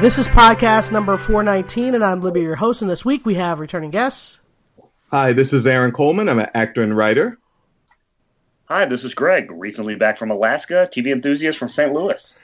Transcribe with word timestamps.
This 0.00 0.18
is 0.18 0.28
podcast 0.28 0.92
number 0.92 1.16
419, 1.16 1.94
and 1.94 2.04
I'm 2.04 2.20
Libby, 2.20 2.42
your 2.42 2.54
host. 2.54 2.82
And 2.82 2.90
this 2.90 3.02
week 3.02 3.24
we 3.24 3.34
have 3.36 3.60
returning 3.60 3.90
guests. 3.90 4.40
Hi, 5.10 5.32
this 5.32 5.54
is 5.54 5.66
Aaron 5.66 5.90
Coleman. 5.90 6.28
I'm 6.28 6.38
an 6.38 6.50
actor 6.54 6.82
and 6.82 6.94
writer. 6.94 7.38
Hi, 8.66 8.84
this 8.84 9.04
is 9.04 9.14
Greg, 9.14 9.50
recently 9.50 9.94
back 9.94 10.18
from 10.18 10.30
Alaska, 10.30 10.86
TV 10.92 11.12
enthusiast 11.12 11.58
from 11.58 11.70
St. 11.70 11.94
Louis. 11.94 12.36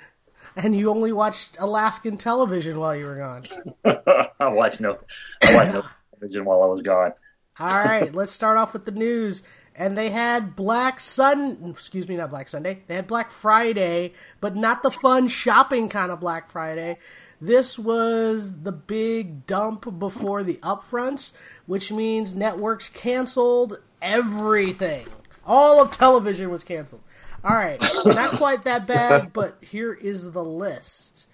And 0.57 0.75
you 0.75 0.89
only 0.89 1.13
watched 1.13 1.59
Alaskan 1.61 2.17
television 2.17 2.79
while 2.79 2.97
you 2.97 3.05
were 3.05 3.17
gone. 3.17 3.45
I 4.41 4.49
watched 4.49 4.81
no, 4.81 4.99
I 5.43 5.55
watched 5.55 5.75
no 5.75 5.83
television 6.11 6.47
while 6.47 6.63
I 6.63 6.67
was 6.67 6.81
gone. 6.81 7.13
All 7.59 7.69
right, 7.69 8.15
let's 8.15 8.33
start 8.33 8.57
off 8.57 8.73
with 8.73 8.87
the 8.87 8.93
news. 8.93 9.43
And 9.75 9.97
they 9.97 10.11
had 10.11 10.55
Black 10.55 11.01
Sun, 11.01 11.59
excuse 11.71 12.07
me, 12.07 12.17
not 12.17 12.31
Black 12.31 12.49
Sunday. 12.49 12.83
They 12.87 12.95
had 12.95 13.07
Black 13.07 13.31
Friday, 13.31 14.13
but 14.41 14.55
not 14.55 14.83
the 14.83 14.91
fun 14.91 15.29
shopping 15.29 15.89
kind 15.89 16.11
of 16.13 16.21
Black 16.21 16.51
Friday. 16.51 16.99
This 17.43 17.77
was 17.77 18.63
the 18.63 18.71
big 18.71 19.49
dump 19.49 19.99
before 19.99 20.45
the 20.45 20.61
upfronts, 20.63 21.33
which 21.67 21.91
means 21.91 22.37
networks 22.37 22.89
canceled 22.89 23.81
everything. 24.01 25.09
All 25.45 25.83
of 25.83 25.91
television 25.91 26.51
was 26.51 26.63
canceled. 26.63 27.03
All 27.43 27.57
right, 27.57 27.85
not 28.07 28.37
quite 28.37 28.63
that 28.63 28.87
bad, 28.87 29.33
but 29.35 29.59
here 29.61 29.93
is 29.93 30.31
the 30.31 30.45
list. 30.45 31.27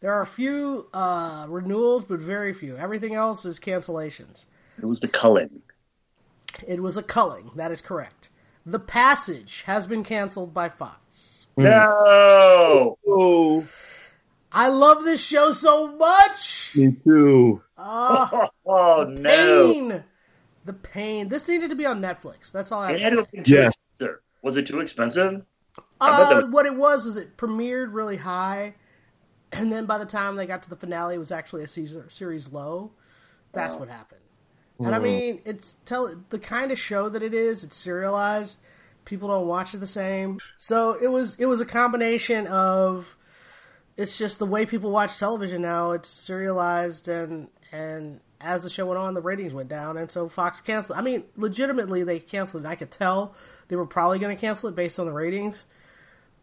There 0.00 0.12
are 0.12 0.20
a 0.20 0.26
few 0.26 0.86
uh, 0.94 1.46
renewals, 1.48 2.04
but 2.04 2.20
very 2.20 2.54
few. 2.54 2.76
Everything 2.76 3.16
else 3.16 3.44
is 3.44 3.58
cancellations. 3.58 4.44
It 4.78 4.84
was 4.86 5.00
the 5.00 5.08
culling. 5.08 5.62
It 6.64 6.80
was 6.80 6.96
a 6.96 7.02
culling. 7.02 7.50
That 7.56 7.72
is 7.72 7.80
correct. 7.80 8.30
The 8.64 8.78
Passage 8.78 9.64
has 9.66 9.88
been 9.88 10.04
canceled 10.04 10.54
by 10.54 10.68
Fox. 10.68 11.46
No, 11.56 12.98
Oh, 13.04 13.66
I 14.56 14.68
love 14.68 15.04
this 15.04 15.22
show 15.24 15.52
so 15.52 15.94
much. 15.96 16.72
me 16.74 16.96
too. 17.04 17.62
Oh, 17.76 18.48
oh 18.66 19.04
no! 19.08 19.72
pain. 19.72 20.04
The 20.64 20.72
pain. 20.72 21.28
This 21.28 21.46
needed 21.46 21.70
to 21.70 21.76
be 21.76 21.84
on 21.86 22.00
Netflix. 22.00 22.50
That's 22.52 22.72
all 22.72 22.80
I 22.82 22.92
have 22.92 22.98
to 22.98 23.04
say. 23.04 23.10
to 23.10 23.16
have 23.18 23.30
been 23.30 23.44
too 23.44 23.54
Yes. 23.54 23.74
expensive. 23.92 24.16
Was 24.42 24.56
it 24.56 24.66
too 24.66 24.80
expensive? 24.80 25.42
Uh, 26.00 26.40
that- 26.40 26.50
what 26.50 26.66
it 26.66 26.74
was 26.74 27.04
was 27.04 27.16
it 27.16 27.36
premiered 27.36 27.92
really 27.92 28.16
high, 28.16 28.74
and 29.52 29.70
then 29.70 29.84
by 29.86 29.98
the 29.98 30.06
time 30.06 30.36
they 30.36 30.46
got 30.46 30.62
to 30.62 30.70
the 30.70 30.76
finale, 30.76 31.16
it 31.16 31.18
was 31.18 31.30
actually 31.30 31.62
a 31.62 31.68
Caesar, 31.68 32.06
series 32.08 32.50
low. 32.52 32.92
That's 33.52 33.74
what 33.74 33.88
happened. 33.88 34.20
And 34.78 34.94
I 34.94 34.98
mean, 34.98 35.40
it's 35.46 35.76
tell 35.86 36.14
the 36.30 36.38
kind 36.38 36.70
of 36.72 36.78
show 36.78 37.08
that 37.08 37.22
it 37.22 37.32
is. 37.34 37.62
It's 37.64 37.76
serialized. 37.76 38.60
People 39.06 39.28
don't 39.28 39.46
watch 39.46 39.72
it 39.74 39.78
the 39.78 39.86
same. 39.86 40.38
So 40.56 40.92
it 41.00 41.08
was 41.08 41.36
it 41.36 41.46
was 41.46 41.60
a 41.60 41.66
combination 41.66 42.46
of 42.46 43.16
it's 43.96 44.18
just 44.18 44.38
the 44.38 44.46
way 44.46 44.66
people 44.66 44.90
watch 44.90 45.18
television 45.18 45.62
now. 45.62 45.92
It's 45.92 46.08
serialized 46.08 47.08
and 47.08 47.50
and 47.72 48.20
as 48.40 48.62
the 48.62 48.70
show 48.70 48.86
went 48.86 48.98
on, 48.98 49.14
the 49.14 49.22
ratings 49.22 49.54
went 49.54 49.68
down, 49.68 49.96
and 49.96 50.10
so 50.10 50.28
Fox 50.28 50.60
canceled. 50.60 50.98
I 50.98 51.02
mean, 51.02 51.24
legitimately, 51.36 52.02
they 52.02 52.18
canceled 52.18 52.64
it. 52.64 52.68
I 52.68 52.74
could 52.74 52.90
tell 52.90 53.34
they 53.68 53.76
were 53.76 53.86
probably 53.86 54.18
going 54.18 54.34
to 54.34 54.40
cancel 54.40 54.68
it 54.68 54.76
based 54.76 54.98
on 54.98 55.06
the 55.06 55.12
ratings. 55.12 55.62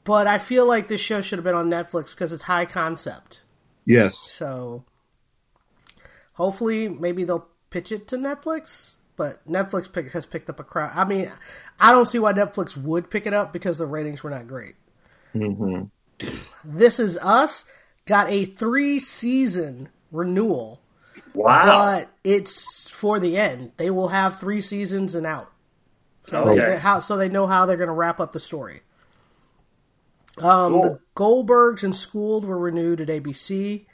But 0.03 0.27
I 0.27 0.37
feel 0.37 0.67
like 0.67 0.87
this 0.87 0.99
show 0.99 1.21
should 1.21 1.37
have 1.37 1.45
been 1.45 1.55
on 1.55 1.69
Netflix 1.69 2.09
because 2.11 2.31
it's 2.31 2.43
high 2.43 2.65
concept. 2.65 3.41
Yes. 3.85 4.17
So 4.17 4.83
hopefully, 6.33 6.89
maybe 6.89 7.23
they'll 7.23 7.47
pitch 7.69 7.91
it 7.91 8.07
to 8.09 8.17
Netflix. 8.17 8.95
But 9.15 9.47
Netflix 9.47 9.91
pick, 9.91 10.11
has 10.11 10.25
picked 10.25 10.49
up 10.49 10.59
a 10.59 10.63
crowd. 10.63 10.91
I 10.95 11.05
mean, 11.05 11.31
I 11.79 11.91
don't 11.91 12.07
see 12.07 12.19
why 12.19 12.33
Netflix 12.33 12.75
would 12.75 13.11
pick 13.11 13.27
it 13.27 13.33
up 13.33 13.53
because 13.53 13.77
the 13.77 13.85
ratings 13.85 14.23
were 14.23 14.31
not 14.31 14.47
great. 14.47 14.75
hmm 15.33 15.83
This 16.63 16.99
Is 16.99 17.17
Us 17.17 17.65
got 18.05 18.29
a 18.29 18.45
three 18.45 18.99
season 18.99 19.89
renewal, 20.11 20.81
Wow. 21.33 21.65
but 21.65 22.09
it's 22.23 22.89
for 22.89 23.19
the 23.19 23.37
end. 23.37 23.73
They 23.77 23.89
will 23.89 24.09
have 24.09 24.39
three 24.39 24.61
seasons 24.61 25.15
and 25.15 25.25
out. 25.25 25.51
So, 26.27 26.43
Okay. 26.49 26.65
they, 26.73 26.77
how, 26.77 26.99
so 26.99 27.17
they 27.17 27.29
know 27.29 27.47
how 27.47 27.65
they're 27.65 27.77
going 27.77 27.87
to 27.87 27.93
wrap 27.93 28.19
up 28.19 28.31
the 28.31 28.39
story. 28.39 28.81
Um, 30.37 30.71
Cool. 30.73 30.81
The 30.83 30.99
Goldbergs 31.15 31.83
and 31.83 31.95
Schooled 31.95 32.45
were 32.45 32.57
renewed 32.57 33.01
at 33.01 33.07
ABC. 33.09 33.85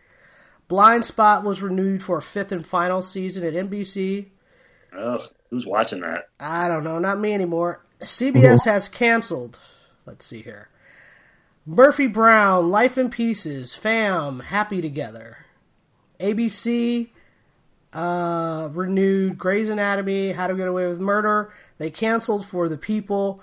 Blindspot 0.69 1.44
was 1.44 1.62
renewed 1.62 2.03
for 2.03 2.18
a 2.18 2.22
fifth 2.22 2.51
and 2.51 2.66
final 2.66 3.01
season 3.01 3.44
at 3.44 3.53
NBC. 3.56 4.28
Ugh, 4.96 5.22
who's 5.50 5.66
watching 5.66 6.01
that? 6.01 6.30
I 6.40 6.68
don't 6.68 6.84
know, 6.84 7.00
not 7.00 7.19
me 7.19 7.34
anymore. 7.34 7.84
CBS 8.01 8.66
has 8.66 8.88
canceled. 8.88 9.57
Let's 10.06 10.25
see 10.25 10.41
here. 10.41 10.69
Murphy 11.69 12.07
Brown, 12.07 12.72
Life 12.72 12.97
in 12.97 13.12
Pieces, 13.12 13.75
Fam, 13.75 14.40
Happy 14.40 14.81
Together. 14.81 15.38
ABC 16.19 17.09
uh, 17.94 18.69
renewed 18.72 19.38
Grey's 19.38 19.69
Anatomy, 19.69 20.31
How 20.31 20.47
to 20.47 20.56
Get 20.56 20.68
Away 20.68 20.88
with 20.88 21.00
Murder. 21.00 21.53
They 21.78 21.91
canceled 21.91 22.47
for 22.47 22.68
The 22.69 22.78
People. 22.78 23.41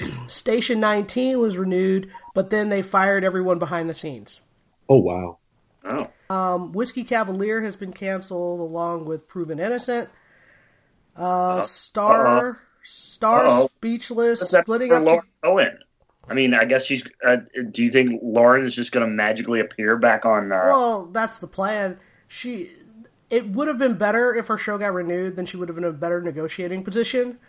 Station 0.26 0.80
19 0.80 1.38
was 1.38 1.58
renewed, 1.58 2.10
but 2.32 2.48
then 2.48 2.70
they 2.70 2.80
fired 2.80 3.24
everyone 3.24 3.58
behind 3.58 3.90
the 3.90 3.94
scenes. 3.94 4.40
Oh 4.88 4.96
wow. 4.96 5.36
Oh, 5.84 6.08
Um, 6.34 6.72
Whiskey 6.72 7.04
Cavalier 7.04 7.60
has 7.60 7.76
been 7.76 7.92
canceled 7.92 8.60
along 8.60 9.04
with 9.04 9.28
Proven 9.28 9.58
Innocent. 9.58 10.08
Uh, 11.14 11.60
Star, 11.60 12.58
Star 12.82 13.46
Uh-oh. 13.48 13.66
Speechless, 13.76 14.40
What's 14.40 14.52
that 14.52 14.64
splitting 14.64 14.88
for 14.88 14.96
up. 14.96 15.04
Lauren 15.04 15.22
Cohan. 15.42 15.78
I 16.30 16.34
mean, 16.34 16.54
I 16.54 16.64
guess 16.64 16.84
she's. 16.86 17.02
Uh, 17.26 17.38
do 17.72 17.82
you 17.82 17.90
think 17.90 18.20
Lauren 18.22 18.64
is 18.64 18.74
just 18.74 18.92
going 18.92 19.04
to 19.04 19.12
magically 19.12 19.58
appear 19.58 19.96
back 19.96 20.24
on? 20.24 20.52
Uh, 20.52 20.66
Well, 20.66 21.06
that's 21.06 21.40
the 21.40 21.48
plan. 21.48 21.98
She, 22.28 22.70
it 23.28 23.48
would 23.50 23.66
have 23.66 23.78
been 23.78 23.94
better 23.94 24.32
if 24.34 24.46
her 24.46 24.56
show 24.56 24.78
got 24.78 24.94
renewed. 24.94 25.34
Then 25.34 25.44
she 25.44 25.56
would 25.56 25.68
have 25.68 25.74
been 25.74 25.84
in 25.84 25.90
a 25.90 25.92
better 25.92 26.22
negotiating 26.22 26.82
position. 26.82 27.40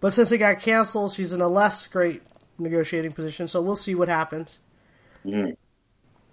But 0.00 0.12
since 0.12 0.30
it 0.32 0.38
got 0.38 0.60
canceled, 0.60 1.12
she's 1.14 1.32
in 1.32 1.40
a 1.40 1.48
less 1.48 1.88
great 1.88 2.22
negotiating 2.58 3.12
position. 3.12 3.48
So 3.48 3.62
we'll 3.62 3.74
see 3.74 3.94
what 3.94 4.08
happens. 4.08 4.58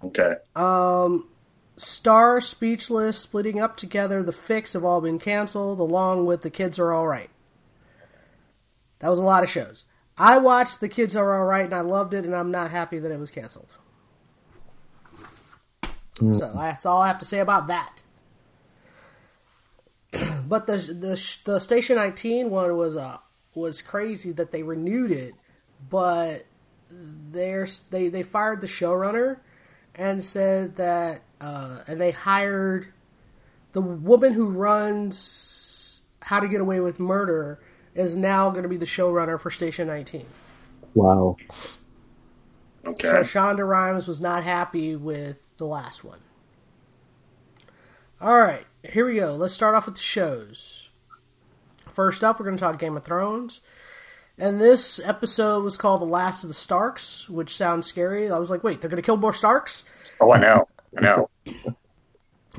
okay. 0.04 0.34
Um, 0.54 1.30
Star, 1.78 2.42
Speechless, 2.42 3.18
Splitting 3.18 3.58
Up 3.60 3.78
Together, 3.78 4.22
The 4.22 4.30
Fix 4.32 4.74
have 4.74 4.84
all 4.84 5.00
been 5.00 5.18
canceled, 5.18 5.80
along 5.80 6.26
with 6.26 6.42
The 6.42 6.50
Kids 6.50 6.78
Are 6.78 6.94
Alright. 6.94 7.30
That 8.98 9.08
was 9.08 9.18
a 9.18 9.22
lot 9.22 9.42
of 9.42 9.48
shows. 9.48 9.84
I 10.16 10.38
watched 10.38 10.80
The 10.80 10.88
Kids 10.88 11.16
Are 11.16 11.38
Alright 11.38 11.66
and 11.66 11.74
I 11.74 11.80
loved 11.80 12.14
it, 12.14 12.24
and 12.24 12.34
I'm 12.34 12.50
not 12.50 12.70
happy 12.70 12.98
that 12.98 13.10
it 13.10 13.18
was 13.18 13.30
canceled. 13.30 13.78
So 16.14 16.52
that's 16.54 16.86
all 16.86 17.00
I 17.00 17.08
have 17.08 17.18
to 17.18 17.24
say 17.24 17.40
about 17.40 17.66
that. 17.68 18.02
but 20.48 20.66
the 20.66 20.76
the 20.76 21.36
the 21.44 21.58
Station 21.58 21.96
19 21.96 22.50
one 22.50 22.76
was 22.76 22.96
uh 22.96 23.18
was 23.54 23.82
crazy 23.82 24.30
that 24.32 24.52
they 24.52 24.62
renewed 24.62 25.10
it, 25.10 25.34
but 25.90 26.46
they're, 26.90 27.66
they 27.90 28.08
they 28.08 28.22
fired 28.22 28.60
the 28.60 28.66
showrunner 28.66 29.38
and 29.94 30.22
said 30.22 30.76
that 30.76 31.22
uh, 31.40 31.80
and 31.86 32.00
they 32.00 32.10
hired 32.10 32.92
the 33.72 33.80
woman 33.80 34.32
who 34.32 34.46
runs 34.46 36.02
How 36.20 36.40
to 36.40 36.48
Get 36.48 36.60
Away 36.60 36.80
with 36.80 37.00
Murder 37.00 37.58
is 37.94 38.16
now 38.16 38.50
going 38.50 38.62
to 38.62 38.68
be 38.68 38.76
the 38.76 38.86
showrunner 38.86 39.38
for 39.38 39.50
Station 39.50 39.86
19. 39.86 40.24
Wow. 40.94 41.36
Okay. 42.86 43.08
So 43.08 43.20
Shonda 43.20 43.66
Rhimes 43.66 44.08
was 44.08 44.20
not 44.20 44.44
happy 44.44 44.96
with 44.96 45.42
the 45.56 45.66
last 45.66 46.04
one. 46.04 46.20
All 48.20 48.38
right, 48.38 48.64
here 48.84 49.06
we 49.06 49.16
go. 49.16 49.34
Let's 49.34 49.54
start 49.54 49.74
off 49.74 49.86
with 49.86 49.96
the 49.96 50.00
shows. 50.00 50.90
First 51.88 52.22
up, 52.22 52.38
we're 52.38 52.46
going 52.46 52.56
to 52.56 52.60
talk 52.60 52.78
Game 52.78 52.96
of 52.96 53.04
Thrones. 53.04 53.60
And 54.38 54.60
this 54.60 55.00
episode 55.04 55.62
was 55.62 55.76
called 55.76 56.00
The 56.00 56.06
Last 56.06 56.42
of 56.42 56.48
the 56.48 56.54
Starks, 56.54 57.28
which 57.28 57.56
sounds 57.56 57.86
scary. 57.86 58.30
I 58.30 58.38
was 58.38 58.48
like, 58.48 58.64
wait, 58.64 58.80
they're 58.80 58.88
going 58.90 59.02
to 59.02 59.04
kill 59.04 59.16
more 59.16 59.32
Starks? 59.32 59.84
oh, 60.20 60.32
I 60.32 60.38
know. 60.40 60.68
I 60.96 61.00
know. 61.00 61.30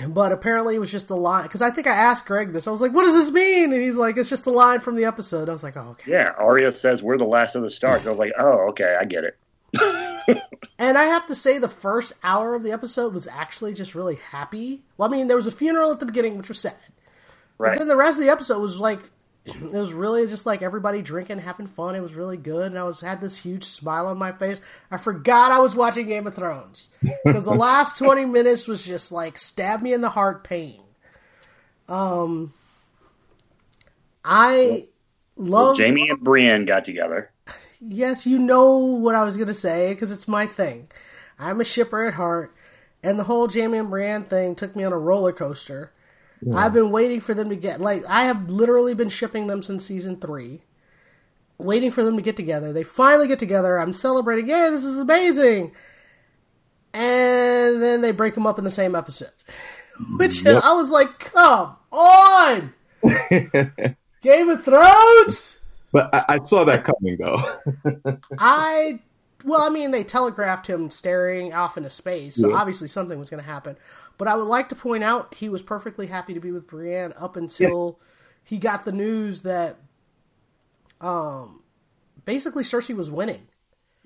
But 0.09 0.31
apparently 0.31 0.75
it 0.75 0.79
was 0.79 0.91
just 0.91 1.09
a 1.11 1.15
line. 1.15 1.43
Because 1.43 1.61
I 1.61 1.69
think 1.69 1.85
I 1.85 1.93
asked 1.93 2.25
Greg 2.25 2.51
this. 2.51 2.67
I 2.67 2.71
was 2.71 2.81
like, 2.81 2.93
what 2.93 3.03
does 3.03 3.13
this 3.13 3.31
mean? 3.31 3.71
And 3.73 3.81
he's 3.81 3.95
like, 3.97 4.17
it's 4.17 4.29
just 4.29 4.45
a 4.47 4.49
line 4.51 4.79
from 4.79 4.95
the 4.95 5.05
episode. 5.05 5.49
I 5.49 5.51
was 5.51 5.61
like, 5.63 5.77
oh, 5.77 5.89
okay. 5.91 6.11
Yeah, 6.11 6.31
Arya 6.37 6.71
says 6.71 7.03
we're 7.03 7.17
the 7.19 7.25
last 7.25 7.55
of 7.55 7.61
the 7.61 7.69
Starks. 7.69 8.05
I 8.07 8.09
was 8.09 8.17
like, 8.19 8.33
oh, 8.39 8.69
okay, 8.69 8.97
I 8.99 9.05
get 9.05 9.23
it. 9.23 9.37
and 10.79 10.97
I 10.97 11.03
have 11.03 11.27
to 11.27 11.35
say, 11.35 11.57
the 11.59 11.67
first 11.67 12.13
hour 12.23 12.55
of 12.55 12.63
the 12.63 12.71
episode 12.71 13.13
was 13.13 13.27
actually 13.27 13.73
just 13.73 13.93
really 13.95 14.15
happy. 14.15 14.81
Well, 14.97 15.09
I 15.09 15.11
mean, 15.11 15.27
there 15.27 15.37
was 15.37 15.47
a 15.47 15.51
funeral 15.51 15.91
at 15.91 15.99
the 15.99 16.05
beginning, 16.05 16.37
which 16.37 16.47
was 16.47 16.59
sad. 16.59 16.73
But 17.57 17.63
Right. 17.63 17.77
then 17.79 17.87
the 17.87 17.95
rest 17.95 18.17
of 18.17 18.25
the 18.25 18.31
episode 18.31 18.59
was 18.61 18.79
like, 18.79 18.99
it 19.45 19.73
was 19.73 19.91
really 19.91 20.25
just 20.27 20.45
like 20.45 20.61
everybody 20.61 21.01
drinking, 21.01 21.39
having 21.39 21.67
fun. 21.67 21.95
It 21.95 22.01
was 22.01 22.15
really 22.15 22.37
good, 22.37 22.67
and 22.67 22.79
I 22.79 22.83
was 22.83 23.01
had 23.01 23.19
this 23.19 23.37
huge 23.37 23.65
smile 23.65 24.07
on 24.07 24.17
my 24.17 24.31
face. 24.31 24.61
I 24.89 24.97
forgot 24.97 25.51
I 25.51 25.59
was 25.59 25.75
watching 25.75 26.07
Game 26.07 26.27
of 26.27 26.33
Thrones 26.33 26.87
because 27.25 27.43
the 27.43 27.53
last 27.53 27.97
twenty 27.99 28.25
minutes 28.25 28.67
was 28.67 28.85
just 28.85 29.11
like 29.11 29.37
stab 29.37 29.81
me 29.81 29.91
in 29.91 30.01
the 30.01 30.09
heart 30.09 30.43
pain. 30.45 30.79
Um, 31.89 32.53
I 34.23 34.87
love 35.35 35.77
Jaime 35.77 36.09
and 36.09 36.21
Brienne 36.21 36.65
got 36.65 36.85
together. 36.85 37.31
Yes, 37.81 38.25
you 38.25 38.39
know 38.39 38.77
what 38.77 39.15
I 39.15 39.23
was 39.23 39.35
going 39.35 39.47
to 39.47 39.53
say 39.53 39.93
because 39.93 40.11
it's 40.11 40.27
my 40.27 40.47
thing. 40.47 40.87
I'm 41.37 41.59
a 41.59 41.65
shipper 41.65 42.05
at 42.05 42.13
heart, 42.13 42.55
and 43.01 43.19
the 43.19 43.25
whole 43.25 43.49
Jaime 43.49 43.77
and 43.77 43.89
Brienne 43.89 44.23
thing 44.23 44.55
took 44.55 44.73
me 44.73 44.85
on 44.85 44.93
a 44.93 44.97
roller 44.97 45.33
coaster. 45.33 45.91
I've 46.53 46.73
been 46.73 46.91
waiting 46.91 47.19
for 47.19 47.33
them 47.33 47.49
to 47.49 47.55
get 47.55 47.79
like 47.79 48.03
I 48.07 48.25
have 48.25 48.49
literally 48.49 48.93
been 48.93 49.09
shipping 49.09 49.47
them 49.47 49.61
since 49.61 49.85
season 49.85 50.15
three, 50.15 50.61
waiting 51.57 51.91
for 51.91 52.03
them 52.03 52.15
to 52.15 52.21
get 52.21 52.35
together. 52.35 52.73
They 52.73 52.83
finally 52.83 53.27
get 53.27 53.39
together. 53.39 53.77
I'm 53.77 53.93
celebrating. 53.93 54.47
Yeah, 54.47 54.69
this 54.69 54.83
is 54.83 54.97
amazing. 54.99 55.73
And 56.93 57.81
then 57.81 58.01
they 58.01 58.11
break 58.11 58.35
them 58.35 58.45
up 58.45 58.59
in 58.59 58.63
the 58.65 58.71
same 58.71 58.93
episode, 58.95 59.31
which 60.17 60.45
I 60.45 60.73
was 60.73 60.91
like, 60.91 61.17
come 61.19 61.75
on, 61.91 62.73
Game 64.21 64.49
of 64.49 64.63
Thrones. 64.63 65.59
But 65.91 66.13
I, 66.13 66.25
I 66.29 66.43
saw 66.43 66.63
that 66.65 66.83
coming 66.83 67.17
though. 67.19 67.39
I 68.37 68.99
well, 69.45 69.61
I 69.61 69.69
mean, 69.69 69.91
they 69.91 70.03
telegraphed 70.03 70.67
him 70.67 70.89
staring 70.89 71.53
off 71.53 71.77
into 71.77 71.89
space, 71.89 72.35
so 72.35 72.49
Yeah. 72.49 72.55
obviously 72.55 72.87
something 72.87 73.19
was 73.19 73.29
going 73.29 73.43
to 73.43 73.49
happen. 73.49 73.75
But 74.17 74.27
I 74.27 74.35
would 74.35 74.43
like 74.43 74.69
to 74.69 74.75
point 74.75 75.03
out 75.03 75.33
he 75.35 75.49
was 75.49 75.61
perfectly 75.61 76.07
happy 76.07 76.33
to 76.33 76.39
be 76.39 76.51
with 76.51 76.67
Brienne 76.67 77.13
up 77.17 77.35
until 77.35 77.99
he 78.43 78.57
got 78.57 78.85
the 78.85 78.91
news 78.91 79.41
that, 79.41 79.77
um, 81.01 81.61
basically 82.25 82.63
Cersei 82.63 82.95
was 82.95 83.09
winning. 83.09 83.47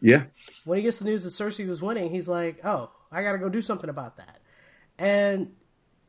yeah. 0.01 0.23
When 0.63 0.77
he 0.77 0.83
gets 0.83 0.99
the 0.99 1.05
news 1.05 1.23
that 1.23 1.29
Cersei 1.31 1.67
was 1.67 1.81
winning, 1.81 2.09
he's 2.11 2.27
like, 2.27 2.59
"Oh, 2.63 2.91
I 3.11 3.21
got 3.23 3.33
to 3.33 3.37
go 3.37 3.49
do 3.49 3.61
something 3.61 3.89
about 3.89 4.17
that." 4.17 4.39
And 4.97 5.53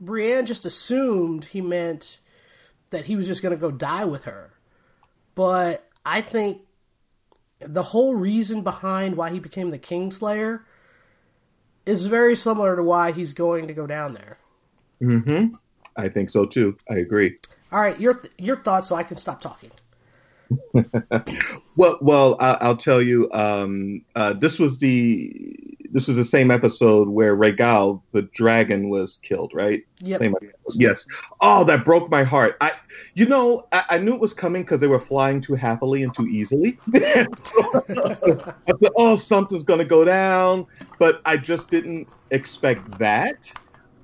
Brienne 0.00 0.47
just 0.47 0.65
assumed 0.65 1.45
he 1.47 1.61
meant 1.61 2.19
that 2.91 3.06
he 3.06 3.17
was 3.17 3.27
just 3.27 3.43
going 3.43 3.55
to 3.55 3.61
go 3.61 3.71
die 3.71 4.05
with 4.05 4.25
her. 4.25 4.53
But 5.35 5.89
I 6.05 6.21
think 6.21 6.62
the 7.61 7.83
whole 7.83 8.15
reason 8.15 8.62
behind 8.62 9.17
why 9.17 9.31
he 9.31 9.41
became 9.41 9.71
the 9.71 9.79
Kingslayer 9.79 10.62
is 11.88 12.06
very 12.06 12.37
similar 12.37 12.76
to 12.76 12.82
why 12.82 13.12
he's 13.12 13.32
going 13.32 13.67
to 13.67 13.73
go 13.73 13.87
down 13.87 14.12
there. 14.12 14.38
Mm-hmm. 15.02 15.55
I 15.96 16.08
think 16.08 16.31
so 16.31 16.44
too. 16.44 16.76
I 16.90 16.96
agree. 16.96 17.37
All 17.73 17.81
right, 17.81 17.99
your 17.99 18.23
your 18.38 18.56
thoughts, 18.56 18.88
so 18.88 18.94
I 18.94 19.02
can 19.02 19.17
stop 19.17 19.40
talking. 19.40 19.70
Well, 21.79 21.96
well, 22.00 22.37
I, 22.40 22.55
I'll 22.61 22.76
tell 22.76 23.00
you. 23.00 23.31
Um, 23.31 24.05
uh, 24.17 24.32
this 24.32 24.58
was 24.58 24.79
the 24.79 25.78
this 25.90 26.08
was 26.08 26.17
the 26.17 26.25
same 26.25 26.50
episode 26.50 27.08
where 27.08 27.37
Rhaegal, 27.37 28.02
the 28.12 28.23
dragon, 28.23 28.88
was 28.88 29.19
killed. 29.23 29.52
Right? 29.55 29.85
Yep. 30.00 30.19
Same. 30.19 30.35
Yes. 30.75 31.06
Oh, 31.40 31.64
that 31.64 31.85
broke 31.85 32.11
my 32.11 32.23
heart. 32.23 32.56
I, 32.61 32.73
you 33.14 33.26
know, 33.26 33.67
I, 33.73 33.85
I 33.90 33.99
knew 33.99 34.14
it 34.14 34.20
was 34.20 34.35
coming 34.35 34.62
because 34.62 34.81
they 34.81 34.87
were 34.87 34.99
flying 34.99 35.40
too 35.40 35.55
happily 35.55 36.02
and 36.02 36.14
too 36.14 36.26
easily. 36.26 36.79
So, 37.43 37.85
I 37.88 38.73
thought, 38.73 38.93
oh, 38.96 39.17
something's 39.17 39.62
gonna 39.62 39.85
go 39.85 40.05
down, 40.05 40.67
but 40.99 41.20
I 41.25 41.37
just 41.37 41.70
didn't 41.70 42.08
expect 42.31 42.99
that. 42.99 43.52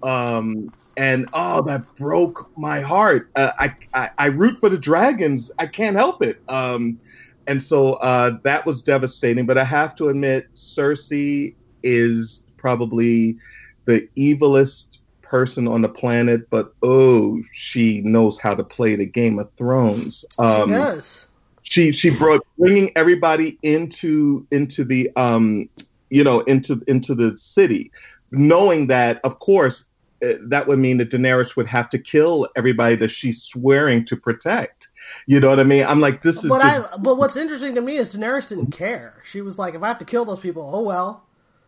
Um, 0.02 0.72
and 0.96 1.28
oh, 1.32 1.62
that 1.62 1.94
broke 1.96 2.50
my 2.56 2.81
heart. 2.81 3.31
Uh, 3.36 3.52
I, 3.58 3.76
I 3.94 4.10
I 4.19 4.26
root 4.26 4.60
for 4.60 4.69
the 4.69 4.78
dragons. 4.78 5.50
I 5.58 5.66
can't 5.66 5.96
help 5.96 6.22
it. 6.22 6.40
Um, 6.48 6.98
and 7.46 7.62
so 7.62 7.94
uh, 7.94 8.38
that 8.42 8.64
was 8.64 8.82
devastating. 8.82 9.46
But 9.46 9.58
I 9.58 9.64
have 9.64 9.94
to 9.96 10.08
admit, 10.08 10.48
Cersei 10.54 11.54
is 11.84 12.42
probably 12.56 13.36
the 13.84 14.08
evilest 14.16 14.98
person 15.22 15.69
on 15.69 15.82
the 15.82 15.88
planet. 15.88 16.48
But 16.50 16.75
oh, 16.82 17.40
she 17.52 18.00
knows 18.00 18.38
how 18.38 18.54
to 18.54 18.64
play 18.64 18.96
the 18.96 19.06
Game 19.06 19.38
of 19.38 19.50
Thrones. 19.56 20.25
Um, 20.38 20.69
she 20.69 20.75
does. 20.75 21.26
she 21.62 21.92
she 21.92 22.10
brought 22.10 22.44
bringing 22.58 22.90
everybody 22.96 23.58
into 23.62 24.46
into 24.50 24.84
the 24.84 25.10
um 25.16 25.69
you 26.10 26.22
know 26.22 26.40
into 26.40 26.82
into 26.86 27.14
the 27.14 27.36
city 27.36 27.90
knowing 28.31 28.86
that 28.88 29.20
of 29.25 29.38
course 29.38 29.84
uh, 30.22 30.34
that 30.42 30.66
would 30.66 30.78
mean 30.78 30.98
that 30.98 31.10
Daenerys 31.10 31.56
would 31.56 31.66
have 31.66 31.88
to 31.88 31.98
kill 31.98 32.46
everybody 32.56 32.94
that 32.96 33.08
she's 33.08 33.42
swearing 33.42 34.04
to 34.04 34.16
protect 34.16 34.88
you 35.26 35.40
know 35.40 35.48
what 35.48 35.58
i 35.60 35.64
mean 35.64 35.84
i'm 35.84 36.00
like 36.00 36.22
this 36.22 36.44
is 36.44 36.50
But 36.50 36.60
just, 36.62 36.92
I 36.92 36.96
but 36.98 37.16
what's 37.16 37.36
interesting 37.36 37.75
to 37.75 37.81
me 37.81 37.96
is 37.96 38.14
Daenerys 38.14 38.48
didn't 38.50 38.70
care. 38.70 39.22
She 39.25 39.40
was 39.40 39.58
like, 39.58 39.75
if 39.75 39.82
I 39.82 39.88
have 39.88 39.98
to 39.98 40.04
kill 40.04 40.25
those 40.25 40.40
people, 40.40 40.70
oh 40.72 40.82
well. 40.82 41.24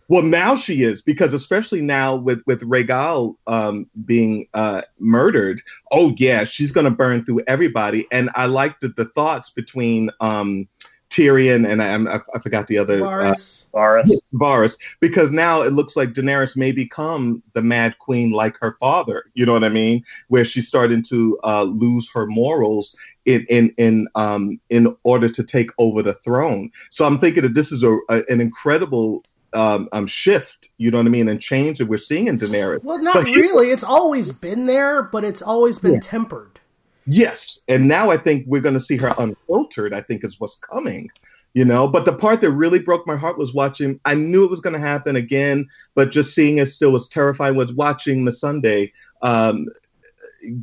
Well 0.08 0.22
now 0.22 0.54
she 0.54 0.82
is 0.82 1.02
because 1.02 1.34
especially 1.34 1.80
now 1.80 2.14
with 2.14 2.40
with 2.46 2.60
Rhaegal 2.62 3.36
um 3.46 3.88
being 4.04 4.46
uh 4.54 4.82
murdered 4.98 5.60
oh 5.92 6.14
yeah 6.16 6.44
she's 6.44 6.72
gonna 6.72 6.90
burn 6.90 7.24
through 7.24 7.42
everybody 7.46 8.06
and 8.12 8.30
i 8.34 8.46
liked 8.46 8.80
the, 8.80 8.88
the 8.88 9.06
thoughts 9.06 9.50
between 9.50 10.10
um 10.20 10.68
Tyrion 11.10 11.68
and 11.68 11.82
I, 11.82 12.16
I, 12.16 12.20
I 12.34 12.38
forgot 12.40 12.66
the 12.66 12.78
other 12.78 13.04
uh, 13.04 13.32
Varys. 13.32 13.64
Varys. 13.72 14.18
Varys 14.34 14.78
because 15.00 15.30
now 15.30 15.62
it 15.62 15.72
looks 15.72 15.96
like 15.96 16.12
Daenerys 16.12 16.56
may 16.56 16.72
become 16.72 17.42
the 17.52 17.62
Mad 17.62 17.98
Queen 17.98 18.32
like 18.32 18.56
her 18.60 18.76
father. 18.80 19.24
You 19.34 19.46
know 19.46 19.52
what 19.52 19.64
I 19.64 19.68
mean? 19.68 20.02
Where 20.28 20.44
she's 20.44 20.66
starting 20.66 21.02
to 21.04 21.38
uh, 21.44 21.62
lose 21.62 22.10
her 22.12 22.26
morals 22.26 22.94
in 23.24 23.46
in 23.48 23.72
in 23.76 24.08
um 24.14 24.60
in 24.70 24.94
order 25.04 25.28
to 25.28 25.44
take 25.44 25.70
over 25.78 26.02
the 26.02 26.14
throne. 26.14 26.70
So 26.90 27.06
I'm 27.06 27.18
thinking 27.18 27.44
that 27.44 27.54
this 27.54 27.70
is 27.70 27.82
a, 27.82 27.96
a 28.08 28.24
an 28.28 28.40
incredible 28.40 29.22
um, 29.56 29.88
um 29.92 30.06
shift. 30.06 30.68
You 30.78 30.90
know 30.90 30.98
what 30.98 31.06
I 31.06 31.10
mean? 31.10 31.28
And 31.28 31.40
change 31.40 31.78
that 31.78 31.86
we're 31.86 31.96
seeing 31.98 32.28
in 32.28 32.38
Daenerys. 32.38 32.84
well, 32.84 32.98
not 32.98 33.14
but 33.14 33.26
here- 33.28 33.40
really. 33.40 33.70
It's 33.70 33.84
always 33.84 34.30
been 34.30 34.66
there, 34.66 35.02
but 35.02 35.24
it's 35.24 35.42
always 35.42 35.78
been 35.78 35.94
Yeah. 35.94 36.00
tempered. 36.00 36.60
Yes, 37.08 37.60
and 37.68 37.86
now 37.86 38.10
I 38.10 38.16
think 38.16 38.44
we're 38.48 38.60
going 38.60 38.74
to 38.74 38.80
see 38.80 38.96
her 38.96 39.14
unfiltered. 39.18 39.94
I 39.94 40.00
think 40.02 40.24
is 40.24 40.40
what's 40.40 40.56
coming. 40.56 41.08
You 41.54 41.64
know, 41.64 41.88
but 41.88 42.04
the 42.04 42.12
part 42.12 42.40
that 42.42 42.50
really 42.50 42.80
broke 42.80 43.06
my 43.06 43.16
heart 43.16 43.38
was 43.38 43.54
watching. 43.54 43.98
I 44.04 44.14
knew 44.14 44.44
it 44.44 44.50
was 44.50 44.60
going 44.60 44.74
to 44.74 44.80
happen 44.80 45.16
again, 45.16 45.66
but 45.94 46.10
just 46.12 46.34
seeing 46.34 46.58
it 46.58 46.66
still 46.66 46.90
was 46.90 47.08
terrifying. 47.08 47.54
Was 47.54 47.72
watching 47.72 48.24
Missandei 48.24 48.92
um, 49.22 49.68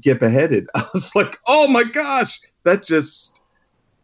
get 0.02 0.20
beheaded. 0.20 0.68
I 0.76 0.86
was 0.94 1.16
like, 1.16 1.38
oh 1.48 1.68
my 1.68 1.84
gosh, 1.84 2.40
that 2.64 2.84
just. 2.86 3.40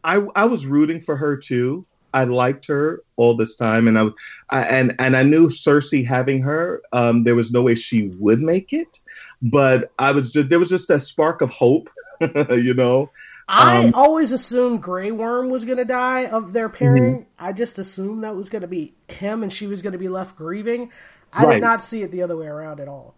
I 0.04 0.26
I 0.36 0.46
was 0.46 0.66
rooting 0.66 1.02
for 1.02 1.18
her 1.18 1.36
too. 1.36 1.86
I 2.14 2.24
liked 2.26 2.66
her 2.68 3.04
all 3.18 3.36
this 3.38 3.56
time, 3.56 3.88
and 3.88 3.98
I, 4.00 4.08
I 4.50 4.64
and 4.64 4.96
and 5.00 5.16
I 5.16 5.24
knew 5.24 5.48
Cersei 5.50 6.06
having 6.06 6.42
her. 6.42 6.82
Um, 6.92 7.24
there 7.24 7.36
was 7.36 7.52
no 7.52 7.62
way 7.62 7.76
she 7.76 8.10
would 8.18 8.40
make 8.42 8.74
it, 8.74 9.00
but 9.42 9.92
I 10.00 10.12
was 10.12 10.32
just 10.32 10.50
there 10.50 10.60
was 10.60 10.70
just 10.70 10.90
a 10.90 11.00
spark 11.00 11.42
of 11.42 11.50
hope, 11.52 11.90
you 12.50 12.74
know. 12.74 13.12
I 13.48 13.88
Um, 13.88 13.94
always 13.94 14.32
assumed 14.32 14.84
Grey 14.84 15.12
Worm 15.12 15.50
was 15.50 15.66
going 15.66 15.78
to 15.80 15.86
die 15.86 16.28
of 16.28 16.54
their 16.54 16.70
pairing. 16.70 17.26
I 17.40 17.52
just 17.52 17.80
assumed 17.80 18.24
that 18.24 18.36
was 18.36 18.48
going 18.50 18.62
to 18.62 18.68
be 18.68 18.94
him 19.08 19.42
and 19.44 19.52
she 19.52 19.66
was 19.68 19.82
going 19.82 19.94
to 19.94 19.98
be 20.00 20.08
left 20.08 20.36
grieving. 20.36 20.92
I 21.34 21.46
Right. 21.46 21.54
did 21.54 21.60
not 21.60 21.84
see 21.84 22.02
it 22.04 22.12
the 22.12 22.22
other 22.22 22.38
way 22.38 22.48
around 22.48 22.80
at 22.80 22.88
all. 22.88 23.16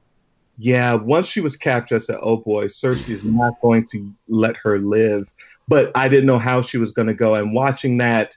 Yeah, 0.58 0.94
once 0.96 1.28
she 1.28 1.42
was 1.42 1.56
captured, 1.56 1.96
I 1.96 1.98
said, 2.00 2.18
"Oh 2.22 2.38
boy, 2.38 2.66
Cersei's 2.66 3.26
not 3.26 3.54
going 3.62 3.86
to 3.92 4.14
let 4.28 4.56
her 4.58 4.80
live." 4.80 5.32
But 5.68 5.92
I 5.96 6.08
didn't 6.10 6.26
know 6.28 6.40
how 6.40 6.62
she 6.62 6.78
was 6.78 6.92
going 6.92 7.08
to 7.08 7.14
go. 7.14 7.36
And 7.36 7.54
watching 7.54 7.98
that, 7.98 8.36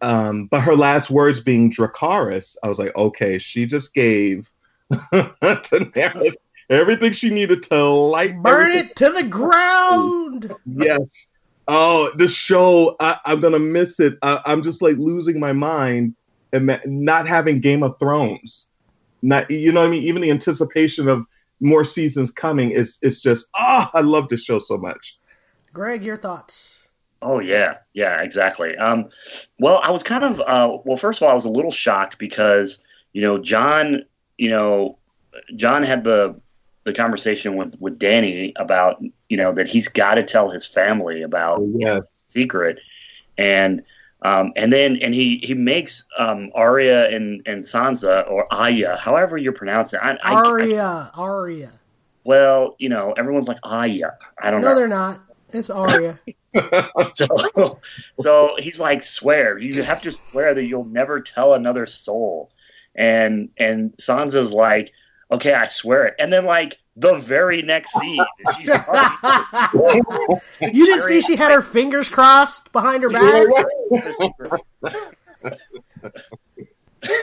um, 0.00 0.46
but 0.46 0.60
her 0.60 0.76
last 0.76 1.10
words 1.10 1.40
being 1.40 1.72
Dracarys, 1.72 2.56
I 2.62 2.68
was 2.68 2.78
like, 2.78 2.94
"Okay, 2.96 3.38
she 3.38 3.66
just 3.66 3.94
gave 3.94 4.50
Daenerys 4.92 6.34
everything 6.70 7.12
she 7.12 7.30
needed 7.30 7.62
to 7.64 7.84
light 7.84 8.40
Burn 8.42 8.70
everything 8.70 8.90
it 8.90 8.96
to 8.96 9.10
the 9.10 9.24
ground! 9.24 10.54
yes. 10.66 11.28
Oh, 11.66 12.10
this 12.16 12.32
show, 12.32 12.96
I, 13.00 13.18
I'm 13.26 13.40
gonna 13.40 13.58
miss 13.58 14.00
it. 14.00 14.16
I, 14.22 14.40
I'm 14.46 14.62
just 14.62 14.80
like 14.80 14.96
losing 14.96 15.38
my 15.38 15.52
mind 15.52 16.14
and 16.52 16.80
not 16.86 17.28
having 17.28 17.60
Game 17.60 17.82
of 17.82 17.98
Thrones. 17.98 18.68
Not, 19.20 19.50
you 19.50 19.72
know 19.72 19.80
what 19.80 19.88
I 19.88 19.90
mean? 19.90 20.02
Even 20.04 20.22
the 20.22 20.30
anticipation 20.30 21.08
of 21.08 21.26
more 21.60 21.84
seasons 21.84 22.30
coming 22.30 22.70
is 22.70 22.98
it's 23.02 23.20
just 23.20 23.48
ah, 23.54 23.90
I 23.92 24.00
love 24.00 24.28
this 24.28 24.44
show 24.44 24.58
so 24.58 24.78
much. 24.78 25.18
Greg, 25.72 26.04
your 26.04 26.16
thoughts? 26.16 26.77
Oh 27.20 27.40
yeah, 27.40 27.78
yeah, 27.94 28.20
exactly. 28.22 28.76
Um, 28.76 29.08
well, 29.58 29.80
I 29.82 29.90
was 29.90 30.02
kind 30.02 30.24
of 30.24 30.40
uh, 30.40 30.78
well. 30.84 30.96
First 30.96 31.20
of 31.20 31.26
all, 31.26 31.32
I 31.32 31.34
was 31.34 31.44
a 31.44 31.50
little 31.50 31.70
shocked 31.70 32.18
because 32.18 32.78
you 33.12 33.22
know 33.22 33.38
Jon, 33.38 34.04
you 34.36 34.50
know, 34.50 34.98
Jon 35.56 35.82
had 35.82 36.04
the 36.04 36.40
the 36.84 36.92
conversation 36.92 37.56
with 37.56 37.74
with 37.80 37.98
Dany 37.98 38.52
about 38.56 39.02
you 39.28 39.36
know 39.36 39.52
that 39.54 39.66
he's 39.66 39.88
got 39.88 40.14
to 40.14 40.22
tell 40.22 40.48
his 40.50 40.64
family 40.64 41.22
about 41.22 41.60
Yeah, 41.74 42.00
secret, 42.28 42.78
and 43.36 43.82
Um, 44.22 44.52
and 44.56 44.72
then 44.72 44.96
and 45.02 45.14
he 45.14 45.38
he 45.44 45.54
makes 45.54 46.04
um, 46.18 46.50
Arya 46.54 47.08
and 47.14 47.40
and 47.46 47.62
Sansa 47.64 48.28
or 48.30 48.46
Aya, 48.52 48.96
however 48.96 49.36
you 49.36 49.52
pronounce 49.52 49.92
it. 49.92 50.00
I, 50.02 50.12
I- 50.12 50.34
I- 50.34 50.34
Arya, 50.34 51.10
Arya. 51.14 51.72
well, 52.24 52.74
you 52.78 52.88
know, 52.88 53.12
everyone's 53.16 53.46
like 53.48 53.58
Aya. 53.62 54.10
I 54.42 54.50
don't 54.50 54.60
No, 54.60 54.70
know. 54.70 54.74
they're 54.74 54.88
not. 54.88 55.20
It's 55.52 55.70
Arya. 55.70 56.20
So, 57.14 57.78
so 58.20 58.56
he's 58.58 58.80
like, 58.80 59.02
swear. 59.02 59.58
You 59.58 59.82
have 59.82 60.02
to 60.02 60.10
swear 60.10 60.54
that 60.54 60.64
you'll 60.64 60.86
never 60.86 61.20
tell 61.20 61.54
another 61.54 61.86
soul. 61.86 62.50
And 62.96 63.50
and 63.58 63.92
Sansa's 63.98 64.52
like, 64.52 64.92
okay, 65.30 65.54
I 65.54 65.66
swear 65.66 66.06
it. 66.06 66.14
And 66.18 66.32
then 66.32 66.44
like 66.44 66.78
the 66.96 67.14
very 67.14 67.62
next 67.62 67.92
scene, 67.92 68.24
she's 68.56 68.70
already 68.70 70.40
you 70.60 70.86
didn't 70.86 71.02
see 71.02 71.20
she 71.20 71.36
had 71.36 71.52
her 71.52 71.62
fingers 71.62 72.08
crossed 72.08 72.72
behind 72.72 73.04
her 73.04 73.10
back. 73.10 73.46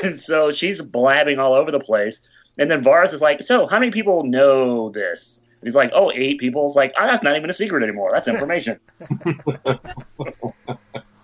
and 0.04 0.20
so 0.20 0.52
she's 0.52 0.82
blabbing 0.82 1.40
all 1.40 1.56
over 1.56 1.72
the 1.72 1.80
place. 1.80 2.22
And 2.58 2.72
then 2.72 2.82
Varys 2.82 3.14
is 3.14 3.22
like, 3.22 3.44
so 3.44 3.68
how 3.68 3.80
many 3.80 3.92
people 3.92 4.24
know 4.24 4.90
this? 4.90 5.42
And 5.66 5.72
he's 5.72 5.76
like, 5.76 5.90
oh, 5.96 6.12
eight 6.14 6.40
people. 6.40 6.68
It's 6.68 6.76
like, 6.76 6.94
oh, 6.96 7.08
that's 7.08 7.24
not 7.24 7.36
even 7.36 7.50
a 7.50 7.54
secret 7.54 7.82
anymore. 7.82 8.12
That's 8.14 8.28
information. 8.28 8.80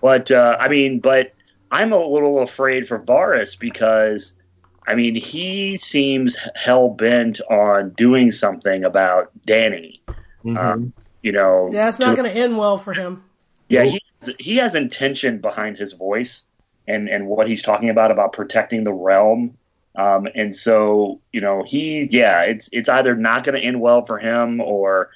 but 0.02 0.32
uh, 0.32 0.58
I 0.60 0.68
mean, 0.68 1.00
but 1.00 1.34
I'm 1.72 1.94
a 1.94 1.98
little 2.04 2.42
afraid 2.42 2.88
for 2.88 2.98
Varys 3.00 3.58
because 3.58 4.34
I 4.88 4.96
mean, 4.96 5.14
he 5.14 5.78
seems 5.78 6.36
hell 6.56 6.90
bent 6.90 7.40
on 7.52 7.92
doing 7.92 8.32
something 8.32 8.84
about 8.84 9.30
Dany. 9.48 10.00
Mhm. 10.44 10.58
Um, 10.58 10.94
you 11.22 11.32
know, 11.32 11.70
Yeah, 11.72 11.88
it's 11.88 12.00
not 12.00 12.16
going 12.18 12.28
to 12.28 12.36
end 12.36 12.58
well 12.58 12.80
for 12.80 12.94
him. 12.94 13.24
yeah, 13.70 13.84
he 13.84 14.02
he 14.40 14.58
has 14.58 14.74
intention 14.74 15.38
behind 15.38 15.78
his 15.78 15.94
voice 15.94 16.46
and 16.88 17.08
and 17.08 17.28
what 17.28 17.48
he's 17.48 17.62
talking 17.62 17.92
about 17.92 18.10
about 18.10 18.34
protecting 18.34 18.86
the 18.86 18.94
realm. 18.94 19.56
Um, 19.96 20.28
and 20.36 20.56
so 20.56 21.20
you 21.34 21.42
know 21.42 21.64
he 21.68 22.08
yeah 22.12 22.42
it's 22.44 22.70
it's 22.72 22.88
either 22.90 23.16
not 23.16 23.44
going 23.44 23.60
to 23.60 23.66
end 23.66 23.82
well 23.82 24.04
for 24.04 24.18
him 24.20 24.62
or 24.62 25.10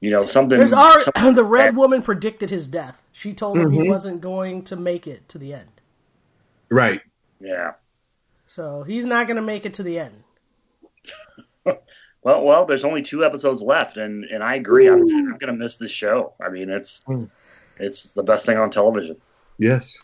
you 0.00 0.10
know 0.10 0.24
something. 0.26 0.58
There's 0.58 0.72
our, 0.72 1.00
some- 1.00 1.34
the 1.34 1.44
red 1.44 1.76
woman 1.76 2.00
predicted 2.02 2.48
his 2.50 2.66
death. 2.66 3.02
She 3.12 3.34
told 3.34 3.58
him 3.58 3.70
he 3.70 3.80
Mhm. 3.80 3.88
wasn't 3.88 4.20
going 4.20 4.62
to 4.64 4.76
make 4.76 5.06
it 5.06 5.28
to 5.30 5.38
the 5.38 5.52
end. 5.52 5.80
Right. 6.70 7.00
yeah. 7.40 7.72
So 8.46 8.82
he's 8.82 9.04
not 9.06 9.26
going 9.26 9.36
to 9.36 9.42
make 9.42 9.66
it 9.66 9.74
to 9.74 9.82
the 9.82 9.98
end. 9.98 10.22
Well, 12.22 12.42
well, 12.44 12.66
there's 12.66 12.84
only 12.84 13.00
two 13.00 13.24
episodes 13.24 13.62
left, 13.62 13.96
and 13.96 14.24
and 14.24 14.42
I 14.42 14.56
agree. 14.56 14.88
I'm, 14.88 15.02
I'm 15.02 15.38
going 15.38 15.46
to 15.46 15.52
miss 15.52 15.76
this 15.76 15.92
show. 15.92 16.32
I 16.44 16.48
mean, 16.48 16.68
it's 16.68 17.02
Hmm. 17.06 17.24
it's 17.78 18.12
the 18.12 18.24
best 18.24 18.44
thing 18.44 18.58
on 18.58 18.70
television. 18.70 19.16
Yes. 19.56 19.96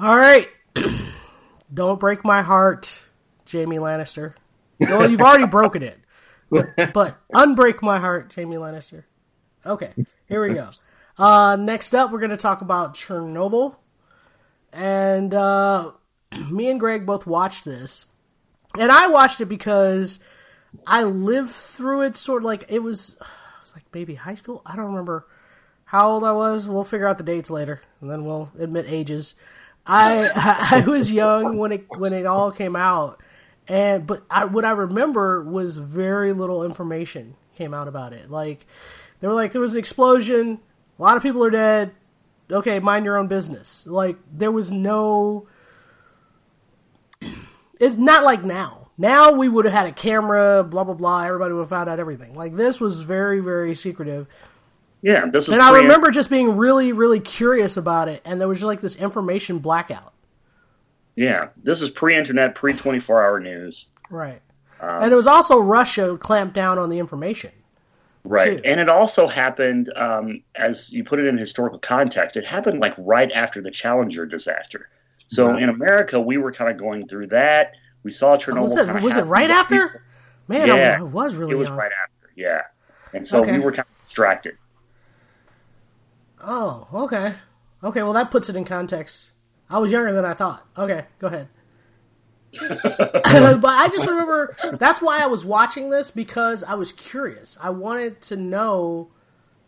All 0.00 0.16
right. 0.16 0.48
Don't 1.74 2.00
break 2.00 2.24
my 2.24 2.40
heart, 2.40 3.04
Jaime 3.50 3.76
Lannister. 3.76 4.34
Well, 4.80 5.10
you've 5.10 5.20
already 5.20 5.46
broken 5.46 5.82
it. 5.82 5.98
But, 6.50 6.68
but 6.92 7.18
unbreak 7.32 7.82
my 7.82 7.98
heart, 7.98 8.32
Jaime 8.34 8.56
Lannister. 8.56 9.04
Okay, 9.66 9.92
here 10.28 10.46
we 10.46 10.54
go. 10.54 10.70
Uh, 11.18 11.56
next 11.56 11.94
up, 11.94 12.10
we're 12.10 12.20
going 12.20 12.30
to 12.30 12.36
talk 12.36 12.60
about 12.60 12.94
Chernobyl. 12.94 13.76
And 14.72 15.34
uh, 15.34 15.92
me 16.50 16.70
and 16.70 16.80
Greg 16.80 17.04
both 17.06 17.26
watched 17.26 17.64
this. 17.64 18.06
And 18.78 18.92
I 18.92 19.08
watched 19.08 19.40
it 19.40 19.46
because 19.46 20.20
I 20.86 21.02
lived 21.02 21.50
through 21.50 22.02
it 22.02 22.16
sort 22.16 22.42
of 22.42 22.46
like 22.46 22.66
it 22.68 22.80
was, 22.80 23.16
it 23.20 23.60
was 23.60 23.74
like 23.74 23.84
maybe 23.92 24.14
high 24.14 24.36
school. 24.36 24.62
I 24.64 24.76
don't 24.76 24.86
remember 24.86 25.26
how 25.84 26.10
old 26.10 26.24
I 26.24 26.32
was. 26.32 26.68
We'll 26.68 26.84
figure 26.84 27.08
out 27.08 27.18
the 27.18 27.24
dates 27.24 27.50
later, 27.50 27.80
and 28.00 28.10
then 28.10 28.24
we'll 28.24 28.50
admit 28.58 28.86
ages. 28.88 29.34
I 29.86 30.30
I 30.84 30.88
was 30.88 31.10
young 31.10 31.56
when 31.56 31.72
it 31.72 31.86
when 31.96 32.12
it 32.12 32.26
all 32.26 32.52
came 32.52 32.76
out, 32.76 33.22
and 33.68 34.06
but 34.06 34.24
I, 34.30 34.46
what 34.46 34.64
I 34.64 34.70
remember 34.70 35.42
was 35.42 35.76
very 35.76 36.32
little 36.32 36.64
information 36.64 37.36
came 37.56 37.74
out 37.74 37.86
about 37.86 38.12
it. 38.12 38.30
Like 38.30 38.66
they 39.20 39.28
were 39.28 39.34
like 39.34 39.52
there 39.52 39.60
was 39.60 39.74
an 39.74 39.78
explosion, 39.78 40.60
a 40.98 41.02
lot 41.02 41.16
of 41.16 41.22
people 41.22 41.44
are 41.44 41.50
dead. 41.50 41.92
Okay, 42.50 42.80
mind 42.80 43.04
your 43.04 43.18
own 43.18 43.28
business. 43.28 43.86
Like 43.86 44.16
there 44.32 44.52
was 44.52 44.70
no. 44.70 45.46
It's 47.80 47.94
not 47.94 48.24
like 48.24 48.42
now. 48.42 48.88
Now 48.98 49.30
we 49.30 49.48
would 49.48 49.64
have 49.64 49.72
had 49.72 49.86
a 49.86 49.92
camera, 49.92 50.64
blah 50.64 50.82
blah 50.82 50.94
blah. 50.94 51.22
Everybody 51.22 51.54
would 51.54 51.60
have 51.60 51.68
found 51.68 51.88
out 51.88 52.00
everything. 52.00 52.34
Like 52.34 52.54
this 52.54 52.80
was 52.80 53.02
very 53.02 53.38
very 53.38 53.76
secretive. 53.76 54.26
Yeah, 55.00 55.26
this 55.26 55.46
is 55.46 55.54
And 55.54 55.62
I 55.62 55.76
remember 55.76 56.10
just 56.10 56.28
being 56.28 56.56
really, 56.56 56.92
really 56.92 57.20
curious 57.20 57.76
about 57.76 58.08
it, 58.08 58.20
and 58.24 58.40
there 58.40 58.48
was 58.48 58.58
just 58.58 58.66
like 58.66 58.80
this 58.80 58.96
information 58.96 59.60
blackout. 59.60 60.12
Yeah, 61.18 61.48
this 61.64 61.82
is 61.82 61.90
pre-internet, 61.90 62.54
pre-24 62.54 63.10
hour 63.10 63.40
news. 63.40 63.86
Right. 64.08 64.40
Um, 64.80 65.02
and 65.02 65.12
it 65.12 65.16
was 65.16 65.26
also 65.26 65.58
Russia 65.58 66.16
clamped 66.20 66.54
down 66.54 66.78
on 66.78 66.90
the 66.90 66.98
information. 67.00 67.50
Right. 68.22 68.58
too. 68.58 68.62
And 68.64 68.78
it 68.78 68.88
also 68.88 69.26
happened, 69.26 69.92
um, 69.96 70.44
as 70.54 70.92
you 70.92 71.02
put 71.02 71.18
it 71.18 71.26
in 71.26 71.36
historical 71.36 71.80
context, 71.80 72.36
it 72.36 72.46
happened 72.46 72.78
like 72.80 72.94
right 72.98 73.32
after 73.32 73.60
the 73.60 73.70
Challenger 73.70 74.26
disaster. 74.26 74.90
So 75.26 75.56
in 75.56 75.68
America, 75.68 76.20
we 76.20 76.36
were 76.38 76.52
kind 76.52 76.70
of 76.70 76.76
going 76.76 77.08
through 77.08 77.26
that. 77.28 77.72
We 78.04 78.12
saw 78.12 78.36
Chernobyl. 78.36 78.58
Oh, 78.58 78.62
was 78.62 78.76
it, 78.76 79.02
was 79.02 79.16
it 79.16 79.22
right 79.24 79.50
after? 79.50 79.88
people- 79.88 80.00
Man, 80.46 80.68
Yeah. 80.68 80.96
I, 80.98 81.00
I 81.00 81.02
was 81.02 81.34
really 81.34 81.52
It 81.52 81.56
was 81.56 81.68
young. 81.68 81.76
right 81.78 81.90
after, 82.04 82.32
yeah. 82.36 82.62
And 83.12 83.26
so 83.26 83.40
Okay. 83.42 83.52
we 83.52 83.58
were 83.58 83.72
kind 83.72 83.86
of 83.88 84.04
distracted. 84.04 84.56
Oh, 86.42 86.86
okay. 86.94 87.34
Okay, 87.82 88.02
well, 88.02 88.12
that 88.12 88.30
puts 88.30 88.48
it 88.48 88.56
in 88.56 88.64
context. 88.64 89.30
I 89.70 89.78
was 89.78 89.90
younger 89.90 90.12
than 90.12 90.24
I 90.24 90.34
thought. 90.34 90.66
Okay, 90.76 91.04
go 91.18 91.26
ahead. 91.26 91.48
but 92.58 93.64
I 93.64 93.88
just 93.88 94.06
remember 94.06 94.56
that's 94.78 95.02
why 95.02 95.18
I 95.18 95.26
was 95.26 95.44
watching 95.44 95.90
this 95.90 96.10
because 96.10 96.64
I 96.64 96.74
was 96.74 96.92
curious. 96.92 97.58
I 97.60 97.70
wanted 97.70 98.22
to 98.22 98.36
know 98.36 99.10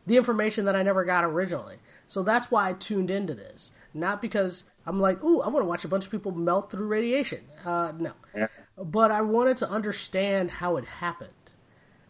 the 0.07 0.17
information 0.17 0.65
that 0.65 0.75
I 0.75 0.83
never 0.83 1.05
got 1.05 1.25
originally. 1.25 1.77
So 2.07 2.23
that's 2.23 2.51
why 2.51 2.71
I 2.71 2.73
tuned 2.73 3.11
into 3.11 3.35
this. 3.35 3.71
Not 3.93 4.23
because 4.23 4.65
I'm 4.87 4.99
like, 4.99 5.23
ooh, 5.23 5.41
I 5.41 5.49
want 5.49 5.63
to 5.63 5.69
watch 5.69 5.85
a 5.85 5.89
bunch 5.89 6.07
of 6.07 6.11
people 6.11 6.33
melt 6.33 6.71
through 6.71 6.87
radiation. 6.87 7.41
Uh, 7.65 7.93
no. 7.97 8.13
Yeah. 8.35 8.49
But 8.77 9.11
I 9.11 9.21
wanted 9.21 9.59
to 9.59 9.69
understand 9.69 10.51
how 10.51 10.77
it 10.77 10.87
happened. 10.87 11.31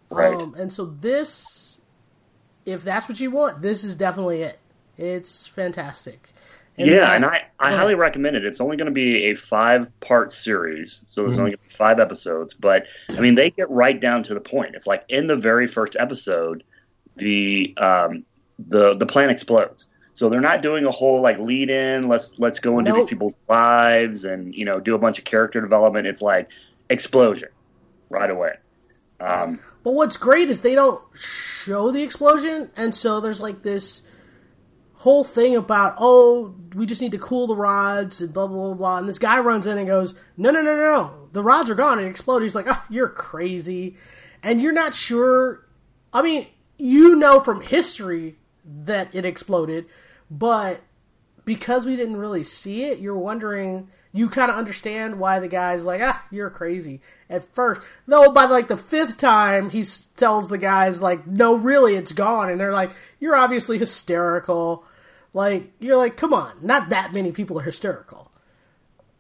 Right. 0.09 0.35
Um, 0.35 0.55
and 0.55 0.73
so 0.73 0.87
this, 0.87 1.81
if 2.65 2.85
that's 2.85 3.09
what 3.09 3.21
you 3.21 3.31
want, 3.31 3.63
this 3.63 3.85
is 3.85 3.95
definitely 3.97 4.43
it. 4.43 4.59
It's 4.97 5.47
fantastic. 5.47 6.31
Yeah, 6.89 7.01
that- 7.01 7.17
and 7.17 7.25
I, 7.25 7.43
I 7.59 7.73
highly 7.73 7.95
recommend 7.95 8.37
it. 8.37 8.45
It's 8.45 8.61
only 8.61 8.77
going 8.77 8.87
to 8.87 8.93
be 8.93 9.25
a 9.27 9.35
five 9.35 9.93
part 10.01 10.33
series, 10.33 11.03
so 11.07 11.23
Mm-hmm. 11.23 11.31
only 11.41 11.51
going 11.51 11.59
to 11.59 11.69
be 11.69 11.75
five 11.75 11.99
episodes. 12.01 12.55
But 12.55 12.87
I 13.11 13.21
mean, 13.21 13.35
they 13.35 13.51
get 13.51 13.69
right 13.71 13.99
down 14.01 14.23
to 14.25 14.35
the 14.35 14.41
point. 14.41 14.75
It's 14.75 14.87
like 14.87 15.05
in 15.09 15.27
the 15.27 15.37
very 15.37 15.67
first 15.67 15.97
episode, 15.99 16.63
the 17.17 17.75
um, 17.79 18.25
the 18.69 18.95
the 18.95 19.07
plan 19.07 19.31
explodes. 19.31 19.87
So 20.13 20.29
they're 20.29 20.41
not 20.41 20.61
doing 20.61 20.85
a 20.85 20.91
whole 20.91 21.21
like 21.23 21.39
lead 21.39 21.71
in. 21.71 22.09
Let's 22.09 22.35
let's 22.39 22.59
go 22.59 22.79
into 22.79 22.93
these 22.93 23.07
people's 23.07 23.35
lives 23.49 24.25
and 24.25 24.55
you 24.55 24.65
know 24.65 24.79
do 24.81 24.95
a 24.95 24.99
bunch 24.99 25.19
of 25.19 25.25
character 25.25 25.61
development. 25.61 26.07
It's 26.07 26.21
like 26.23 26.49
explosion 26.91 27.49
right 28.11 28.31
away. 28.31 28.53
Um, 29.21 29.61
But 29.83 29.93
what's 29.93 30.17
great 30.17 30.51
is 30.51 30.61
they 30.63 30.75
don't 30.75 31.01
show 31.15 31.91
the 31.91 32.03
explosion, 32.03 32.71
and 32.77 32.95
so 32.95 33.21
there's 33.21 33.41
like 33.41 33.63
this 33.63 34.03
whole 35.01 35.25
thing 35.25 35.57
about 35.57 35.95
oh 35.97 36.55
we 36.75 36.85
just 36.85 37.01
need 37.01 37.13
to 37.13 37.19
cool 37.19 37.47
the 37.47 37.57
rods 37.57 38.21
and 38.21 38.35
blah 38.35 38.47
blah 38.47 38.67
blah 38.67 38.75
blah. 38.75 38.99
And 38.99 39.09
this 39.09 39.19
guy 39.19 39.41
runs 39.41 39.67
in 39.67 39.79
and 39.79 39.87
goes 39.87 40.15
no 40.37 40.51
no 40.51 40.61
no 40.61 40.77
no 40.77 40.93
no 40.93 41.29
the 41.33 41.43
rods 41.43 41.71
are 41.71 41.75
gone 41.75 41.97
and 41.97 42.07
it 42.07 42.11
exploded. 42.11 42.45
He's 42.45 42.55
like 42.55 42.67
oh 42.69 42.85
you're 42.91 43.09
crazy, 43.09 43.97
and 44.43 44.61
you're 44.61 44.75
not 44.75 44.93
sure. 44.93 45.67
I 46.13 46.21
mean 46.21 46.49
you 46.77 47.17
know 47.17 47.41
from 47.41 47.63
history 47.63 48.37
that 48.63 49.15
it 49.15 49.25
exploded, 49.25 49.87
but 50.31 50.81
because 51.47 51.87
we 51.87 51.97
didn't 51.97 52.19
really 52.19 52.45
see 52.45 52.85
it, 52.85 52.99
you're 53.01 53.17
wondering. 53.17 53.89
You 54.13 54.29
kind 54.29 54.51
of 54.51 54.57
understand 54.57 55.21
why 55.21 55.39
the 55.39 55.47
guy's 55.47 55.85
like, 55.85 56.01
ah, 56.03 56.21
you're 56.33 56.51
crazy 56.51 57.01
at 57.29 57.45
first. 57.55 57.81
Though 58.09 58.33
by 58.33 58.47
like 58.47 58.67
the 58.67 58.77
fifth 58.77 59.19
time, 59.19 59.71
he 59.71 59.85
tells 60.17 60.49
the 60.49 60.59
guys 60.59 61.01
like, 61.01 61.29
no, 61.29 61.55
really, 61.55 61.95
it's 61.95 62.13
gone, 62.13 62.51
and 62.51 62.61
they're 62.61 62.73
like, 62.73 62.91
you're 63.21 63.37
obviously 63.37 63.79
hysterical. 63.79 64.85
Like 65.33 65.73
you're 65.79 65.97
like, 65.97 66.17
come 66.17 66.35
on, 66.35 66.53
not 66.61 66.89
that 66.91 67.13
many 67.13 67.33
people 67.33 67.59
are 67.59 67.63
hysterical. 67.63 68.31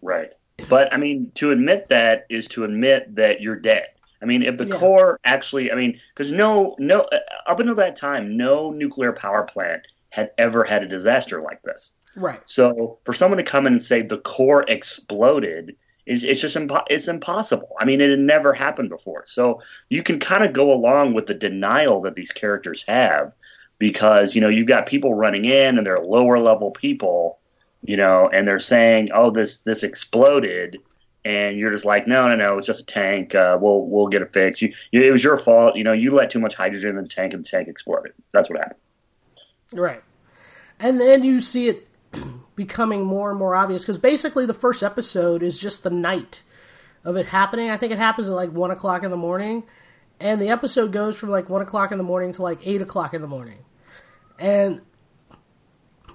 Right. 0.03 0.31
But 0.69 0.93
I 0.93 0.97
mean, 0.97 1.31
to 1.37 1.53
admit 1.53 1.89
that 1.89 2.27
is 2.29 2.47
to 2.49 2.65
admit 2.65 3.15
that 3.15 3.41
you're 3.41 3.57
dead. 3.57 3.87
I 4.23 4.27
mean, 4.27 4.43
if 4.43 4.59
the 4.59 4.67
Yeah. 4.67 4.77
core 4.77 5.21
actually, 5.25 5.73
I 5.73 5.75
mean, 5.75 5.99
because 6.15 6.31
no, 6.33 6.77
no, 6.79 7.03
uh, 7.13 7.19
up 7.47 7.61
until 7.61 7.75
that 7.77 7.97
time, 7.97 8.37
no 8.37 8.71
nuclear 8.71 9.13
power 9.13 9.45
plant 9.45 9.83
had 10.11 10.33
ever 10.37 10.65
had 10.65 10.83
a 10.83 10.89
disaster 10.89 11.41
like 11.41 11.63
this. 11.63 11.93
Right. 12.17 12.41
So 12.45 12.99
for 13.05 13.13
someone 13.13 13.39
to 13.39 13.45
come 13.45 13.67
in 13.67 13.75
and 13.75 13.83
say 13.83 14.03
the 14.03 14.19
core 14.19 14.65
exploded 14.69 15.77
is 16.07 16.25
it's 16.25 16.41
just 16.41 16.57
impo- 16.57 16.85
it's 16.91 17.09
impossible. 17.09 17.75
I 17.79 17.85
mean, 17.85 18.01
it 18.01 18.11
had 18.11 18.19
never 18.19 18.53
happened 18.53 18.89
before. 18.91 19.25
So 19.27 19.63
you 19.89 20.03
can 20.03 20.19
kind 20.19 20.45
of 20.45 20.53
go 20.53 20.73
along 20.73 21.15
with 21.15 21.27
the 21.27 21.35
denial 21.35 22.01
that 22.03 22.15
these 22.15 22.33
characters 22.33 22.85
have 22.89 23.33
because 23.81 24.37
you 24.37 24.41
know 24.41 24.49
you've 24.49 24.69
got 24.69 24.87
people 24.87 25.15
running 25.15 25.45
in 25.45 25.77
and 25.77 25.85
they're 25.85 25.99
lower 25.99 26.39
level 26.39 26.71
people 26.71 27.41
you 27.83 27.97
know, 27.97 28.29
and 28.33 28.47
they're 28.47 28.61
saying, 28.61 29.09
"Oh, 29.15 29.31
this 29.31 29.61
this 29.61 29.83
exploded," 29.83 30.79
and 31.25 31.59
you're 31.59 31.71
just 31.71 31.85
like, 31.85 32.07
"No, 32.07 32.29
no, 32.29 32.37
no, 32.37 32.59
it's 32.59 32.67
just 32.67 32.83
a 32.83 32.87
tank. 32.87 33.35
Uh, 33.35 33.59
we'll 33.61 33.87
we'll 33.87 34.09
get 34.09 34.23
it 34.23 34.33
fixed. 34.33 34.63
You, 34.63 34.73
it 34.93 35.11
was 35.11 35.25
your 35.25 35.37
fault. 35.37 35.77
You 35.77 35.85
know, 35.85 35.93
you 35.93 36.11
let 36.11 36.31
too 36.31 36.41
much 36.41 36.55
hydrogen 36.55 36.97
in 36.97 37.03
the 37.03 37.09
tank, 37.09 37.33
and 37.33 37.45
the 37.45 37.49
tank 37.49 37.69
exploded. 37.69 38.13
That's 38.33 38.51
what 38.51 38.59
happened." 38.59 38.81
Right. 39.73 40.03
And 40.79 41.01
then 41.01 41.25
you 41.25 41.41
see 41.41 41.69
it 41.69 41.89
becoming 42.57 43.05
more 43.05 43.31
and 43.31 43.39
more 43.39 43.55
obvious 43.55 43.83
because 43.83 43.99
basically 43.99 44.45
the 44.45 44.55
first 44.55 44.83
episode 44.83 45.43
is 45.43 45.59
just 45.59 45.83
the 45.83 45.91
night 45.91 46.43
of 47.05 47.17
it 47.17 47.27
happening. 47.27 47.71
I 47.71 47.77
think 47.77 47.93
it 47.93 47.99
happens 47.99 48.29
at 48.29 48.35
like 48.35 48.53
one 48.53 48.71
o'clock 48.71 49.05
in 49.05 49.11
the 49.11 49.17
morning, 49.17 49.63
and 50.19 50.41
the 50.41 50.51
episode 50.51 50.93
goes 50.93 51.17
from 51.17 51.31
like 51.31 51.49
one 51.49 51.63
o'clock 51.63 51.93
in 51.93 51.99
the 51.99 52.05
morning 52.05 52.33
to 52.33 52.43
like 52.43 52.59
eight 52.63 52.83
o'clock 52.83 53.15
in 53.15 53.23
the 53.23 53.29
morning, 53.29 53.65
and 54.41 54.81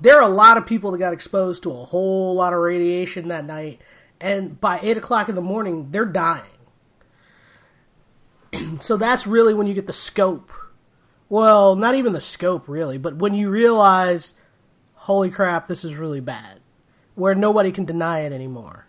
there 0.01 0.17
are 0.17 0.23
a 0.29 0.33
lot 0.33 0.57
of 0.57 0.65
people 0.65 0.91
that 0.91 0.97
got 0.97 1.13
exposed 1.13 1.63
to 1.63 1.71
a 1.71 1.85
whole 1.85 2.35
lot 2.35 2.51
of 2.51 2.59
radiation 2.59 3.29
that 3.29 3.45
night, 3.45 3.79
and 4.19 4.59
by 4.59 4.79
eight 4.81 4.97
o'clock 4.97 5.29
in 5.29 5.35
the 5.35 5.41
morning, 5.41 5.91
they're 5.91 6.05
dying. 6.05 6.43
so 8.79 8.97
that's 8.97 9.27
really 9.27 9.53
when 9.53 9.67
you 9.67 9.73
get 9.73 9.87
the 9.87 9.93
scope. 9.93 10.51
Well, 11.29 11.75
not 11.75 11.95
even 11.95 12.13
the 12.13 12.21
scope, 12.21 12.67
really, 12.67 12.97
but 12.97 13.15
when 13.15 13.33
you 13.33 13.49
realize, 13.49 14.33
holy 14.93 15.29
crap, 15.29 15.67
this 15.67 15.85
is 15.85 15.95
really 15.95 16.19
bad, 16.19 16.59
where 17.15 17.35
nobody 17.35 17.71
can 17.71 17.85
deny 17.85 18.19
it 18.21 18.33
anymore. 18.33 18.87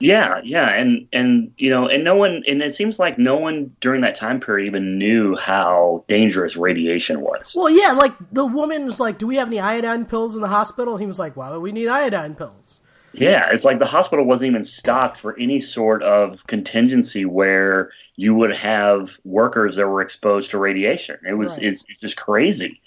Yeah, 0.00 0.40
yeah, 0.42 0.70
and 0.70 1.06
and 1.12 1.52
you 1.58 1.68
know, 1.68 1.86
and 1.86 2.02
no 2.02 2.16
one, 2.16 2.42
and 2.48 2.62
it 2.62 2.74
seems 2.74 2.98
like 2.98 3.18
no 3.18 3.36
one 3.36 3.74
during 3.80 4.00
that 4.00 4.14
time 4.14 4.40
period 4.40 4.66
even 4.66 4.98
knew 4.98 5.36
how 5.36 6.04
dangerous 6.08 6.56
radiation 6.56 7.20
was. 7.20 7.54
Well, 7.54 7.68
yeah, 7.68 7.92
like 7.92 8.14
the 8.32 8.46
woman 8.46 8.86
was 8.86 8.98
like, 8.98 9.18
"Do 9.18 9.26
we 9.26 9.36
have 9.36 9.48
any 9.48 9.60
iodine 9.60 10.06
pills 10.06 10.34
in 10.34 10.40
the 10.40 10.48
hospital?" 10.48 10.96
He 10.96 11.04
was 11.04 11.18
like, 11.18 11.36
"Why 11.36 11.50
would 11.50 11.60
we 11.60 11.70
need 11.70 11.88
iodine 11.88 12.34
pills?" 12.34 12.80
Yeah, 13.12 13.50
it's 13.52 13.64
like 13.64 13.78
the 13.78 13.86
hospital 13.86 14.24
wasn't 14.24 14.50
even 14.50 14.64
stocked 14.64 15.18
for 15.18 15.38
any 15.38 15.60
sort 15.60 16.02
of 16.02 16.46
contingency 16.46 17.24
where 17.24 17.90
you 18.16 18.34
would 18.34 18.54
have 18.54 19.18
workers 19.24 19.76
that 19.76 19.86
were 19.86 20.00
exposed 20.00 20.50
to 20.52 20.58
radiation. 20.58 21.18
It 21.28 21.34
was 21.34 21.56
Right. 21.56 21.66
it's, 21.66 21.84
it's 21.88 22.00
just 22.00 22.16
crazy. 22.16 22.80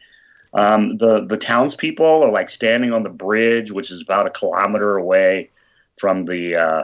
Um, 0.53 0.98
the 0.98 1.25
the 1.25 1.38
townspeople 1.38 2.24
are 2.24 2.32
like 2.32 2.50
standing 2.50 2.91
on 2.93 3.03
the 3.03 3.10
bridge, 3.10 3.72
which 3.72 3.91
is 3.91 4.01
about 4.01 4.27
a 4.27 4.29
kilometer 4.29 4.98
away 4.98 5.50
from 5.98 6.25
the 6.25 6.55
uh, 6.55 6.84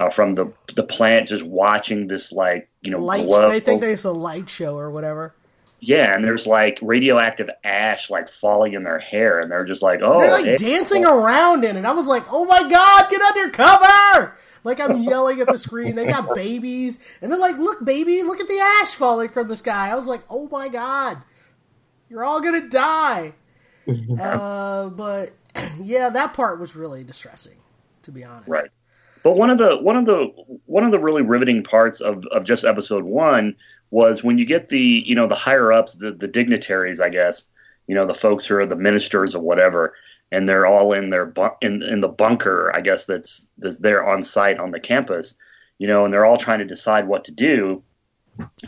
uh, 0.00 0.10
from 0.10 0.34
the 0.34 0.52
the 0.74 0.82
plant, 0.82 1.28
just 1.28 1.44
watching 1.44 2.06
this 2.08 2.32
like 2.32 2.68
you 2.82 2.90
know 2.90 2.98
Light. 2.98 3.24
glow. 3.26 3.48
They 3.48 3.60
think 3.60 3.82
it's 3.82 4.04
a 4.04 4.12
light 4.12 4.48
show 4.50 4.76
or 4.78 4.90
whatever. 4.90 5.34
yeah, 5.80 6.14
and 6.14 6.24
there's 6.24 6.46
like 6.46 6.78
radioactive 6.82 7.50
ash 7.64 8.10
like 8.10 8.28
falling 8.28 8.74
in 8.74 8.82
their 8.84 8.98
hair, 8.98 9.40
and 9.40 9.50
they're 9.50 9.64
just 9.64 9.82
like, 9.82 10.00
oh, 10.02 10.18
They're 10.18 10.30
like 10.30 10.44
hey. 10.46 10.56
dancing 10.56 11.04
around 11.04 11.64
in 11.64 11.76
it. 11.76 11.84
I 11.84 11.92
was 11.92 12.06
like, 12.06 12.24
"Oh 12.30 12.44
my 12.44 12.68
god, 12.68 13.10
get 13.10 13.20
under 13.22 13.50
cover!" 13.50 14.34
Like 14.64 14.80
I'm 14.80 15.02
yelling 15.02 15.40
at 15.40 15.46
the 15.48 15.58
screen. 15.58 15.94
They 15.94 16.06
got 16.06 16.34
babies, 16.34 16.98
and 17.22 17.30
they're 17.30 17.38
like, 17.38 17.56
"Look, 17.58 17.84
baby, 17.84 18.22
look 18.22 18.40
at 18.40 18.48
the 18.48 18.58
ash 18.82 18.94
falling 18.94 19.28
from 19.30 19.48
the 19.48 19.56
sky." 19.56 19.90
I 19.90 19.94
was 19.94 20.06
like, 20.06 20.22
"Oh 20.30 20.48
my 20.50 20.68
god, 20.68 21.18
you're 22.10 22.24
all 22.24 22.40
gonna 22.40 22.68
die." 22.68 23.34
uh, 24.20 24.88
but 24.88 25.32
yeah, 25.80 26.10
that 26.10 26.34
part 26.34 26.58
was 26.58 26.74
really 26.74 27.04
distressing, 27.04 27.56
to 28.02 28.10
be 28.10 28.24
honest. 28.24 28.48
Right. 28.48 28.70
But 29.26 29.36
one 29.36 29.50
of 29.50 29.58
the 29.58 29.76
one 29.78 29.96
of 29.96 30.04
the 30.04 30.26
one 30.66 30.84
of 30.84 30.92
the 30.92 31.00
really 31.00 31.22
riveting 31.22 31.64
parts 31.64 32.00
of, 32.00 32.24
of 32.26 32.44
just 32.44 32.64
episode 32.64 33.02
one 33.02 33.56
was 33.90 34.22
when 34.22 34.38
you 34.38 34.44
get 34.44 34.68
the 34.68 35.02
you 35.04 35.16
know 35.16 35.26
the 35.26 35.34
higher 35.34 35.72
ups, 35.72 35.94
the, 35.94 36.12
the 36.12 36.28
dignitaries, 36.28 37.00
I 37.00 37.08
guess, 37.08 37.46
you 37.88 37.96
know, 37.96 38.06
the 38.06 38.14
folks 38.14 38.46
who 38.46 38.54
are 38.54 38.66
the 38.66 38.76
ministers 38.76 39.34
or 39.34 39.42
whatever, 39.42 39.94
and 40.30 40.48
they're 40.48 40.64
all 40.64 40.92
in 40.92 41.10
their 41.10 41.26
bu- 41.26 41.56
in 41.60 41.82
in 41.82 42.02
the 42.02 42.08
bunker, 42.08 42.70
I 42.72 42.80
guess 42.80 43.06
that's 43.06 43.50
that's 43.58 43.78
there 43.78 44.06
on 44.06 44.22
site 44.22 44.60
on 44.60 44.70
the 44.70 44.78
campus, 44.78 45.34
you 45.78 45.88
know, 45.88 46.04
and 46.04 46.14
they're 46.14 46.24
all 46.24 46.36
trying 46.36 46.60
to 46.60 46.64
decide 46.64 47.08
what 47.08 47.24
to 47.24 47.32
do. 47.32 47.82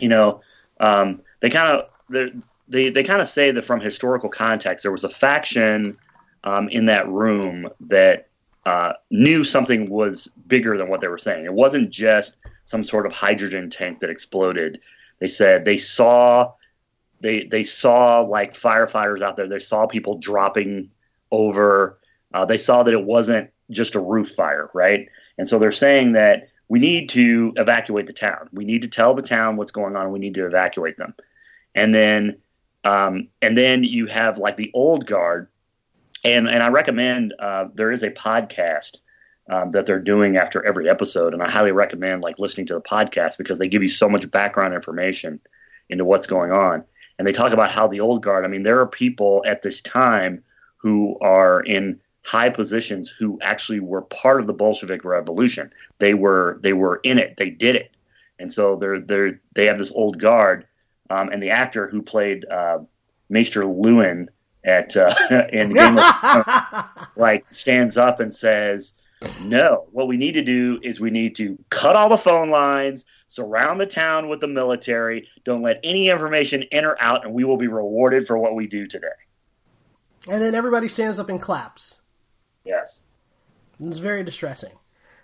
You 0.01 0.09
know, 0.09 0.41
um, 0.81 1.21
they 1.39 1.49
kind 1.49 1.73
of 1.73 1.85
they 2.09 2.33
they, 2.67 2.89
they 2.89 3.03
kind 3.03 3.21
of 3.21 3.29
say 3.29 3.51
that 3.51 3.63
from 3.63 3.79
historical 3.79 4.27
context, 4.27 4.83
there 4.83 4.91
was 4.91 5.05
a 5.05 5.09
faction 5.09 5.95
um, 6.43 6.67
in 6.67 6.83
that 6.87 7.07
room 7.07 7.69
that 7.79 8.28
uh, 8.69 8.93
knew 9.09 9.43
something 9.43 9.89
was 9.89 10.27
bigger 10.45 10.77
than 10.77 10.89
what 10.89 11.01
they 11.01 11.07
were 11.07 11.17
saying. 11.17 11.43
It 11.43 11.53
wasn't 11.53 11.89
just 11.89 12.37
some 12.65 12.83
sort 12.83 13.07
of 13.07 13.11
hydrogen 13.11 13.67
tank 13.67 13.99
that 13.99 14.11
exploded. 14.11 14.79
They 15.17 15.27
said 15.27 15.65
they 15.65 15.77
saw 15.77 16.53
they 17.19 17.45
they 17.45 17.63
saw 17.63 18.19
like 18.19 18.53
firefighters 18.53 19.23
out 19.23 19.37
there. 19.37 19.47
They 19.47 19.57
saw 19.57 19.87
people 19.87 20.19
dropping 20.19 20.91
over. 21.31 21.97
Uh, 22.31 22.45
they 22.45 22.57
saw 22.57 22.83
that 22.83 22.93
it 22.93 23.05
wasn't 23.05 23.49
just 23.71 23.95
a 23.95 23.99
roof 23.99 24.29
fire, 24.35 24.69
right? 24.75 25.09
And 25.39 25.47
so 25.47 25.57
they're 25.57 25.71
saying 25.71 26.11
that 26.11 26.49
we 26.67 26.77
need 26.77 27.09
to 27.09 27.53
evacuate 27.55 28.05
the 28.05 28.13
town. 28.13 28.49
We 28.53 28.65
need 28.65 28.83
to 28.83 28.87
tell 28.87 29.15
the 29.15 29.23
town 29.23 29.57
what's 29.57 29.71
going 29.71 29.95
on. 29.95 30.11
We 30.11 30.19
need 30.19 30.35
to 30.35 30.45
evacuate 30.45 30.97
them. 30.97 31.15
And 31.73 31.91
then 31.91 32.37
um, 32.83 33.29
and 33.41 33.57
then 33.57 33.83
you 33.83 34.05
have 34.05 34.37
like 34.37 34.57
the 34.57 34.69
old 34.75 35.07
guard 35.07 35.47
and 36.23 36.47
and 36.47 36.63
I 36.63 36.69
recommend 36.69 37.33
uh, 37.39 37.65
there 37.73 37.91
is 37.91 38.03
a 38.03 38.09
podcast 38.09 38.99
um, 39.49 39.71
that 39.71 39.85
they're 39.85 39.99
doing 39.99 40.37
after 40.37 40.63
every 40.65 40.89
episode, 40.89 41.33
and 41.33 41.41
I 41.41 41.49
highly 41.49 41.71
recommend 41.71 42.23
like 42.23 42.39
listening 42.39 42.67
to 42.67 42.75
the 42.75 42.81
podcast 42.81 43.37
because 43.37 43.59
they 43.59 43.67
give 43.67 43.81
you 43.81 43.89
so 43.89 44.09
much 44.09 44.29
background 44.29 44.73
information 44.73 45.39
into 45.89 46.05
what's 46.05 46.27
going 46.27 46.51
on, 46.51 46.83
and 47.17 47.27
they 47.27 47.31
talk 47.31 47.53
about 47.53 47.71
how 47.71 47.87
the 47.87 47.99
old 47.99 48.23
guard. 48.23 48.45
I 48.45 48.47
mean, 48.47 48.63
there 48.63 48.79
are 48.79 48.87
people 48.87 49.43
at 49.45 49.61
this 49.61 49.81
time 49.81 50.43
who 50.77 51.17
are 51.21 51.61
in 51.61 51.99
high 52.23 52.49
positions 52.49 53.09
who 53.09 53.39
actually 53.41 53.79
were 53.79 54.01
part 54.03 54.39
of 54.39 54.47
the 54.47 54.53
Bolshevik 54.53 55.03
Revolution. 55.03 55.71
They 55.99 56.13
were 56.13 56.59
they 56.61 56.73
were 56.73 56.99
in 57.03 57.17
it. 57.17 57.37
They 57.37 57.49
did 57.49 57.75
it, 57.75 57.95
and 58.39 58.51
so 58.51 58.75
they're 58.75 58.99
they're 58.99 59.41
they 59.53 59.65
have 59.65 59.79
this 59.79 59.91
old 59.91 60.19
guard, 60.19 60.67
um, 61.09 61.29
and 61.29 61.41
the 61.41 61.49
actor 61.49 61.87
who 61.87 62.01
played 62.01 62.45
uh, 62.45 62.79
Maester 63.29 63.63
Luwin 63.63 64.27
at 64.69 64.95
uh, 64.95 65.13
in 65.51 65.73
Game 65.73 65.97
of 65.97 66.03
Thrones, 66.21 66.87
like 67.15 67.45
stands 67.51 67.97
up 67.97 68.19
and 68.19 68.33
says, 68.33 68.93
"No, 69.41 69.87
what 69.91 70.07
we 70.07 70.15
need 70.15 70.33
to 70.33 70.43
do 70.43 70.79
is 70.83 70.99
we 70.99 71.11
need 71.11 71.35
to 71.35 71.57
cut 71.69 71.95
all 71.95 72.09
the 72.09 72.17
phone 72.17 72.49
lines, 72.49 73.05
surround 73.27 73.81
the 73.81 73.85
town 73.85 74.29
with 74.29 74.39
the 74.39 74.47
military, 74.47 75.27
don't 75.43 75.61
let 75.61 75.79
any 75.83 76.09
information 76.09 76.63
in 76.71 76.85
or 76.85 76.95
out, 77.01 77.25
and 77.25 77.33
we 77.33 77.43
will 77.43 77.57
be 77.57 77.67
rewarded 77.67 78.27
for 78.27 78.37
what 78.37 78.55
we 78.55 78.67
do 78.67 78.87
today." 78.87 79.07
and 80.27 80.41
then 80.41 80.55
everybody 80.55 80.87
stands 80.87 81.19
up 81.19 81.29
and 81.29 81.41
claps. 81.41 81.99
Yes. 82.65 83.03
It's 83.79 83.99
very 83.99 84.23
distressing. 84.23 84.73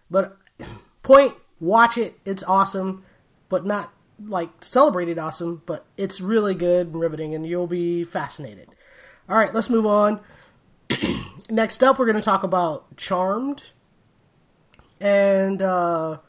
But 0.10 0.38
point, 1.04 1.34
watch 1.60 1.98
it. 1.98 2.20
It's 2.26 2.44
awesome, 2.44 3.04
but 3.50 3.66
not 3.66 3.92
like 4.24 4.50
celebrated 4.64 5.20
awesome, 5.20 5.62
but 5.66 5.86
it's 5.98 6.22
really 6.22 6.56
good 6.56 6.88
and 6.88 7.00
riveting, 7.00 7.36
and 7.36 7.46
you'll 7.46 7.68
be 7.68 8.04
fascinated. 8.04 8.70
All 9.28 9.38
right, 9.38 9.54
let's 9.54 9.70
move 9.70 9.86
on. 9.86 10.20
Next 11.50 11.84
up, 11.84 11.98
we're 11.98 12.06
going 12.06 12.18
to 12.18 12.22
talk 12.22 12.44
about 12.44 12.96
Charmed. 12.96 13.64
And, 15.02 15.62
uh, 15.62 16.20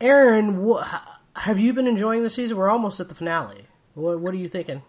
Aaron, 0.00 0.68
wh- 0.68 0.84
have 1.36 1.58
you 1.58 1.72
been 1.72 1.86
enjoying 1.86 2.22
the 2.22 2.30
season? 2.30 2.56
We're 2.56 2.70
almost 2.70 2.98
at 2.98 3.08
the 3.08 3.14
finale. 3.14 3.66
What, 3.94 4.18
what 4.18 4.34
are 4.34 4.38
you 4.38 4.48
thinking? 4.48 4.82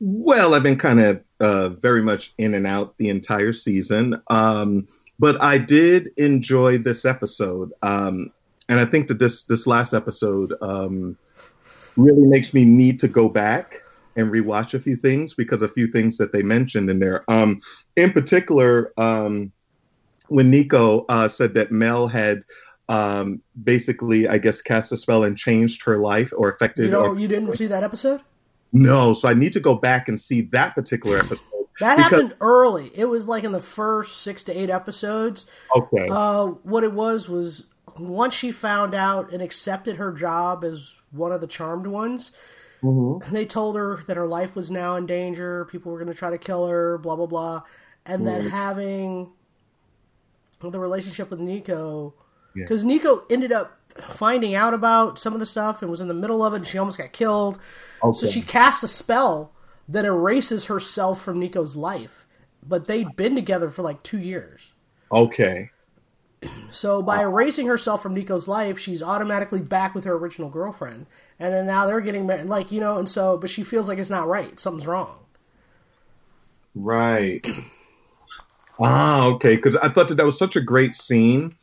Well, 0.00 0.54
I've 0.54 0.62
been 0.62 0.78
kind 0.78 1.00
of 1.00 1.22
uh, 1.40 1.68
very 1.68 2.02
much 2.02 2.32
in 2.38 2.54
and 2.54 2.66
out 2.66 2.96
the 2.96 3.10
entire 3.10 3.52
season, 3.52 4.20
um, 4.28 4.88
but 5.18 5.40
I 5.42 5.58
did 5.58 6.10
enjoy 6.16 6.78
this 6.78 7.04
episode, 7.04 7.72
um, 7.82 8.32
and 8.70 8.80
I 8.80 8.86
think 8.86 9.08
that 9.08 9.18
this 9.18 9.42
this 9.42 9.66
last 9.66 9.92
episode 9.92 10.54
um, 10.62 11.18
really 11.98 12.26
makes 12.26 12.54
me 12.54 12.64
need 12.64 12.98
to 13.00 13.08
go 13.08 13.28
back 13.28 13.82
and 14.20 14.30
rewatch 14.30 14.74
a 14.74 14.80
few 14.80 14.96
things 14.96 15.34
because 15.34 15.62
a 15.62 15.68
few 15.68 15.86
things 15.88 16.16
that 16.18 16.32
they 16.32 16.42
mentioned 16.42 16.88
in 16.88 16.98
there, 16.98 17.24
um, 17.28 17.60
in 17.96 18.12
particular, 18.12 18.92
um, 18.96 19.50
when 20.28 20.50
Nico 20.50 21.04
uh, 21.08 21.28
said 21.28 21.54
that 21.54 21.72
Mel 21.72 22.08
had. 22.08 22.44
Um, 22.88 23.40
basically, 23.62 24.26
I 24.26 24.38
guess 24.38 24.60
cast 24.60 24.90
a 24.90 24.96
spell 24.96 25.22
and 25.22 25.38
changed 25.38 25.84
her 25.84 25.98
life 25.98 26.32
or 26.36 26.50
affected. 26.50 26.86
You 26.86 26.90
know, 26.90 27.02
or, 27.02 27.16
you 27.16 27.28
didn't 27.28 27.54
see 27.56 27.68
that 27.68 27.84
episode? 27.84 28.20
no, 28.72 29.12
so 29.12 29.28
I 29.28 29.34
need 29.34 29.52
to 29.52 29.60
go 29.60 29.74
back 29.74 30.08
and 30.08 30.20
see 30.20 30.42
that 30.52 30.74
particular 30.74 31.18
episode. 31.18 31.44
That 31.78 31.96
Because- 31.96 32.10
happened 32.10 32.34
early. 32.40 32.92
It 32.94 33.06
was 33.06 33.26
like 33.26 33.44
in 33.44 33.52
the 33.52 33.60
first 33.60 34.22
six 34.22 34.42
to 34.44 34.52
eight 34.52 34.70
episodes. 34.70 35.46
Okay. 35.76 36.08
Uh, 36.10 36.46
what 36.64 36.84
it 36.84 36.92
was 36.92 37.28
was 37.28 37.66
once 37.96 38.34
she 38.34 38.52
found 38.52 38.94
out 38.94 39.32
and 39.32 39.40
accepted 39.42 39.96
her 39.96 40.12
job 40.12 40.64
as 40.64 40.94
one 41.10 41.32
of 41.32 41.40
the 41.40 41.46
charmed 41.46 41.86
ones, 41.86 42.32
Mm-hmm. 42.82 43.34
they 43.34 43.44
told 43.44 43.76
her 43.76 44.02
that 44.06 44.16
her 44.16 44.26
life 44.26 44.56
was 44.56 44.70
now 44.70 44.96
in 44.96 45.06
danger. 45.06 45.66
People 45.66 45.92
were 45.92 45.98
going 45.98 46.08
to 46.08 46.14
try 46.14 46.30
to 46.30 46.38
kill 46.38 46.66
her, 46.66 46.98
blah 46.98 47.16
blah 47.16 47.26
blah, 47.26 47.62
and 48.06 48.26
then 48.26 48.48
having 48.48 49.32
the 50.60 50.78
relationship 50.80 51.30
with 51.30 51.40
Nico, 51.40 52.14
Yeah. 52.54 52.64
because 52.64 52.84
Nico 52.84 53.24
ended 53.30 53.52
up 53.52 53.78
finding 53.98 54.54
out 54.54 54.72
about 54.74 55.18
some 55.18 55.34
of 55.34 55.40
the 55.40 55.46
stuff 55.46 55.82
and 55.82 55.90
was 55.90 56.00
in 56.00 56.08
the 56.08 56.14
middle 56.14 56.44
of 56.44 56.52
it, 56.52 56.56
and 56.58 56.66
she 56.66 56.78
almost 56.78 56.98
got 56.98 57.12
killed. 57.12 57.58
So 58.14 58.26
she 58.26 58.40
casts 58.42 58.82
a 58.82 58.88
spell 58.88 59.52
that 59.88 60.04
erases 60.04 60.66
herself 60.66 61.20
from 61.20 61.38
Nico's 61.38 61.76
life. 61.76 62.26
But 62.66 62.86
they'd 62.86 63.16
been 63.16 63.34
together 63.34 63.70
for 63.70 63.82
like 63.82 64.02
two 64.02 64.18
years. 64.18 64.72
Okay. 65.10 65.70
So 66.70 67.02
by 67.02 67.18
uh, 67.18 67.28
erasing 67.28 67.66
herself 67.66 68.02
from 68.02 68.14
Nico's 68.14 68.46
life, 68.48 68.78
she's 68.78 69.02
automatically 69.02 69.60
back 69.60 69.94
with 69.94 70.04
her 70.04 70.12
original 70.14 70.48
girlfriend, 70.50 71.06
and 71.40 71.52
then 71.52 71.66
now 71.66 71.86
they're 71.86 72.00
getting 72.00 72.26
married. 72.26 72.46
Like 72.46 72.70
you 72.70 72.80
know, 72.80 72.98
and 72.98 73.08
so 73.08 73.36
but 73.36 73.50
she 73.50 73.64
feels 73.64 73.88
like 73.88 73.98
it's 73.98 74.10
not 74.10 74.28
right. 74.28 74.60
Something's 74.60 74.86
wrong. 74.86 75.16
Right. 76.74 77.44
ah, 78.80 79.26
okay. 79.26 79.56
Because 79.56 79.76
I 79.76 79.88
thought 79.88 80.08
that 80.08 80.16
that 80.16 80.24
was 80.26 80.38
such 80.38 80.56
a 80.56 80.60
great 80.60 80.94
scene 80.94 81.54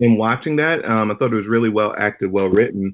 in 0.00 0.16
watching 0.16 0.56
that. 0.56 0.84
Um, 0.88 1.10
I 1.10 1.14
thought 1.14 1.32
it 1.32 1.36
was 1.36 1.46
really 1.48 1.68
well 1.68 1.94
acted, 1.98 2.32
well 2.32 2.48
written. 2.48 2.92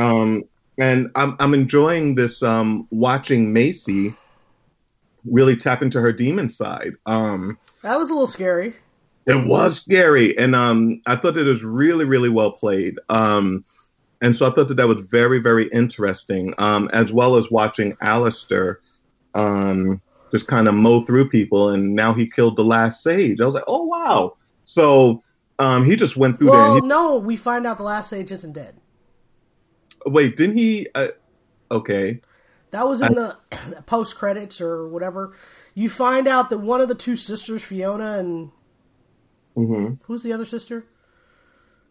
Um, 0.00 0.44
and 0.78 1.10
I'm 1.14 1.36
I'm 1.40 1.54
enjoying 1.54 2.14
this 2.14 2.42
um, 2.42 2.86
watching 2.90 3.52
Macy 3.52 4.14
really 5.24 5.56
tap 5.56 5.82
into 5.82 6.00
her 6.00 6.12
demon 6.12 6.48
side. 6.48 6.92
Um, 7.06 7.58
That 7.82 7.98
was 7.98 8.08
a 8.08 8.12
little 8.12 8.28
scary. 8.28 8.74
it 9.26 9.46
was 9.46 9.76
scary, 9.82 10.38
and 10.38 10.54
um, 10.54 11.02
I 11.06 11.16
thought 11.16 11.34
that 11.34 11.46
it 11.46 11.50
was 11.50 11.64
really 11.64 12.04
really 12.04 12.28
well 12.28 12.52
played. 12.52 12.98
Um, 13.08 13.64
and 14.20 14.34
so 14.34 14.46
I 14.50 14.54
thought 14.54 14.68
that 14.68 14.76
that 14.76 14.88
was 14.88 15.02
very 15.02 15.38
very 15.40 15.68
interesting, 15.70 16.54
um, 16.58 16.88
as 16.92 17.12
well 17.12 17.36
as 17.36 17.50
watching 17.50 17.96
Alistair 18.02 18.80
um, 19.34 20.02
just 20.32 20.46
kind 20.46 20.68
of 20.68 20.74
mow 20.74 21.04
through 21.04 21.30
people, 21.30 21.70
and 21.70 21.94
now 21.94 22.12
he 22.14 22.28
killed 22.28 22.56
the 22.56 22.64
last 22.64 23.02
sage. 23.02 23.40
I 23.40 23.46
was 23.46 23.54
like, 23.54 23.64
oh 23.68 23.84
wow! 23.84 24.34
So 24.64 25.22
um, 25.58 25.84
he 25.84 25.96
just 25.96 26.16
went 26.16 26.38
through 26.38 26.50
there. 26.50 26.64
Well, 26.64 26.66
And 26.66 26.74
he, 26.76 26.82
no, 26.82 27.16
we 27.18 27.36
find 27.36 27.66
out 27.66 27.78
the 27.78 27.84
last 27.84 28.10
sage 28.10 28.32
isn't 28.32 28.52
dead. 28.52 28.76
wait, 30.06 30.36
didn't 30.36 30.58
he? 30.58 30.88
Uh, 30.94 31.08
okay. 31.70 32.20
That 32.70 32.86
was 32.88 33.00
in 33.00 33.14
the 33.14 33.36
post 33.86 34.16
credits 34.16 34.60
or 34.60 34.88
whatever. 34.88 35.34
You 35.74 35.88
find 35.88 36.26
out 36.26 36.50
that 36.50 36.58
one 36.58 36.80
of 36.80 36.88
the 36.88 36.94
two 36.94 37.16
sisters, 37.16 37.62
Fiona 37.62 38.18
and 38.18 38.50
hmm 39.56 39.98
who's 40.02 40.22
the 40.22 40.32
other 40.32 40.44
sister? 40.44 40.86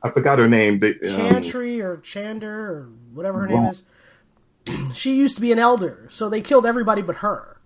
I 0.08 0.12
forgot 0.12 0.40
her 0.40 0.48
name. 0.48 0.80
They, 0.80 0.92
um, 0.92 1.16
Chantry 1.16 1.82
or 1.82 1.98
Chander 1.98 2.44
or 2.44 2.90
whatever 3.14 3.42
her 3.42 3.48
name 3.48 3.66
is. 3.66 3.84
she 4.94 5.16
used 5.16 5.36
to 5.36 5.42
be 5.42 5.52
an 5.52 5.60
elder, 5.60 6.08
so 6.10 6.30
they 6.30 6.42
killed 6.42 6.66
everybody 6.66 7.02
but 7.02 7.18
her. 7.18 7.58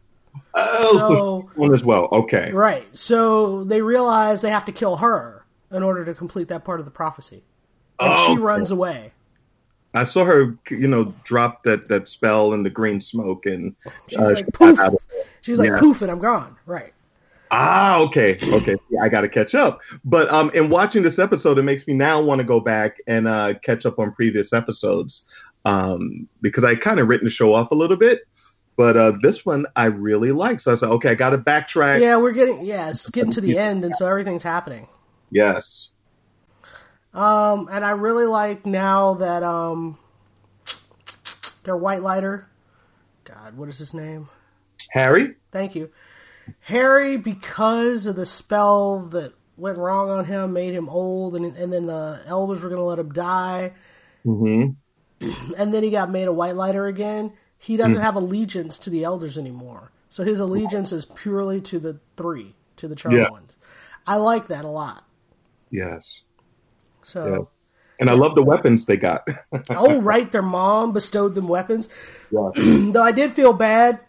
oh, 0.53 0.97
So- 0.97 1.49
one 1.55 1.73
as 1.73 1.83
well. 1.83 2.07
Okay. 2.11 2.51
Right. 2.51 2.85
So 2.95 3.63
they 3.63 3.81
realize 3.81 4.41
they 4.41 4.51
have 4.51 4.65
to 4.65 4.71
kill 4.71 4.97
her 4.97 5.45
in 5.71 5.83
order 5.83 6.03
to 6.05 6.13
complete 6.13 6.47
that 6.49 6.63
part 6.65 6.79
of 6.79 6.85
the 6.85 6.91
prophecy. 6.91 7.43
And 7.99 8.13
Oh, 8.13 8.27
she 8.35 8.37
runs 8.41 8.71
away. 8.71 9.13
I 9.93 10.05
saw 10.05 10.23
her, 10.23 10.55
you 10.69 10.87
know, 10.87 11.13
drop 11.25 11.63
that 11.63 11.89
that 11.89 12.07
spell 12.07 12.53
in 12.53 12.63
the 12.63 12.69
green 12.69 13.01
smoke, 13.01 13.45
and 13.45 13.75
She's 14.07 14.17
uh, 14.17 14.21
like 14.23 14.37
she 14.37 14.43
poof. 14.45 14.79
of- 14.79 14.95
She's 15.41 15.59
like 15.59 15.69
Yeah. 15.71 15.79
poof, 15.79 16.01
and 16.01 16.09
I'm 16.09 16.19
gone. 16.19 16.55
Right. 16.65 16.93
Ah, 17.51 17.99
okay, 17.99 18.37
okay. 18.53 18.77
Yeah, 18.89 19.03
I 19.03 19.09
got 19.09 19.21
to 19.21 19.29
catch 19.29 19.53
up. 19.53 19.81
But 20.05 20.29
um, 20.31 20.49
in 20.51 20.69
watching 20.69 21.03
this 21.03 21.19
episode, 21.19 21.57
it 21.57 21.63
makes 21.63 21.85
me 21.85 21.93
now 21.93 22.21
want 22.21 22.39
to 22.39 22.45
go 22.45 22.61
back 22.61 22.97
and 23.07 23.27
uh, 23.27 23.55
catch 23.61 23.85
up 23.85 23.99
on 23.99 24.13
previous 24.13 24.53
episodes 24.53 25.25
um, 25.65 26.27
because 26.41 26.63
I 26.63 26.75
kind 26.75 26.99
of 26.99 27.07
written 27.07 27.25
the 27.25 27.31
show 27.31 27.53
off 27.53 27.71
a 27.71 27.75
little 27.75 27.97
bit. 27.97 28.21
But 28.77 28.97
uh, 28.97 29.13
this 29.21 29.45
one 29.45 29.65
I 29.75 29.85
really 29.85 30.31
like, 30.31 30.59
so 30.59 30.71
I 30.71 30.75
said, 30.75 30.89
okay, 30.89 31.09
I 31.09 31.15
got 31.15 31.31
to 31.31 31.37
backtrack. 31.37 31.99
Yeah, 31.99 32.17
we're 32.17 32.31
getting 32.31 32.65
yeah, 32.65 32.89
it's 32.89 33.09
getting 33.09 33.31
to 33.33 33.41
the 33.41 33.57
end, 33.57 33.83
and 33.83 33.95
so 33.95 34.07
everything's 34.07 34.43
happening. 34.43 34.87
Yes. 35.29 35.91
Um, 37.13 37.67
and 37.69 37.83
I 37.83 37.91
really 37.91 38.25
like 38.25 38.65
now 38.65 39.15
that 39.15 39.43
um, 39.43 39.97
their 41.63 41.75
white 41.75 42.01
lighter. 42.01 42.47
God, 43.25 43.57
what 43.57 43.69
is 43.69 43.77
his 43.77 43.93
name? 43.93 44.29
Harry. 44.91 45.35
Thank 45.51 45.75
you, 45.75 45.89
Harry. 46.61 47.17
Because 47.17 48.05
of 48.05 48.15
the 48.15 48.25
spell 48.25 48.99
that 49.09 49.33
went 49.57 49.77
wrong 49.77 50.09
on 50.09 50.25
him, 50.25 50.53
made 50.53 50.73
him 50.73 50.89
old, 50.89 51.35
and 51.35 51.45
and 51.55 51.71
then 51.71 51.87
the 51.87 52.21
elders 52.25 52.61
were 52.63 52.69
going 52.69 52.79
to 52.79 52.85
let 52.85 52.99
him 52.99 53.11
die, 53.11 53.73
hmm 54.23 54.65
and 55.57 55.73
then 55.73 55.83
he 55.83 55.89
got 55.91 56.09
made 56.09 56.27
a 56.27 56.33
white 56.33 56.55
lighter 56.55 56.87
again. 56.87 57.33
He 57.57 57.77
doesn't 57.77 58.01
have 58.01 58.15
allegiance 58.15 58.79
to 58.79 58.89
the 58.89 59.03
elders 59.03 59.37
anymore, 59.37 59.91
so 60.09 60.23
his 60.23 60.39
allegiance 60.39 60.91
is 60.91 61.05
purely 61.05 61.61
to 61.61 61.79
the 61.79 61.99
three, 62.17 62.55
to 62.77 62.87
the 62.87 62.95
charmed 62.95 63.19
Yeah. 63.19 63.29
ones. 63.29 63.55
I 64.07 64.15
like 64.17 64.47
that 64.47 64.65
a 64.65 64.69
lot. 64.69 65.03
Yes. 65.69 66.23
So. 67.03 67.49
And 67.99 68.09
I 68.09 68.13
love 68.13 68.33
the 68.33 68.43
weapons 68.43 68.85
they 68.85 68.97
got. 68.97 69.27
oh, 69.69 70.01
right, 70.01 70.31
their 70.31 70.41
mom 70.41 70.91
bestowed 70.91 71.35
them 71.35 71.47
weapons. 71.47 71.87
Yeah. 72.31 72.49
Though 72.55 73.03
I 73.03 73.11
did 73.11 73.31
feel 73.31 73.53
bad 73.53 73.99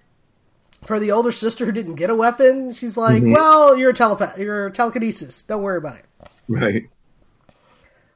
for 0.84 0.98
the 0.98 1.10
older 1.12 1.30
sister 1.32 1.64
who 1.64 1.72
didn't 1.72 1.94
get 1.94 2.10
a 2.10 2.14
weapon. 2.14 2.72
She's 2.72 2.96
like, 2.96 3.22
Mm-hmm. 3.22 3.32
"Well, 3.32 3.76
you're 3.76 3.90
a 3.90 3.94
telepath, 3.94 4.38
you're 4.38 4.66
a 4.66 4.70
telekinesis. 4.72 5.42
Don't 5.42 5.62
worry 5.62 5.78
about 5.78 5.96
it." 5.96 6.04
right. 6.48 6.88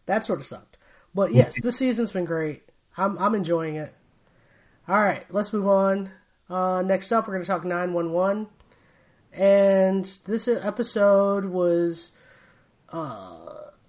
That 0.07 0.25
sort 0.25 0.41
of 0.41 0.47
sucked. 0.47 0.79
But 1.15 1.35
yes, 1.35 1.61
this 1.61 1.77
season's 1.77 2.13
been 2.13 2.25
great. 2.25 2.63
I'm 2.97 3.19
I'm 3.19 3.35
enjoying 3.35 3.77
it. 3.77 3.95
All 4.89 5.01
right, 5.01 5.25
let's 5.31 5.53
move 5.53 5.67
on. 5.67 6.11
Uh, 6.49 6.83
next 6.83 7.11
up, 7.11 7.27
we're 7.27 7.35
going 7.35 7.43
to 7.45 7.49
talk 7.49 7.65
911. 7.65 8.47
And 9.33 10.05
this 10.27 10.47
episode 10.47 11.47
was 11.47 12.13
uh, 12.91 13.39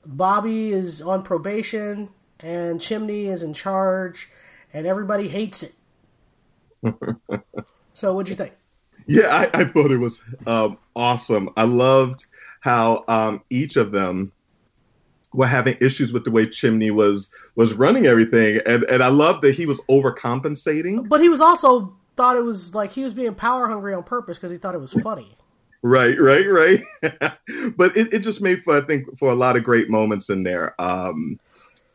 Bobby 0.06 0.72
is 0.72 1.02
on 1.02 1.22
probation, 1.24 2.10
and 2.40 2.82
Chimney 2.82 3.28
is 3.28 3.44
in 3.44 3.54
charge, 3.54 4.30
and 4.74 4.88
everybody 4.88 5.28
hates 5.28 5.64
it. 5.64 5.76
so, 7.94 8.14
what'd 8.14 8.30
you 8.30 8.36
think? 8.36 8.54
Yeah, 9.08 9.28
I, 9.34 9.62
I 9.62 9.64
thought 9.66 9.92
it 9.92 9.98
was 9.98 10.22
um, 10.46 10.78
awesome. 10.96 11.50
I 11.58 11.64
loved 11.64 12.26
how 12.62 13.06
um, 13.08 13.42
each 13.50 13.78
of 13.78 13.92
them 13.92 14.32
were 15.34 15.48
having 15.48 15.78
issues 15.80 16.12
with 16.12 16.26
the 16.26 16.32
way 16.32 16.46
Chimney 16.46 16.92
was 16.92 17.32
was 17.56 17.74
running 17.74 18.06
everything, 18.06 18.60
and 18.66 18.84
and 18.84 19.02
I 19.02 19.08
loved 19.08 19.42
that 19.44 19.56
he 19.56 19.66
was 19.66 19.80
overcompensating. 19.90 21.08
But 21.08 21.22
he 21.22 21.30
was 21.30 21.42
also 21.42 21.96
thought 22.16 22.36
it 22.36 22.44
was 22.44 22.76
like 22.76 22.92
he 22.92 23.04
was 23.04 23.14
being 23.14 23.34
power 23.36 23.68
hungry 23.68 23.94
on 23.94 24.04
purpose 24.04 24.38
because 24.38 24.52
he 24.52 24.58
thought 24.58 24.76
it 24.76 24.82
was 24.82 24.94
funny. 24.94 25.38
Right, 25.84 26.20
right, 26.20 26.46
right. 26.46 26.84
but 27.78 27.96
it, 27.96 28.12
it 28.14 28.20
just 28.20 28.42
made 28.42 28.64
for 28.64 28.78
I 28.78 28.82
think 28.82 29.18
for 29.18 29.30
a 29.30 29.36
lot 29.36 29.56
of 29.56 29.64
great 29.64 29.90
moments 29.90 30.30
in 30.30 30.44
there. 30.44 30.80
Um, 30.82 31.40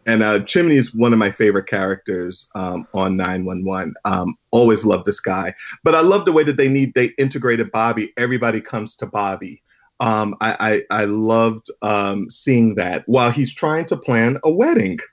and 0.06 0.22
uh, 0.22 0.40
Chimney 0.40 0.76
is 0.76 0.94
one 0.94 1.12
of 1.12 1.18
my 1.18 1.30
favorite 1.30 1.68
characters 1.68 2.48
um, 2.54 2.86
on 2.94 3.16
911. 3.16 3.94
Um, 4.04 4.36
always 4.50 4.84
loved 4.84 5.06
this 5.06 5.20
guy, 5.20 5.54
but 5.84 5.94
I 5.94 6.00
love 6.00 6.24
the 6.24 6.32
way 6.32 6.42
that 6.44 6.56
they 6.56 6.68
need 6.68 6.94
they 6.94 7.06
integrated 7.18 7.70
Bobby. 7.70 8.12
Everybody 8.16 8.60
comes 8.60 8.96
to 8.96 9.06
Bobby. 9.06 9.62
Um, 10.00 10.34
I, 10.40 10.82
I 10.90 11.02
I 11.02 11.04
loved 11.04 11.70
um, 11.82 12.28
seeing 12.28 12.74
that 12.74 13.04
while 13.06 13.30
he's 13.30 13.54
trying 13.54 13.84
to 13.86 13.96
plan 13.96 14.38
a 14.44 14.50
wedding. 14.50 14.98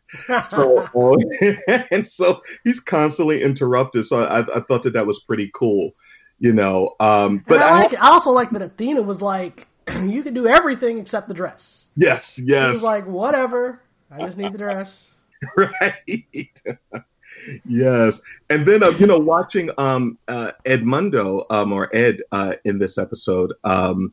So 0.50 0.88
and 1.92 2.08
so 2.08 2.42
he's 2.64 2.80
constantly 2.80 3.44
interrupted. 3.44 4.06
So 4.06 4.24
I, 4.24 4.40
I 4.40 4.62
thought 4.62 4.82
that 4.82 4.94
that 4.94 5.06
was 5.06 5.20
pretty 5.20 5.52
cool, 5.54 5.92
you 6.40 6.52
know. 6.52 6.96
Um, 7.00 7.44
But 7.48 7.62
I 7.62 7.70
I, 7.70 7.82
like. 7.84 7.94
I 8.02 8.10
also 8.10 8.32
like 8.32 8.50
that 8.50 8.64
Athena 8.64 9.04
was 9.04 9.22
like, 9.22 9.68
"You 10.02 10.24
can 10.24 10.34
do 10.34 10.48
everything 10.48 10.98
except 10.98 11.28
the 11.28 11.36
dress." 11.36 11.90
yes, 11.96 12.38
She 12.38 12.46
yes, 12.46 12.74
was 12.74 12.82
like, 12.82 13.06
"Whatever, 13.06 13.84
I 14.12 14.26
just 14.26 14.38
need 14.38 14.54
the 14.54 14.58
dress." 14.58 15.12
right. 15.58 16.62
Yes. 17.66 18.22
And 18.50 18.66
then 18.66 18.84
uh, 18.84 18.90
you 18.90 19.08
know 19.08 19.18
watching 19.18 19.70
um 19.78 20.18
uh, 20.28 20.52
edmundo 20.66 21.46
um 21.50 21.72
or 21.72 21.94
ed 21.96 22.22
uh 22.32 22.56
in 22.66 22.80
this 22.80 22.98
episode 22.98 23.54
um 23.64 24.12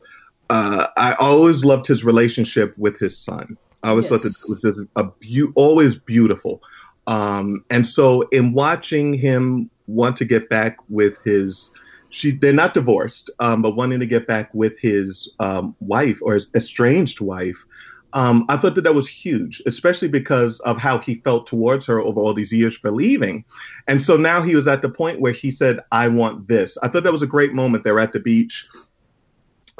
uh 0.49 0.87
i 0.97 1.15
always 1.15 1.65
loved 1.65 1.87
his 1.87 2.05
relationship 2.05 2.77
with 2.79 2.99
his 2.99 3.19
son. 3.19 3.57
I 3.83 3.91
always 3.91 4.09
thought 4.09 4.23
that 4.23 4.29
it 4.29 4.49
was 4.49 4.61
just 4.63 4.79
a 4.97 5.05
beau- 5.05 5.53
always 5.55 5.99
beautiful. 5.99 6.63
Um 7.07 7.65
and 7.71 7.87
so 7.87 8.23
in 8.31 8.53
watching 8.53 9.15
him 9.15 9.71
want 9.87 10.17
to 10.19 10.25
get 10.25 10.49
back 10.49 10.77
with 10.89 11.19
his 11.25 11.71
she 12.11 12.31
they're 12.31 12.53
not 12.53 12.75
divorced 12.75 13.31
um 13.41 13.63
but 13.63 13.77
wanting 13.77 14.01
to 14.01 14.07
get 14.07 14.27
back 14.27 14.53
with 14.55 14.79
his 14.79 15.29
um 15.41 15.75
wife 15.81 16.19
or 16.23 16.35
his 16.35 16.49
estranged 16.55 17.21
wife 17.21 17.65
um, 18.13 18.47
I 18.49 18.57
thought 18.57 18.75
that 18.77 18.83
that 18.83 18.95
was 18.95 19.09
huge, 19.09 19.63
especially 19.67 20.09
because 20.09 20.61
of 20.61 20.79
how 20.81 20.99
he 20.99 21.17
felt 21.17 21.47
towards 21.47 21.85
her 21.87 22.01
over 22.01 22.21
all 22.21 22.33
these 22.35 22.53
years 22.53 22.77
for 22.77 22.91
leaving. 22.91 23.45
And 23.89 24.01
so 24.01 24.17
now 24.17 24.43
he 24.43 24.55
was 24.55 24.67
at 24.69 24.81
the 24.83 24.89
point 24.89 25.21
where 25.21 25.33
he 25.33 25.51
said, 25.51 25.81
I 25.93 26.09
want 26.09 26.49
this. 26.49 26.79
I 26.83 26.89
thought 26.89 27.03
that 27.03 27.13
was 27.13 27.23
a 27.23 27.27
great 27.27 27.53
moment. 27.53 27.85
They're 27.85 28.01
at 28.01 28.13
the 28.13 28.21
beach. 28.21 28.67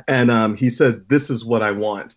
And 0.09 0.31
um, 0.31 0.55
he 0.57 0.69
says, 0.69 1.01
This 1.09 1.31
is 1.31 1.45
what 1.45 1.63
I 1.63 1.71
want. 1.71 2.17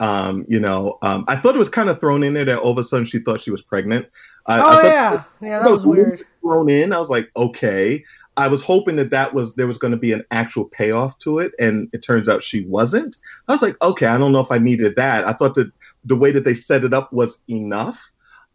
Um, 0.00 0.46
you 0.48 0.60
know, 0.60 0.98
um, 1.02 1.24
I 1.28 1.36
thought 1.36 1.54
it 1.54 1.58
was 1.58 1.68
kind 1.68 1.88
of 1.90 2.00
thrown 2.00 2.22
in 2.22 2.32
there 2.32 2.44
that 2.44 2.58
all 2.58 2.70
of 2.70 2.78
a 2.78 2.84
sudden 2.84 3.04
she 3.04 3.18
thought 3.18 3.40
she 3.40 3.50
was 3.50 3.62
pregnant. 3.62 4.06
I, 4.46 4.58
I 4.58 4.60
Oh 4.60 4.82
thought 4.82 4.84
yeah, 4.84 5.22
yeah, 5.42 5.58
that 5.62 5.70
was 5.70 5.84
weird. 5.84 6.24
thrown 6.40 6.70
in. 6.70 6.92
I 6.92 6.98
was 6.98 7.10
like, 7.10 7.30
okay. 7.36 8.02
I 8.38 8.46
was 8.46 8.62
hoping 8.62 8.94
that 8.96 9.10
that 9.10 9.34
was 9.34 9.52
there 9.54 9.66
was 9.66 9.78
going 9.78 9.90
to 9.90 9.96
be 9.96 10.12
an 10.12 10.24
actual 10.30 10.64
payoff 10.64 11.18
to 11.18 11.40
it, 11.40 11.52
and 11.58 11.88
it 11.92 12.04
turns 12.04 12.28
out 12.28 12.44
she 12.44 12.64
wasn't. 12.66 13.18
I 13.48 13.52
was 13.52 13.62
like, 13.62 13.76
okay, 13.82 14.06
I 14.06 14.16
don't 14.16 14.30
know 14.30 14.40
if 14.40 14.52
I 14.52 14.58
needed 14.58 14.94
that. 14.94 15.26
I 15.26 15.32
thought 15.32 15.54
that 15.56 15.72
the 16.04 16.16
way 16.16 16.30
that 16.30 16.44
they 16.44 16.54
set 16.54 16.84
it 16.84 16.94
up 16.94 17.12
was 17.12 17.40
enough 17.48 18.00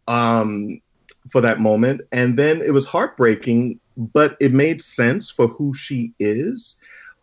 um, 0.08 0.80
for 1.30 1.42
that 1.42 1.60
moment, 1.60 2.00
and 2.12 2.38
then 2.38 2.62
it 2.62 2.72
was 2.72 2.86
heartbreaking, 2.86 3.78
but 3.98 4.38
it 4.40 4.52
made 4.52 4.80
sense 4.80 5.30
for 5.30 5.48
who 5.48 5.74
she 5.74 6.14
is. 6.18 6.76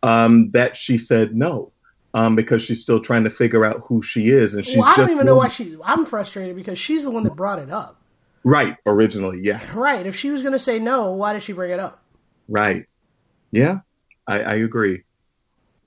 Um, 0.04 0.52
that 0.52 0.78
she 0.78 0.98
said 0.98 1.36
no, 1.36 1.72
um, 2.14 2.36
because 2.36 2.62
she's 2.62 2.82
still 2.82 3.00
trying 3.00 3.24
to 3.24 3.32
figure 3.32 3.66
out 3.66 3.84
who 3.88 4.04
she 4.04 4.30
is, 4.30 4.54
and 4.54 4.64
she's 4.64 4.78
well, 4.78 4.88
I 4.88 4.96
don't 4.98 5.10
even 5.10 5.26
know 5.26 5.36
why 5.36 5.48
she. 5.48 5.78
I'm 5.84 6.06
frustrated 6.06 6.56
because 6.56 6.78
she's 6.78 7.04
the 7.04 7.12
one 7.12 7.24
that 7.24 7.36
brought 7.36 7.58
it 7.58 7.72
up. 7.72 7.98
right 8.44 8.78
originally. 8.86 9.42
Yeah, 9.42 9.62
Right. 9.74 10.06
If 10.06 10.16
she 10.16 10.30
was 10.30 10.44
going 10.44 10.54
to 10.54 10.60
say 10.60 10.78
no, 10.78 11.12
why 11.12 11.34
did 11.34 11.42
she 11.42 11.54
bring 11.54 11.72
it 11.72 11.80
up? 11.80 12.01
Right. 12.48 12.86
Yeah, 13.52 13.80
I, 14.28 14.42
I 14.42 14.54
agree. 14.56 15.04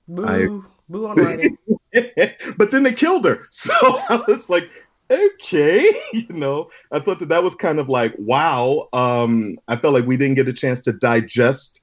Boo. 0.07 0.25
I- 0.25 0.71
Boo 0.87 1.07
on 1.07 1.17
writing. 1.17 1.57
but 2.57 2.69
then 2.69 2.83
they 2.83 2.93
killed 2.93 3.25
her, 3.25 3.39
so 3.51 3.73
I 4.09 4.23
was 4.27 4.49
like, 4.49 4.69
okay, 5.09 5.91
you 6.13 6.27
know. 6.29 6.69
I 6.91 6.99
thought 6.99 7.19
that 7.19 7.29
that 7.29 7.43
was 7.43 7.55
kind 7.55 7.79
of 7.79 7.89
like, 7.89 8.13
wow. 8.19 8.87
Um, 8.93 9.57
I 9.67 9.77
felt 9.77 9.93
like 9.93 10.05
we 10.05 10.17
didn't 10.17 10.35
get 10.35 10.47
a 10.47 10.53
chance 10.53 10.79
to 10.81 10.93
digest 10.93 11.81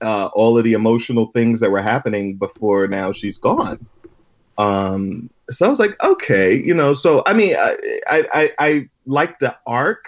uh, 0.00 0.26
all 0.34 0.58
of 0.58 0.64
the 0.64 0.72
emotional 0.72 1.30
things 1.34 1.60
that 1.60 1.70
were 1.70 1.82
happening 1.82 2.36
before 2.36 2.86
now 2.88 3.12
she's 3.12 3.38
gone. 3.38 3.78
Um, 4.58 5.30
so 5.50 5.66
I 5.66 5.68
was 5.68 5.78
like, 5.78 6.02
okay, 6.02 6.54
you 6.54 6.74
know. 6.74 6.94
So 6.94 7.22
I 7.26 7.32
mean, 7.32 7.56
I 7.56 7.76
I, 8.08 8.26
I, 8.32 8.52
I 8.58 8.88
like 9.06 9.38
the 9.38 9.56
arc 9.66 10.04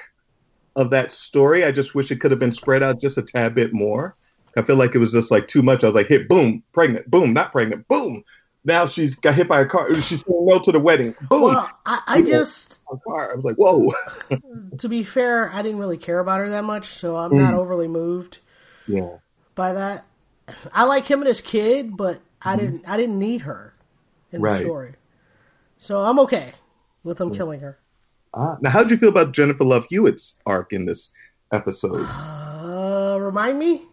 of 0.76 0.90
that 0.90 1.10
story. 1.10 1.64
I 1.64 1.72
just 1.72 1.94
wish 1.94 2.10
it 2.10 2.20
could 2.20 2.30
have 2.30 2.40
been 2.40 2.52
spread 2.52 2.82
out 2.82 3.00
just 3.00 3.18
a 3.18 3.22
tad 3.22 3.54
bit 3.54 3.72
more. 3.72 4.14
I 4.56 4.62
feel 4.62 4.76
like 4.76 4.94
it 4.94 4.98
was 4.98 5.12
just 5.12 5.30
like 5.30 5.48
too 5.48 5.62
much. 5.62 5.82
I 5.82 5.88
was 5.88 5.94
like, 5.94 6.06
hit, 6.06 6.28
boom, 6.28 6.62
pregnant, 6.72 7.10
boom, 7.10 7.32
not 7.32 7.52
pregnant, 7.52 7.86
boom. 7.88 8.22
Now 8.64 8.86
she's 8.86 9.14
got 9.14 9.34
hit 9.34 9.48
by 9.48 9.60
a 9.60 9.66
car. 9.66 9.92
She's 9.94 10.24
saying 10.26 10.46
no 10.46 10.58
to 10.58 10.72
the 10.72 10.80
wedding. 10.80 11.14
Boom. 11.28 11.42
well, 11.42 11.70
I, 11.84 12.00
I 12.06 12.22
just, 12.22 12.80
car. 13.06 13.32
I 13.32 13.34
was 13.36 13.44
like, 13.44 13.56
whoa. 13.56 13.92
to 14.78 14.88
be 14.88 15.04
fair, 15.04 15.50
I 15.52 15.62
didn't 15.62 15.78
really 15.78 15.98
care 15.98 16.18
about 16.18 16.40
her 16.40 16.48
that 16.48 16.64
much, 16.64 16.86
so 16.86 17.16
I'm 17.16 17.32
mm. 17.32 17.40
not 17.40 17.54
overly 17.54 17.86
moved 17.86 18.38
Yeah. 18.86 19.18
by 19.54 19.72
that. 19.74 20.04
I 20.72 20.84
like 20.84 21.06
him 21.06 21.20
and 21.20 21.28
his 21.28 21.40
kid, 21.40 21.96
but 21.96 22.20
I 22.40 22.56
mm-hmm. 22.56 22.64
didn't. 22.64 22.88
I 22.88 22.96
didn't 22.96 23.18
need 23.18 23.42
her 23.42 23.74
in 24.32 24.42
the 24.42 24.58
story, 24.58 24.94
so 25.78 26.02
I'm 26.02 26.18
okay 26.20 26.52
with 27.02 27.18
them 27.18 27.30
mm. 27.30 27.36
killing 27.36 27.60
her. 27.60 27.78
Ah. 28.36 28.56
Now, 28.60 28.70
how 28.70 28.82
did 28.82 28.90
you 28.90 28.96
feel 28.98 29.08
about 29.08 29.32
Jennifer 29.32 29.64
Love 29.64 29.86
Hewitt's 29.88 30.38
arc 30.46 30.72
in 30.72 30.86
this 30.86 31.10
episode? 31.52 32.06
Uh, 32.66 33.18
remind 33.18 33.58
me. 33.58 33.86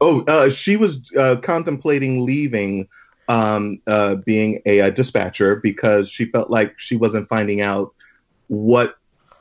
Oh, 0.00 0.22
uh, 0.22 0.50
she 0.50 0.76
was 0.76 1.10
uh, 1.16 1.36
contemplating 1.36 2.26
leaving, 2.26 2.86
um, 3.28 3.80
uh, 3.86 4.16
being 4.16 4.60
a, 4.66 4.80
uh 4.82 4.90
dispatcher 4.90 5.56
because 5.56 6.10
she 6.10 6.26
felt 6.26 6.50
like 6.50 6.78
she 6.78 6.96
wasn't 6.96 7.28
finding 7.28 7.60
out 7.62 7.94
what 8.48 8.98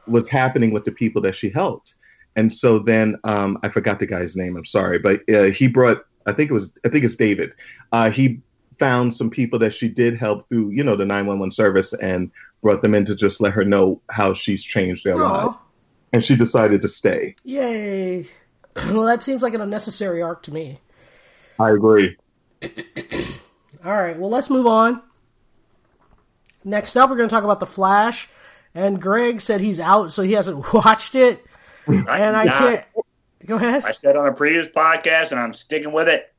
was 0.07 0.29
happening 0.29 0.71
with 0.71 0.85
the 0.85 0.91
people 0.91 1.21
that 1.23 1.35
she 1.35 1.49
helped. 1.49 1.95
And 2.35 2.53
so 2.53 2.79
then 2.79 3.17
um, 3.23 3.57
I 3.63 3.67
forgot 3.67 3.99
the 3.99 4.05
guy's 4.05 4.35
name. 4.35 4.55
I'm 4.55 4.65
sorry, 4.65 4.99
but 4.99 5.27
uh, 5.29 5.45
he 5.45 5.67
brought. 5.67 6.05
I 6.25 6.33
think 6.33 6.49
it 6.49 6.53
was. 6.53 6.71
I 6.85 6.89
think 6.89 7.03
it's 7.03 7.15
David. 7.15 7.53
Uh, 7.91 8.09
he 8.09 8.39
found 8.77 9.13
some 9.13 9.29
people 9.29 9.57
that 9.59 9.73
she 9.73 9.89
did 9.89 10.17
help 10.17 10.47
through, 10.47 10.69
you 10.69 10.83
know, 10.83 10.95
the 10.95 11.05
911 11.05 11.51
service, 11.51 11.93
and 11.93 12.31
brought 12.61 12.81
them 12.81 12.95
in 12.95 13.05
to 13.05 13.15
just 13.15 13.39
let 13.41 13.53
her 13.53 13.63
know 13.63 14.01
how 14.09 14.33
she's 14.33 14.63
changed 14.63 15.03
their 15.05 15.15
lives. 15.15 15.49
Aw, 15.55 15.59
And 16.13 16.23
she 16.23 16.35
decided 16.35 16.81
to 16.81 16.87
stay. 16.87 17.35
yay! 17.43 18.27
well, 18.91 19.03
that 19.05 19.21
seems 19.23 19.41
like 19.41 19.53
an 19.53 19.61
unnecessary 19.61 20.21
arc 20.21 20.43
to 20.43 20.53
me. 20.53 20.79
I 21.59 21.71
agree. 21.71 22.15
All 23.85 23.93
right, 23.93 24.17
well, 24.17 24.29
let's 24.29 24.49
move 24.49 24.67
on. 24.67 25.01
Next 26.63 26.95
up, 26.97 27.09
we're 27.09 27.15
going 27.15 27.29
to 27.29 27.33
talk 27.33 27.43
about 27.43 27.59
The 27.59 27.65
Flash. 27.65 28.27
And 28.75 29.01
Greg 29.01 29.41
said 29.41 29.61
he's 29.61 29.79
out, 29.79 30.11
so 30.11 30.21
he 30.23 30.33
hasn't 30.33 30.73
watched 30.73 31.15
it. 31.15 31.43
And 31.87 32.07
I 32.09 32.43
Nah, 32.43 32.57
can't. 32.59 32.85
Go 33.45 33.55
ahead. 33.55 33.85
I 33.85 33.91
said 33.93 34.15
on 34.17 34.27
a 34.27 34.33
previous 34.33 34.67
podcast, 34.67 35.31
and 35.31 35.39
I'm 35.39 35.53
sticking 35.53 35.93
with 35.93 36.07
it. 36.09 36.33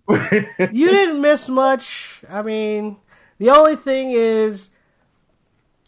You 0.73 0.89
didn't 0.91 1.21
miss 1.21 1.49
much. 1.49 2.23
I 2.29 2.43
mean, 2.43 2.97
the 3.39 3.51
only 3.51 3.77
thing 3.77 4.11
is, 4.13 4.71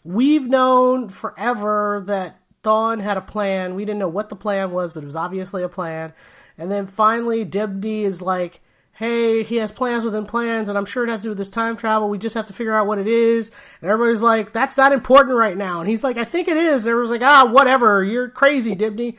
we've 0.03 0.47
known 0.47 1.09
forever 1.09 2.03
that 2.07 2.39
Thawne 2.63 3.01
had 3.01 3.17
a 3.17 3.21
plan. 3.21 3.75
We 3.75 3.85
didn't 3.85 3.99
know 3.99 4.07
what 4.07 4.29
the 4.29 4.35
plan 4.35 4.71
was, 4.71 4.93
but 4.93 5.03
it 5.03 5.07
was 5.07 5.15
obviously 5.15 5.63
a 5.63 5.69
plan. 5.69 6.13
And 6.57 6.71
then 6.71 6.87
finally, 6.87 7.45
Dibney 7.45 8.03
is 8.03 8.21
like, 8.21 8.61
hey, 8.93 9.41
he 9.41 9.55
has 9.55 9.71
plans 9.71 10.03
within 10.03 10.25
plans, 10.25 10.69
and 10.69 10.77
I'm 10.77 10.85
sure 10.85 11.03
it 11.03 11.09
has 11.09 11.21
to 11.21 11.23
do 11.23 11.29
with 11.29 11.37
this 11.37 11.49
time 11.49 11.75
travel. 11.75 12.07
We 12.09 12.19
just 12.19 12.35
have 12.35 12.45
to 12.47 12.53
figure 12.53 12.75
out 12.75 12.85
what 12.85 12.99
it 12.99 13.07
is. 13.07 13.49
And 13.81 13.89
everybody's 13.89 14.21
like, 14.21 14.53
that's 14.53 14.77
not 14.77 14.91
important 14.91 15.37
right 15.37 15.57
now. 15.57 15.79
And 15.79 15.89
he's 15.89 16.03
like, 16.03 16.17
I 16.17 16.23
think 16.23 16.47
it 16.47 16.57
is. 16.57 16.85
And 16.85 16.91
everyone's 16.91 17.09
like, 17.09 17.23
ah, 17.23 17.49
whatever. 17.51 18.03
You're 18.03 18.29
crazy, 18.29 18.75
Dibney. 18.75 19.17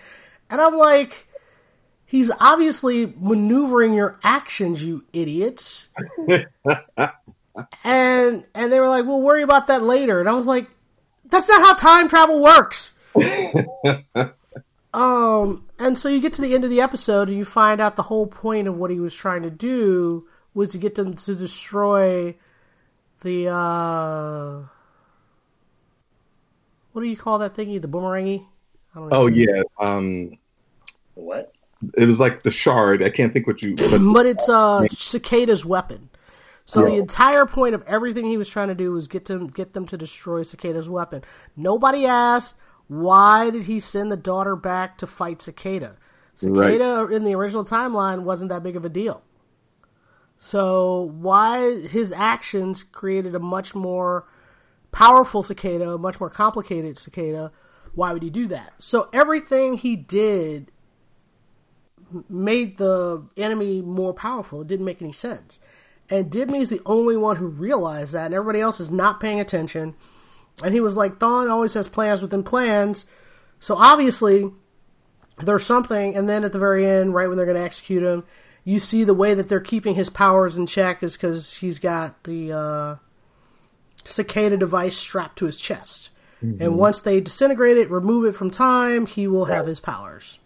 And 0.50 0.60
I'm 0.60 0.76
like, 0.76 1.26
he's 2.06 2.30
obviously 2.38 3.12
maneuvering 3.18 3.94
your 3.94 4.20
actions, 4.22 4.84
you 4.84 5.04
idiots. 5.12 5.88
and 7.84 8.46
and 8.54 8.72
they 8.72 8.80
were 8.80 8.88
like, 8.88 9.04
"We'll 9.04 9.22
worry 9.22 9.42
about 9.42 9.66
that 9.66 9.82
later." 9.82 10.20
And 10.20 10.28
I 10.28 10.32
was 10.32 10.46
like, 10.46 10.68
"That's 11.26 11.48
not 11.48 11.62
how 11.62 11.74
time 11.74 12.08
travel 12.08 12.40
works." 12.42 12.94
um, 14.94 15.66
and 15.78 15.98
so 15.98 16.08
you 16.08 16.20
get 16.20 16.32
to 16.34 16.42
the 16.42 16.54
end 16.54 16.64
of 16.64 16.70
the 16.70 16.80
episode 16.80 17.28
and 17.28 17.36
you 17.36 17.44
find 17.44 17.80
out 17.80 17.96
the 17.96 18.02
whole 18.02 18.26
point 18.26 18.68
of 18.68 18.76
what 18.76 18.90
he 18.90 19.00
was 19.00 19.14
trying 19.14 19.42
to 19.42 19.50
do 19.50 20.26
was 20.54 20.72
to 20.72 20.78
get 20.78 20.94
them 20.94 21.14
to 21.14 21.34
destroy 21.34 22.34
the 23.20 23.48
uh 23.48 24.62
what 26.92 27.02
do 27.02 27.08
you 27.08 27.16
call 27.16 27.38
that 27.38 27.54
thingy? 27.54 27.80
The 27.80 27.88
boomerangy? 27.88 28.46
I 28.94 28.98
don't 28.98 29.08
know. 29.08 29.16
Oh 29.22 29.26
yeah. 29.26 29.62
Um, 29.78 30.38
What? 31.14 31.52
it 31.96 32.06
was 32.06 32.20
like 32.20 32.42
the 32.42 32.50
shard. 32.50 33.02
I 33.02 33.10
can't 33.10 33.32
think 33.32 33.46
what 33.46 33.62
you. 33.62 33.74
But 33.74 33.98
but 34.12 34.26
it's 34.26 34.48
uh 34.48 34.86
Cicada's 34.90 35.64
weapon. 35.64 36.08
So 36.64 36.82
the 36.82 36.94
entire 36.94 37.44
point 37.44 37.74
of 37.74 37.82
everything 37.86 38.26
he 38.26 38.36
was 38.36 38.48
trying 38.48 38.68
to 38.68 38.74
do 38.74 38.92
was 38.92 39.08
get 39.08 39.24
them 39.24 39.48
get 39.48 39.72
them 39.72 39.86
to 39.86 39.96
destroy 39.96 40.42
Cicada's 40.42 40.88
weapon. 40.88 41.22
Nobody 41.56 42.06
asked 42.06 42.56
why 42.88 43.50
did 43.50 43.64
he 43.64 43.80
send 43.80 44.12
the 44.12 44.16
daughter 44.16 44.56
back 44.56 44.98
to 44.98 45.06
fight 45.06 45.42
Cicada. 45.42 45.96
Cicada 46.34 47.08
in 47.08 47.24
the 47.24 47.34
original 47.34 47.64
timeline 47.64 48.22
wasn't 48.22 48.50
that 48.50 48.62
big 48.62 48.76
of 48.76 48.84
a 48.84 48.88
deal. 48.88 49.22
So 50.38 51.12
why 51.20 51.82
his 51.86 52.10
actions 52.10 52.82
created 52.82 53.34
a 53.34 53.38
much 53.38 53.74
more 53.74 54.26
powerful 54.90 55.42
cicada, 55.42 55.90
a 55.92 55.98
much 55.98 56.20
more 56.20 56.30
complicated 56.30 56.98
cicada. 56.98 57.52
Why 57.94 58.12
would 58.12 58.22
he 58.22 58.30
do 58.30 58.46
that? 58.48 58.74
So 58.78 59.08
everything 59.12 59.74
he 59.74 59.96
did 59.96 60.72
made 62.28 62.78
the 62.78 63.24
enemy 63.36 63.82
more 63.82 64.12
powerful. 64.12 64.62
It 64.62 64.68
didn't 64.68 64.84
make 64.84 65.00
any 65.00 65.12
sense. 65.12 65.60
And 66.12 66.30
Dibney's 66.30 66.68
the 66.68 66.82
only 66.84 67.16
one 67.16 67.36
who 67.36 67.46
realized 67.46 68.12
that, 68.12 68.26
and 68.26 68.34
everybody 68.34 68.60
else 68.60 68.80
is 68.80 68.90
not 68.90 69.18
paying 69.18 69.40
attention. 69.40 69.94
And 70.62 70.74
he 70.74 70.80
was 70.80 70.94
like, 70.94 71.18
Thawne 71.18 71.50
always 71.50 71.72
has 71.72 71.88
plans 71.88 72.20
within 72.20 72.42
plans. 72.42 73.06
So 73.60 73.76
obviously, 73.76 74.52
there's 75.38 75.64
something. 75.64 76.14
And 76.14 76.28
then 76.28 76.44
at 76.44 76.52
the 76.52 76.58
very 76.58 76.84
end, 76.84 77.14
right 77.14 77.28
when 77.28 77.38
they're 77.38 77.46
going 77.46 77.56
to 77.56 77.64
execute 77.64 78.02
him, 78.02 78.24
you 78.62 78.78
see 78.78 79.04
the 79.04 79.14
way 79.14 79.32
that 79.32 79.48
they're 79.48 79.58
keeping 79.58 79.94
his 79.94 80.10
powers 80.10 80.58
in 80.58 80.66
check 80.66 81.02
is 81.02 81.16
because 81.16 81.56
he's 81.56 81.78
got 81.78 82.24
the 82.24 82.52
uh, 82.52 82.96
cicada 84.04 84.58
device 84.58 84.98
strapped 84.98 85.38
to 85.38 85.46
his 85.46 85.56
chest. 85.56 86.10
And 86.60 86.76
once 86.76 87.00
they 87.00 87.22
disintegrate 87.22 87.78
it, 87.78 87.90
remove 87.90 88.26
it 88.26 88.32
from 88.32 88.50
time, 88.50 89.06
he 89.06 89.26
will 89.26 89.46
have 89.46 89.66
his 89.66 89.80
powers. 89.80 90.40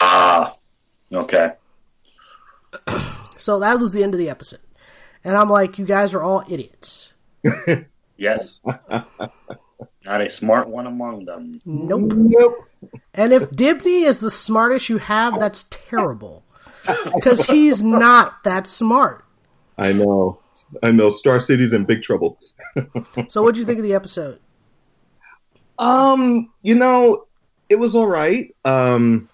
Ah, 0.00 0.56
okay. 1.10 1.52
So 3.40 3.58
that 3.60 3.80
was 3.80 3.92
the 3.92 4.02
end 4.02 4.12
of 4.12 4.18
the 4.18 4.28
episode. 4.28 4.60
And 5.24 5.34
I'm 5.34 5.48
like, 5.48 5.78
you 5.78 5.86
guys 5.86 6.12
are 6.12 6.22
all 6.22 6.44
idiots. 6.48 7.12
Yes. 8.20 8.60
Not 10.04 10.20
a 10.20 10.28
smart 10.28 10.68
one 10.68 10.86
among 10.86 11.24
them. 11.24 11.52
Nope. 11.64 12.12
nope. 12.14 12.68
And 13.14 13.32
if 13.32 13.50
Dibney 13.50 14.02
is 14.02 14.18
the 14.18 14.30
smartest 14.30 14.90
you 14.90 14.98
have, 14.98 15.40
that's 15.40 15.64
terrible. 15.70 16.44
Because 17.14 17.46
he's 17.46 17.82
not 17.82 18.42
that 18.44 18.66
smart. 18.66 19.24
I 19.78 19.94
know. 19.94 20.38
I 20.82 20.90
know. 20.90 21.08
Star 21.08 21.40
City's 21.40 21.72
in 21.72 21.86
big 21.86 22.02
trouble. 22.02 22.38
So 23.28 23.42
what'd 23.42 23.56
you 23.56 23.64
think 23.64 23.78
of 23.78 23.84
the 23.84 23.94
episode? 23.94 24.38
Um, 25.78 26.52
you 26.60 26.74
know, 26.74 27.24
it 27.70 27.78
was 27.78 27.96
all 27.96 28.06
right. 28.06 28.54
Um, 28.66 29.29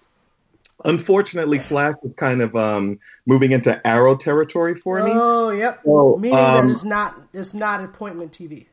unfortunately, 0.85 1.59
Flash 1.59 1.95
is 2.03 2.11
kind 2.17 2.41
of 2.41 2.55
um 2.55 2.99
moving 3.25 3.51
into 3.51 3.85
Arrow 3.85 4.15
territory 4.15 4.75
for 4.75 5.03
me. 5.03 5.11
Oh, 5.13 5.49
yep. 5.49 5.81
So, 5.83 6.17
Meaning 6.17 6.39
um, 6.39 6.67
that 6.67 6.71
it's 6.71 6.83
not 6.83 7.15
it's 7.33 7.53
not 7.53 7.83
appointment 7.83 8.31
TV. 8.31 8.67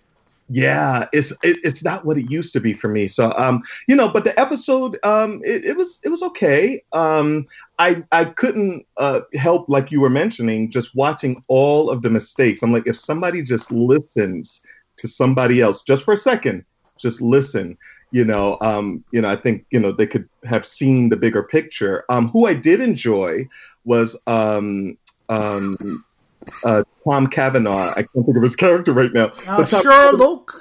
Yeah, 0.50 1.06
it's 1.12 1.30
it, 1.42 1.58
it's 1.64 1.82
not 1.82 2.04
what 2.04 2.18
it 2.18 2.30
used 2.30 2.52
to 2.52 2.60
be 2.60 2.74
for 2.74 2.88
me. 2.88 3.06
So 3.06 3.32
um, 3.36 3.62
you 3.88 3.96
know, 3.96 4.08
but 4.08 4.24
the 4.24 4.38
episode 4.38 4.98
um, 5.02 5.40
it, 5.42 5.64
it 5.64 5.76
was 5.76 6.00
it 6.02 6.10
was 6.10 6.22
okay. 6.22 6.82
Um, 6.92 7.46
I 7.78 8.04
I 8.12 8.26
couldn't 8.26 8.86
uh 8.98 9.20
help 9.34 9.68
like 9.68 9.90
you 9.90 10.00
were 10.00 10.10
mentioning 10.10 10.70
just 10.70 10.94
watching 10.94 11.42
all 11.48 11.88
of 11.88 12.02
the 12.02 12.10
mistakes. 12.10 12.62
I'm 12.62 12.72
like, 12.72 12.86
if 12.86 12.98
somebody 12.98 13.42
just 13.42 13.72
listens 13.72 14.60
to 14.98 15.08
somebody 15.08 15.62
else 15.62 15.80
just 15.80 16.04
for 16.04 16.12
a 16.12 16.18
second, 16.18 16.64
just 16.98 17.22
listen. 17.22 17.78
You 18.14 18.24
know, 18.24 18.58
um, 18.60 19.02
you 19.10 19.20
know, 19.20 19.28
I 19.28 19.34
think 19.34 19.66
you 19.72 19.80
know 19.80 19.90
they 19.90 20.06
could 20.06 20.28
have 20.44 20.64
seen 20.64 21.08
the 21.08 21.16
bigger 21.16 21.42
picture. 21.42 22.04
Um, 22.08 22.28
who 22.28 22.46
I 22.46 22.54
did 22.54 22.80
enjoy 22.80 23.48
was 23.84 24.16
um, 24.28 24.96
um, 25.28 26.04
uh, 26.64 26.84
Tom 27.02 27.26
Cavanagh. 27.26 27.90
I 27.90 28.02
can't 28.02 28.24
think 28.24 28.36
of 28.36 28.42
his 28.44 28.54
character 28.64 28.92
right 28.92 29.12
now. 29.12 29.32
Uh, 29.48 29.64
Tom- 29.64 29.82
Sherloque. 29.82 30.52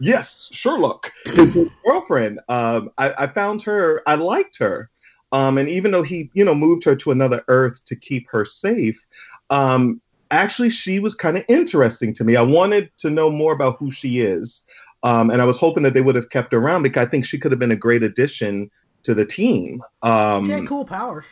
Yes, 0.00 0.48
Sherloque, 0.54 1.10
his 1.34 1.54
new 1.54 1.70
girlfriend. 1.86 2.40
Um, 2.48 2.90
I, 2.96 3.12
I 3.24 3.26
found 3.26 3.60
her. 3.64 4.00
I 4.06 4.14
liked 4.14 4.56
her, 4.56 4.88
um, 5.32 5.58
and 5.58 5.68
even 5.68 5.90
though 5.90 6.02
he, 6.02 6.30
you 6.32 6.46
know, 6.46 6.54
moved 6.54 6.84
her 6.84 6.96
to 6.96 7.10
another 7.10 7.44
Earth 7.48 7.84
to 7.84 7.94
keep 7.94 8.26
her 8.30 8.46
safe, 8.46 9.06
um, 9.50 10.00
actually, 10.30 10.70
she 10.70 10.98
was 10.98 11.14
kind 11.14 11.36
of 11.36 11.44
interesting 11.48 12.14
to 12.14 12.24
me. 12.24 12.36
I 12.36 12.42
wanted 12.42 12.90
to 13.00 13.10
know 13.10 13.30
more 13.30 13.52
about 13.52 13.76
who 13.78 13.90
she 13.90 14.20
is, 14.20 14.62
um, 15.06 15.30
and 15.30 15.40
I 15.40 15.44
was 15.44 15.56
hoping 15.56 15.84
that 15.84 15.94
they 15.94 16.00
would 16.00 16.16
have 16.16 16.30
kept 16.30 16.50
her 16.52 16.58
around 16.58 16.82
because 16.82 17.06
I 17.06 17.08
think 17.08 17.24
she 17.24 17.38
could 17.38 17.52
have 17.52 17.60
been 17.60 17.70
a 17.70 17.76
great 17.76 18.02
addition 18.02 18.68
to 19.04 19.14
the 19.14 19.24
team. 19.24 19.80
Um, 20.02 20.46
She 20.46 20.50
had 20.52 20.66
cool 20.66 20.84
powers. 20.84 21.24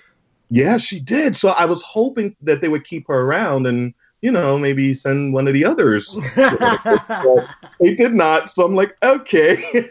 yeah, 0.49 0.77
she 0.77 1.01
did. 1.01 1.35
So 1.35 1.49
I 1.49 1.65
was 1.65 1.83
hoping 1.83 2.37
that 2.43 2.61
they 2.61 2.69
would 2.69 2.85
keep 2.85 3.09
her 3.09 3.23
around 3.23 3.67
and, 3.67 3.93
you 4.23 4.31
know, 4.31 4.57
maybe 4.61 4.95
send 4.95 5.35
one 5.35 5.49
of 5.49 5.55
the 5.55 5.65
others. 5.65 6.17
They 7.81 7.95
did 7.97 8.15
not. 8.15 8.49
So 8.49 8.65
I'm 8.65 8.77
like, 8.77 8.97
okay. 9.03 9.91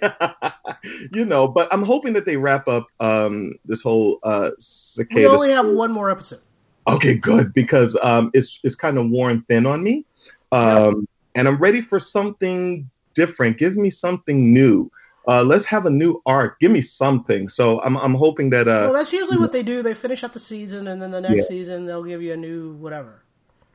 you 1.12 1.26
know, 1.26 1.46
but 1.50 1.68
I'm 1.74 1.84
hoping 1.84 2.14
that 2.14 2.26
they 2.26 2.38
wrap 2.38 2.70
up 2.70 2.88
um, 3.02 3.54
this 3.66 3.82
whole 3.82 4.20
uh, 4.24 4.52
we 4.58 4.64
cicada. 4.64 5.30
only 5.30 5.52
have 5.52 5.68
one 5.68 5.92
more 5.92 6.10
episode. 6.10 6.40
Okay, 6.88 7.16
good 7.16 7.54
because 7.54 7.98
um, 8.02 8.32
it's 8.34 8.60
it's 8.64 8.76
kind 8.76 8.98
of 8.98 9.10
worn 9.10 9.42
thin 9.50 9.66
on 9.66 9.84
me, 9.84 10.06
um, 10.54 11.08
and 11.36 11.48
I'm 11.48 11.58
ready 11.58 11.82
for 11.82 12.00
something 12.00 12.90
different. 13.16 13.58
Give 13.58 13.76
me 13.76 13.90
something 13.90 14.54
new. 14.54 14.90
Uh, 15.28 15.42
let's 15.44 15.64
have 15.66 15.86
a 15.86 15.90
new 15.90 16.22
arc. 16.26 16.60
Give 16.60 16.72
me 16.72 16.82
something. 16.82 17.48
So 17.48 17.80
I'm 17.82 17.96
I'm 17.98 18.14
hoping 18.14 18.50
that 18.52 18.68
uh, 18.68 18.82
Well, 18.86 18.94
that's 18.94 19.14
usually 19.14 19.38
what 19.38 19.52
they 19.52 19.64
do. 19.64 19.82
They 19.82 19.94
finish 19.94 20.24
up 20.24 20.34
the 20.34 20.40
season, 20.40 20.88
and 20.88 21.02
then 21.02 21.12
the 21.12 21.22
next 21.22 21.36
Yeah. 21.36 21.48
season 21.48 21.86
they'll 21.86 22.04
give 22.04 22.22
you 22.22 22.34
a 22.34 22.38
new 22.38 22.74
whatever. 22.74 23.24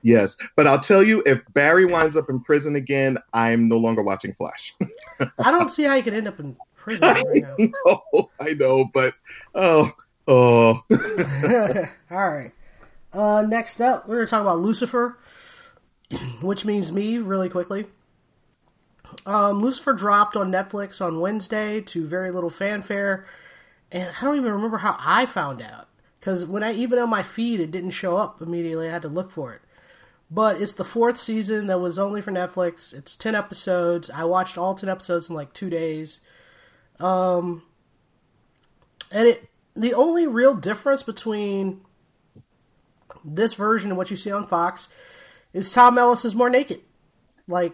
Yes, 0.03 0.37
but 0.57 0.67
I'll 0.67 0.79
tell 0.79 1.03
you, 1.03 1.23
if 1.27 1.41
Barry 1.53 1.85
winds 1.85 2.17
up 2.17 2.31
in 2.31 2.41
prison 2.41 2.77
again, 2.77 3.19
I'm 3.33 3.69
no 3.69 3.79
longer 3.79 4.03
watching 4.03 4.33
Flash. 4.33 4.73
I 5.39 5.51
don't 5.51 5.71
see 5.71 5.83
how 5.83 5.95
you 5.95 6.05
could 6.05 6.15
end 6.15 6.29
up 6.29 6.39
in 6.39 6.57
prison 6.77 7.09
right 7.09 7.43
now. 7.43 7.57
no, 7.87 8.31
I 8.41 8.53
know, 8.53 8.85
but 8.95 9.15
oh, 9.57 9.91
oh, 10.29 10.85
All 12.11 12.31
right. 12.31 12.53
Uh, 13.13 13.43
next 13.43 13.81
up, 13.81 14.07
we're 14.09 14.17
going 14.17 14.27
to 14.27 14.31
talk 14.31 14.43
about 14.43 14.61
Lucifer, 14.61 15.19
which 16.43 16.65
means 16.65 16.93
me, 16.93 17.19
really 17.19 17.49
quickly. 17.49 17.87
Um, 19.27 19.61
Lucifer 19.61 19.93
dropped 19.93 20.37
on 20.37 20.51
Netflix 20.51 21.05
on 21.05 21.21
Wednesday 21.21 21.81
to 21.83 22.07
very 22.07 22.31
little 22.31 22.51
fanfare, 22.51 23.27
and 23.93 24.13
I 24.19 24.25
don't 24.25 24.37
even 24.37 24.53
remember 24.53 24.79
how 24.79 24.97
I 24.99 25.27
found 25.27 25.61
out 25.61 25.89
because 26.19 26.47
when 26.47 26.63
I 26.63 26.73
even 26.73 26.99
on 26.99 27.11
my 27.11 27.23
feed 27.23 27.61
it 27.61 27.71
didn't 27.71 27.91
show 27.91 28.17
up 28.17 28.41
immediately. 28.41 28.89
I 28.89 28.93
had 28.93 29.03
to 29.03 29.09
look 29.09 29.31
for 29.31 29.53
it. 29.55 29.63
But 30.31 30.61
it's 30.61 30.75
the 30.75 30.85
fourth 30.85 31.19
season 31.19 31.69
that 31.69 31.81
was 31.81 31.99
only 31.99 32.21
for 32.21 32.31
Netflix. 32.31 32.93
It's 32.93 33.17
ten 33.17 33.35
episodes. 33.35 34.11
I 34.11 34.25
watched 34.25 34.59
all 34.59 34.75
ten 34.75 34.91
episodes 34.91 35.31
in 35.31 35.35
like 35.35 35.55
two 35.55 35.71
days. 35.71 36.21
Um, 37.01 37.63
and 39.11 39.29
it 39.29 39.49
the 39.75 39.95
only 39.95 40.27
real 40.27 40.55
difference 40.55 41.03
between 41.03 41.81
this 43.25 43.55
version 43.55 43.91
and 43.91 43.97
what 43.97 44.11
you 44.11 44.17
see 44.17 44.31
on 44.31 44.47
Fox 44.47 44.89
is 45.53 45.73
Tom 45.73 45.99
Ellis 45.99 46.25
is 46.25 46.35
more 46.35 46.51
naked. 46.51 46.81
Like, 47.47 47.73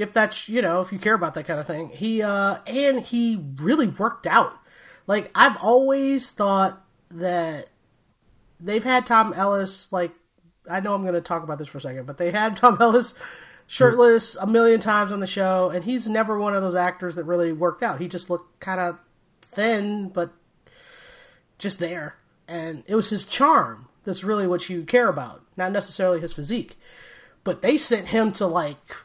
if 0.00 0.12
that's 0.12 0.48
you 0.48 0.62
know, 0.62 0.80
if 0.80 0.92
you 0.92 0.98
care 0.98 1.14
about 1.14 1.34
that 1.34 1.46
kind 1.46 1.60
of 1.60 1.66
thing, 1.66 1.90
he 1.90 2.22
uh 2.22 2.58
and 2.66 3.00
he 3.00 3.44
really 3.56 3.88
worked 3.88 4.26
out. 4.26 4.54
Like 5.06 5.30
I've 5.34 5.56
always 5.58 6.30
thought 6.30 6.84
that 7.10 7.68
they've 8.60 8.84
had 8.84 9.06
Tom 9.06 9.32
Ellis 9.32 9.92
like 9.92 10.12
I 10.68 10.80
know 10.80 10.94
I'm 10.94 11.02
going 11.02 11.14
to 11.14 11.20
talk 11.20 11.42
about 11.42 11.58
this 11.58 11.68
for 11.68 11.78
a 11.78 11.80
second, 11.80 12.06
but 12.06 12.18
they 12.18 12.30
had 12.30 12.56
Tom 12.56 12.76
Ellis 12.80 13.14
shirtless 13.66 14.36
a 14.36 14.46
million 14.46 14.80
times 14.80 15.12
on 15.12 15.20
the 15.20 15.26
show, 15.26 15.70
and 15.70 15.84
he's 15.84 16.08
never 16.08 16.38
one 16.38 16.54
of 16.54 16.62
those 16.62 16.74
actors 16.74 17.14
that 17.14 17.24
really 17.24 17.52
worked 17.52 17.82
out. 17.82 18.00
He 18.00 18.08
just 18.08 18.28
looked 18.30 18.60
kind 18.60 18.80
of 18.80 18.98
thin, 19.42 20.08
but 20.08 20.32
just 21.58 21.78
there. 21.78 22.16
And 22.48 22.82
it 22.86 22.96
was 22.96 23.10
his 23.10 23.26
charm 23.26 23.88
that's 24.04 24.24
really 24.24 24.46
what 24.46 24.68
you 24.68 24.82
care 24.82 25.08
about, 25.08 25.44
not 25.56 25.72
necessarily 25.72 26.20
his 26.20 26.32
physique. 26.32 26.76
But 27.44 27.62
they 27.62 27.76
sent 27.76 28.08
him 28.08 28.32
to 28.32 28.46
like 28.46 28.96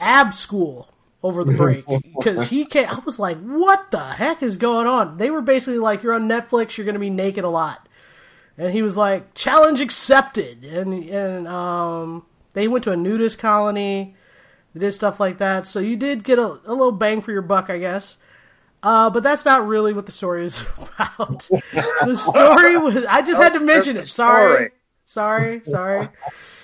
ab 0.00 0.34
school 0.34 0.88
over 1.22 1.44
the 1.44 1.52
break 1.52 1.84
because 2.18 2.48
he 2.48 2.64
came. 2.64 2.88
I 2.88 2.98
was 3.00 3.18
like, 3.18 3.38
"What 3.38 3.90
the 3.90 4.00
heck 4.00 4.42
is 4.42 4.56
going 4.56 4.86
on?" 4.86 5.18
They 5.18 5.30
were 5.30 5.42
basically 5.42 5.78
like, 5.78 6.02
"You're 6.02 6.14
on 6.14 6.28
Netflix. 6.28 6.76
You're 6.76 6.86
going 6.86 6.94
to 6.94 7.00
be 7.00 7.10
naked 7.10 7.44
a 7.44 7.48
lot," 7.48 7.88
and 8.56 8.72
he 8.72 8.82
was 8.82 8.96
like, 8.96 9.34
"Challenge 9.34 9.80
accepted." 9.80 10.64
And 10.64 11.04
and 11.08 11.46
um, 11.46 12.26
they 12.54 12.68
went 12.68 12.84
to 12.84 12.92
a 12.92 12.96
nudist 12.96 13.38
colony. 13.38 14.16
They 14.74 14.80
did 14.80 14.92
stuff 14.92 15.20
like 15.20 15.38
that. 15.38 15.66
So 15.66 15.80
you 15.80 15.96
did 15.96 16.24
get 16.24 16.38
a, 16.38 16.60
a 16.64 16.72
little 16.72 16.92
bang 16.92 17.20
for 17.20 17.32
your 17.32 17.42
buck, 17.42 17.70
I 17.70 17.78
guess. 17.78 18.16
Uh, 18.82 19.10
but 19.10 19.22
that's 19.22 19.44
not 19.44 19.66
really 19.66 19.92
what 19.92 20.06
the 20.06 20.12
story 20.12 20.46
is 20.46 20.64
about. 20.78 21.48
the 21.50 22.14
story 22.14 22.76
was. 22.78 23.04
I 23.08 23.22
just 23.22 23.40
had 23.42 23.52
to 23.54 23.60
mention 23.60 23.96
it. 23.96 24.04
Sorry. 24.04 24.70
Sorry. 25.04 25.60
Sorry. 25.64 26.08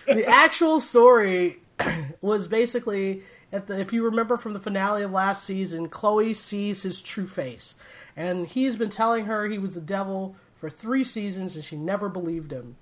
The 0.07 0.25
actual 0.25 0.81
story 0.81 1.59
was 2.21 2.49
basically, 2.49 3.23
the, 3.51 3.79
if 3.81 3.93
you 3.93 4.05
remember 4.05 4.37
from 4.37 4.53
the 4.53 4.61
finale 4.61 5.03
of 5.03 5.13
last 5.13 5.45
season, 5.45 5.89
Chloe 5.89 6.33
sees 6.33 6.83
his 6.83 7.01
true 7.01 7.27
face. 7.27 7.75
And 8.17 8.47
he's 8.47 8.77
been 8.77 8.91
telling 8.91 9.27
her 9.27 9.47
he 9.47 9.59
was 9.59 9.75
the 9.75 9.81
devil 9.81 10.37
for 10.55 10.71
three 10.71 11.05
seasons, 11.05 11.55
and 11.55 11.65
she 11.65 11.77
never 11.77 12.09
believed 12.09 12.51
him. 12.51 12.77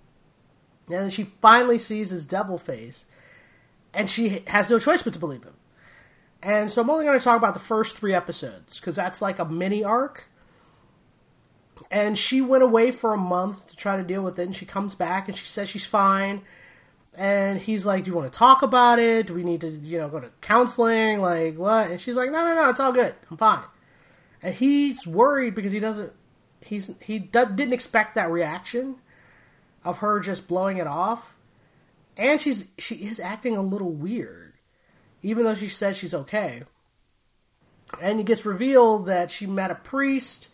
And 0.88 1.12
she 1.12 1.24
finally 1.24 1.78
sees 1.78 2.11
his 2.11 2.26
devil 2.26 2.59
face, 2.59 3.04
and 3.92 4.09
she 4.09 4.42
has 4.46 4.70
no 4.70 4.78
choice 4.78 5.02
but 5.02 5.12
to 5.14 5.18
believe 5.18 5.44
him. 5.44 5.54
And 6.42 6.70
so 6.70 6.83
I'm 6.83 6.90
only 6.90 7.07
going 7.07 7.18
to 7.18 7.24
talk 7.24 7.38
about 7.38 7.54
the 7.54 7.61
first 7.61 7.96
three 7.96 8.12
episodes 8.12 8.78
because 8.78 8.96
that's 8.96 9.22
like 9.22 9.38
a 9.38 9.46
mini 9.46 9.83
arc. 9.83 10.28
And 11.90 12.18
she 12.18 12.40
went 12.42 12.62
away 12.62 12.90
for 12.90 13.14
a 13.14 13.18
month 13.18 13.66
to 13.68 13.76
try 13.76 13.96
to 13.96 14.02
deal 14.02 14.22
with 14.22 14.38
it, 14.38 14.42
and 14.42 14.54
she 14.54 14.66
comes 14.66 14.94
back 14.94 15.26
and 15.26 15.37
she 15.37 15.46
says 15.46 15.68
she's 15.68 15.87
fine. 15.87 16.42
And 17.16 17.61
he's 17.61 17.87
like, 17.87 18.05
"Do 18.05 18.11
you 18.11 18.16
want 18.16 18.33
to 18.33 18.38
talk 18.38 18.62
about 18.62 18.98
it? 18.98 19.29
Do 19.29 19.35
we 19.35 19.44
need 19.44 19.61
to, 19.61 19.68
you 19.68 19.98
know, 19.98 20.09
go 20.09 20.20
to 20.20 20.31
counseling? 20.40 21.20
Like 21.20 21.57
what?" 21.57 21.90
And 21.90 22.00
she's 22.00 22.16
like, 22.16 22.31
"No, 22.31 22.44
no, 22.44 22.55
no, 22.55 22.70
it's 22.70 22.81
all 22.81 22.92
good. 22.92 23.14
I'm 23.31 23.37
fine." 23.37 23.64
And 24.42 24.55
he's 24.55 25.07
worried 25.07 25.55
because 25.55 25.72
he 25.72 25.81
doesn't, 25.81 26.12
he's 26.61 26.90
he 27.00 27.18
do, 27.18 27.46
didn't 27.46 27.72
expect 27.72 28.14
that 28.16 28.31
reaction 28.31 28.96
of 29.85 29.98
her 29.98 30.20
just 30.20 30.48
blowing 30.48 30.79
it 30.79 30.87
off, 30.87 31.37
and 32.16 32.40
she's 32.40 32.68
she 32.79 32.96
is 32.96 33.20
acting 33.20 33.57
a 33.57 33.62
little 33.62 33.90
weird 33.92 34.44
even 35.24 35.44
though 35.44 35.55
she 35.55 35.66
says 35.66 35.96
she's 35.96 36.14
okay. 36.14 36.62
And 38.00 38.20
it 38.20 38.27
gets 38.27 38.44
revealed 38.44 39.07
that 39.07 39.31
she 39.31 39.46
met 39.46 39.70
a 39.70 39.74
priest 39.74 40.50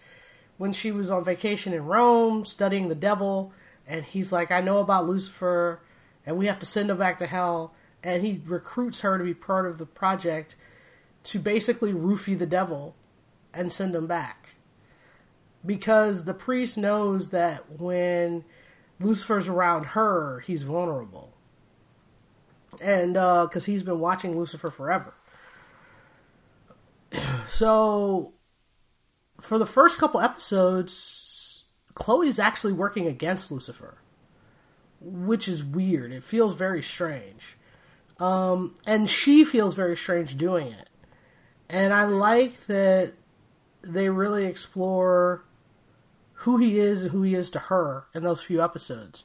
when 0.57 0.73
she 0.73 0.92
was 0.92 1.11
on 1.11 1.25
vacation 1.25 1.73
in 1.75 1.85
Rome 1.85 2.44
studying 2.44 2.88
the 2.88 2.94
devil, 2.94 3.53
and 3.87 4.05
he's 4.05 4.31
like, 4.31 4.51
I 4.51 4.61
know 4.61 4.79
about 4.79 5.09
Lucifer, 5.09 5.81
and 6.27 6.37
we 6.37 6.47
have 6.47 6.59
to 6.61 6.67
send 6.67 6.91
him 6.91 6.99
back 6.99 7.19
to 7.19 7.27
hell. 7.27 7.75
And 8.03 8.25
he 8.25 8.41
recruits 8.47 9.01
her 9.01 9.19
to 9.19 9.25
be 9.25 9.35
part 9.35 9.67
of 9.67 9.79
the 9.79 9.87
project 9.87 10.57
to 11.25 11.39
basically 11.39 11.93
roofie 11.93 12.39
the 12.39 12.47
devil 12.47 12.95
and 13.53 13.73
send 13.73 13.95
him 13.95 14.07
back. 14.07 14.55
Because 15.65 16.25
the 16.25 16.33
priest 16.33 16.79
knows 16.79 17.29
that 17.29 17.79
when 17.79 18.45
Lucifer's 18.99 19.49
around 19.49 19.87
her, 19.87 20.41
he's 20.41 20.63
vulnerable 20.63 21.35
and 22.81 23.17
uh, 23.17 23.47
because 23.47 23.65
he's 23.65 23.83
been 23.83 24.01
watching 24.01 24.37
Lucifer 24.37 24.71
forever. 24.71 25.15
so, 27.47 28.33
for 29.41 29.59
the 29.59 29.67
first 29.67 29.99
couple 29.99 30.21
episodes, 30.21 31.65
Chloe's 31.95 32.39
actually 32.39 32.73
working 32.73 33.07
against 33.07 33.51
Lucifer, 33.51 33.99
which 35.01 35.49
is 35.49 35.65
weird. 35.65 36.13
It 36.13 36.25
feels 36.25 36.55
very 36.55 36.83
strange, 36.83 37.57
um, 38.19 38.75
and 38.87 39.09
she 39.09 39.45
feels 39.45 39.75
very 39.75 39.97
strange 39.97 40.37
doing 40.37 40.69
it. 40.69 40.89
And 41.68 41.93
I 41.93 42.05
like 42.05 42.66
that 42.66 43.12
they 43.83 44.09
really 44.11 44.45
explore 44.45 45.45
who 46.33 46.57
he 46.57 46.79
is 46.79 47.03
and 47.03 47.12
who 47.12 47.22
he 47.22 47.35
is 47.35 47.51
to 47.51 47.59
her 47.59 48.07
in 48.14 48.22
those 48.22 48.43
few 48.43 48.62
episodes 48.62 49.24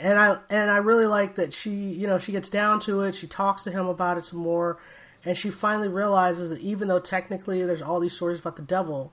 and 0.00 0.18
I 0.18 0.38
and 0.50 0.70
I 0.70 0.78
really 0.78 1.06
like 1.06 1.36
that 1.36 1.52
she 1.52 1.70
you 1.70 2.06
know 2.06 2.18
she 2.18 2.32
gets 2.32 2.48
down 2.48 2.80
to 2.80 3.02
it. 3.02 3.14
She 3.14 3.26
talks 3.26 3.62
to 3.64 3.70
him 3.70 3.86
about 3.86 4.18
it 4.18 4.24
some 4.24 4.40
more, 4.40 4.78
and 5.24 5.36
she 5.36 5.50
finally 5.50 5.88
realizes 5.88 6.50
that 6.50 6.60
even 6.60 6.88
though 6.88 7.00
technically 7.00 7.64
there's 7.64 7.82
all 7.82 8.00
these 8.00 8.14
stories 8.14 8.40
about 8.40 8.56
the 8.56 8.62
devil, 8.62 9.12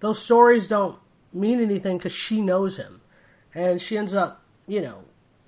those 0.00 0.20
stories 0.20 0.68
don't 0.68 0.98
mean 1.32 1.60
anything 1.60 1.98
because 1.98 2.12
she 2.12 2.40
knows 2.40 2.76
him, 2.76 3.00
and 3.54 3.80
she 3.80 3.96
ends 3.96 4.14
up 4.14 4.42
you 4.66 4.80
know 4.80 5.04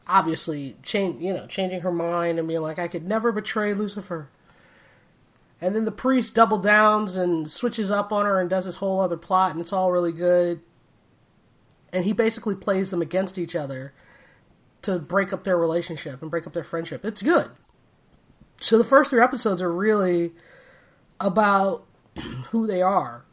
obviously 0.06 0.76
change 0.82 1.20
you 1.22 1.32
know 1.32 1.46
changing 1.46 1.80
her 1.80 1.92
mind 1.92 2.38
and 2.38 2.46
being 2.46 2.60
like 2.60 2.78
I 2.78 2.88
could 2.88 3.06
never 3.06 3.32
betray 3.32 3.74
Lucifer. 3.74 4.28
And 5.58 5.74
then 5.74 5.86
the 5.86 5.92
priest 5.92 6.34
double 6.34 6.58
downs 6.58 7.16
and 7.16 7.50
switches 7.50 7.90
up 7.90 8.12
on 8.12 8.26
her 8.26 8.38
and 8.38 8.50
does 8.50 8.66
this 8.66 8.76
whole 8.76 9.00
other 9.00 9.16
plot, 9.16 9.52
and 9.52 9.60
it's 9.60 9.72
all 9.72 9.90
really 9.90 10.12
good 10.12 10.60
and 11.96 12.04
he 12.04 12.12
basically 12.12 12.54
plays 12.54 12.90
them 12.90 13.00
against 13.00 13.38
each 13.38 13.56
other 13.56 13.94
to 14.82 14.98
break 14.98 15.32
up 15.32 15.44
their 15.44 15.56
relationship 15.56 16.20
and 16.20 16.30
break 16.30 16.46
up 16.46 16.52
their 16.52 16.62
friendship. 16.62 17.06
It's 17.06 17.22
good. 17.22 17.50
So 18.60 18.76
the 18.76 18.84
first 18.84 19.08
three 19.08 19.22
episodes 19.22 19.62
are 19.62 19.72
really 19.72 20.32
about 21.18 21.86
who 22.50 22.66
they 22.66 22.82
are. 22.82 23.24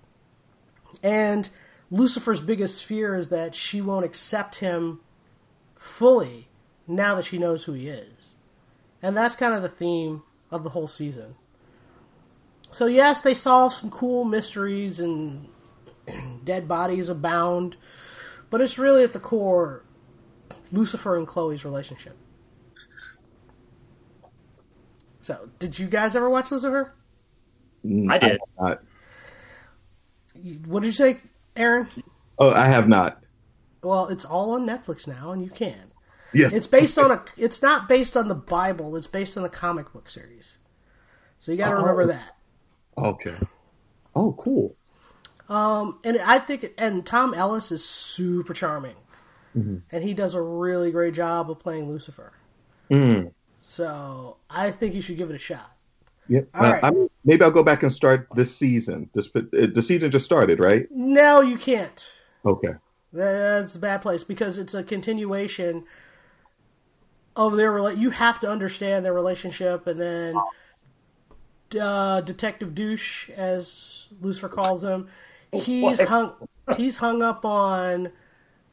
And 1.01 1.49
Lucifer's 1.93 2.41
biggest 2.41 2.83
fear 2.83 3.15
is 3.15 3.29
that 3.29 3.53
she 3.53 3.79
won't 3.79 4.03
accept 4.03 4.55
him 4.55 4.99
fully 5.75 6.47
now 6.87 7.13
that 7.13 7.25
she 7.25 7.37
knows 7.37 7.65
who 7.65 7.73
he 7.73 7.87
is. 7.87 8.33
And 8.99 9.15
that's 9.15 9.35
kind 9.35 9.53
of 9.53 9.61
the 9.61 9.69
theme 9.69 10.23
of 10.49 10.63
the 10.63 10.71
whole 10.71 10.87
season. 10.87 11.35
So, 12.71 12.87
yes, 12.87 13.21
they 13.21 13.35
solve 13.35 13.73
some 13.73 13.91
cool 13.91 14.25
mysteries 14.25 14.99
and 14.99 15.49
dead 16.43 16.67
bodies 16.67 17.09
abound, 17.09 17.77
but 18.49 18.59
it's 18.59 18.79
really 18.79 19.03
at 19.03 19.13
the 19.13 19.19
core 19.19 19.83
Lucifer 20.71 21.15
and 21.15 21.27
Chloe's 21.27 21.63
relationship. 21.63 22.17
So, 25.21 25.47
did 25.59 25.77
you 25.77 25.85
guys 25.85 26.15
ever 26.15 26.27
watch 26.27 26.51
Lucifer? 26.51 26.95
Mm, 27.85 28.11
I 28.11 28.17
did. 28.17 28.39
Not. 28.59 28.81
What 30.65 30.81
did 30.81 30.87
you 30.87 30.93
say, 30.93 31.19
Aaron? 31.56 31.88
Oh, 32.39 32.51
I 32.51 32.68
have 32.68 32.88
not. 32.88 33.22
Well, 33.82 34.08
it's 34.08 34.26
all 34.26 34.51
on 34.51 34.66
Netflix 34.66 35.08
now, 35.08 35.32
and 35.32 35.43
you 35.43 35.49
can. 35.49 35.91
Yes. 36.34 36.51
It's 36.54 36.68
based 36.68 36.97
on 36.97 37.12
a. 37.12 37.24
It's 37.38 37.62
not 37.62 37.88
based 37.88 38.18
on 38.18 38.28
the 38.28 38.36
Bible. 38.36 38.95
It's 38.95 39.08
based 39.08 39.38
on 39.38 39.43
a 39.45 39.49
comic 39.49 39.93
book 39.93 40.10
series. 40.10 40.58
So 41.38 41.51
you 41.51 41.58
got 41.58 41.70
to 41.72 41.76
Oh. 41.76 41.82
remember 41.82 42.08
that. 42.08 42.36
Okay. 42.97 43.36
Oh, 44.16 44.34
cool. 44.34 44.76
Um, 45.49 45.99
and 46.04 46.18
I 46.20 46.39
think, 46.39 46.72
and 46.78 47.06
Tom 47.06 47.34
Ellis 47.34 47.72
is 47.72 47.84
super 47.84 48.54
charming, 48.54 48.95
and 49.54 49.84
he 50.04 50.14
does 50.14 50.34
a 50.34 50.41
really 50.41 50.89
great 50.89 51.14
job 51.14 51.51
of 51.51 51.60
playing 51.60 51.89
Lucifer. 51.91 52.34
Mm. 52.89 53.34
So 53.62 54.38
I 54.49 54.72
think 54.72 54.95
you 54.95 55.01
should 55.01 55.18
give 55.18 55.30
it 55.30 55.36
a 55.36 55.39
shot. 55.39 55.72
Yep. 56.30 56.47
All 56.53 56.65
Uh, 56.65 56.71
right. 56.71 56.84
I'm, 56.84 57.09
maybe 57.26 57.43
I'll 57.43 57.51
go 57.51 57.63
back 57.63 57.84
and 57.84 57.91
start 57.91 58.28
this 58.36 58.55
season. 58.55 59.09
This 59.13 59.30
uh, 59.36 59.41
the 59.51 59.82
season 59.82 60.09
just 60.11 60.26
started, 60.26 60.59
right? 60.59 60.88
No, 60.91 61.41
you 61.41 61.57
can't. 61.57 62.05
Okay. 62.45 62.74
That's 63.11 63.76
a 63.76 63.80
bad 63.80 64.01
place 64.01 64.24
because 64.24 64.57
it's 64.57 64.74
a 64.74 64.84
continuation 64.84 65.84
of 67.36 67.55
their 67.57 67.71
rela- 67.71 67.97
You 67.97 68.09
have 68.11 68.39
to 68.41 68.49
understand 68.49 69.05
their 69.05 69.13
relationship, 69.13 69.86
and 69.88 69.99
then 69.99 70.36
uh, 71.80 72.21
Detective 72.21 72.74
Douche, 72.76 73.30
as 73.32 74.07
Lucifer 74.21 74.49
calls 74.49 74.84
him, 74.84 75.07
he's 75.51 75.99
hung. 75.99 76.34
He's 76.78 76.97
hung 76.97 77.21
up 77.21 77.43
on 77.43 78.11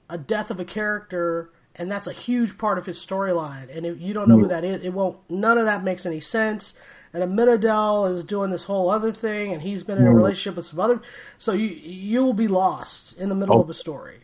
a 0.09 0.17
death 0.17 0.51
of 0.51 0.61
a 0.61 0.65
character, 0.65 1.51
and 1.75 1.91
that's 1.91 2.07
a 2.07 2.13
huge 2.13 2.57
part 2.59 2.79
of 2.79 2.87
his 2.87 3.05
storyline. 3.05 3.75
And 3.77 3.85
if 3.85 4.01
you 4.01 4.15
don't 4.15 4.29
know 4.29 4.39
who 4.39 4.49
that 4.49 4.65
is, 4.65 4.85
it 4.85 4.93
won't. 4.93 5.19
None 5.29 5.59
of 5.59 5.65
that 5.65 5.83
makes 5.83 6.07
any 6.07 6.21
sense. 6.21 6.75
And 7.13 7.25
Amenadiel 7.25 8.11
is 8.13 8.23
doing 8.23 8.51
this 8.51 8.65
whole 8.65 8.89
other 8.89 9.11
thing, 9.11 9.53
and 9.53 9.61
he's 9.63 9.83
been 9.83 9.99
in 9.99 10.07
a 10.07 10.15
relationship 10.15 10.57
with 10.57 10.67
some 10.67 10.79
other. 10.79 11.03
So 11.39 11.53
you 11.53 11.67
you 11.69 12.25
will 12.25 12.33
be 12.35 12.47
lost 12.49 13.19
in 13.19 13.29
the 13.29 13.35
middle 13.35 13.57
Oh. 13.57 13.61
of 13.63 13.69
a 13.71 13.75
story. 13.75 14.21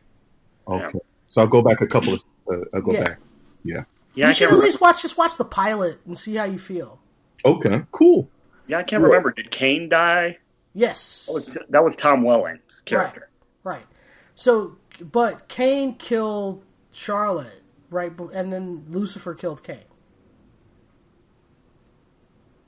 Okay. 0.68 0.99
So 1.26 1.41
I'll 1.41 1.49
go 1.49 1.62
back 1.62 1.80
a 1.80 1.87
couple 1.87 2.14
of. 2.14 2.22
Uh, 2.49 2.59
I'll 2.72 2.82
go 2.82 2.93
Yeah. 2.93 3.03
back. 3.05 3.18
Yeah. 3.64 3.84
Yeah, 4.14 4.26
you 4.26 4.28
I 4.28 4.32
should 4.32 4.49
can't 4.51 4.61
at 4.61 4.64
least 4.64 4.80
watch 4.80 5.03
just 5.03 5.18
watch 5.18 5.37
the 5.37 5.45
pilot 5.45 5.99
and 6.07 6.16
see 6.16 6.37
how 6.37 6.45
you 6.45 6.59
feel. 6.59 7.01
Okay. 7.45 7.82
Cool. 7.93 8.28
Yeah, 8.68 8.78
I 8.78 8.82
can't 8.84 9.03
remember. 9.03 9.32
Did 9.32 9.51
Cain 9.51 9.89
die? 9.89 10.39
Yes, 10.72 11.26
That 11.26 11.32
was, 11.32 11.51
that 11.70 11.84
was 11.84 11.97
Tom 11.97 12.22
Welling's 12.22 12.82
character. 12.84 13.28
right. 13.64 13.87
So, 14.34 14.76
but 15.01 15.49
Cain 15.49 15.95
killed 15.97 16.62
Charlotte, 16.93 17.62
right? 17.91 18.12
And 18.32 18.53
then 18.53 18.84
Lucifer 18.89 19.34
killed 19.34 19.62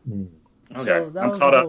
Mm. 0.09 0.29
Cain. 0.69 0.81
Okay, 0.81 1.05
So 1.05 1.11
that 1.11 1.25
I'm 1.25 1.31
was 1.31 1.39
caught 1.39 1.55
a 1.55 1.57
up. 1.57 1.69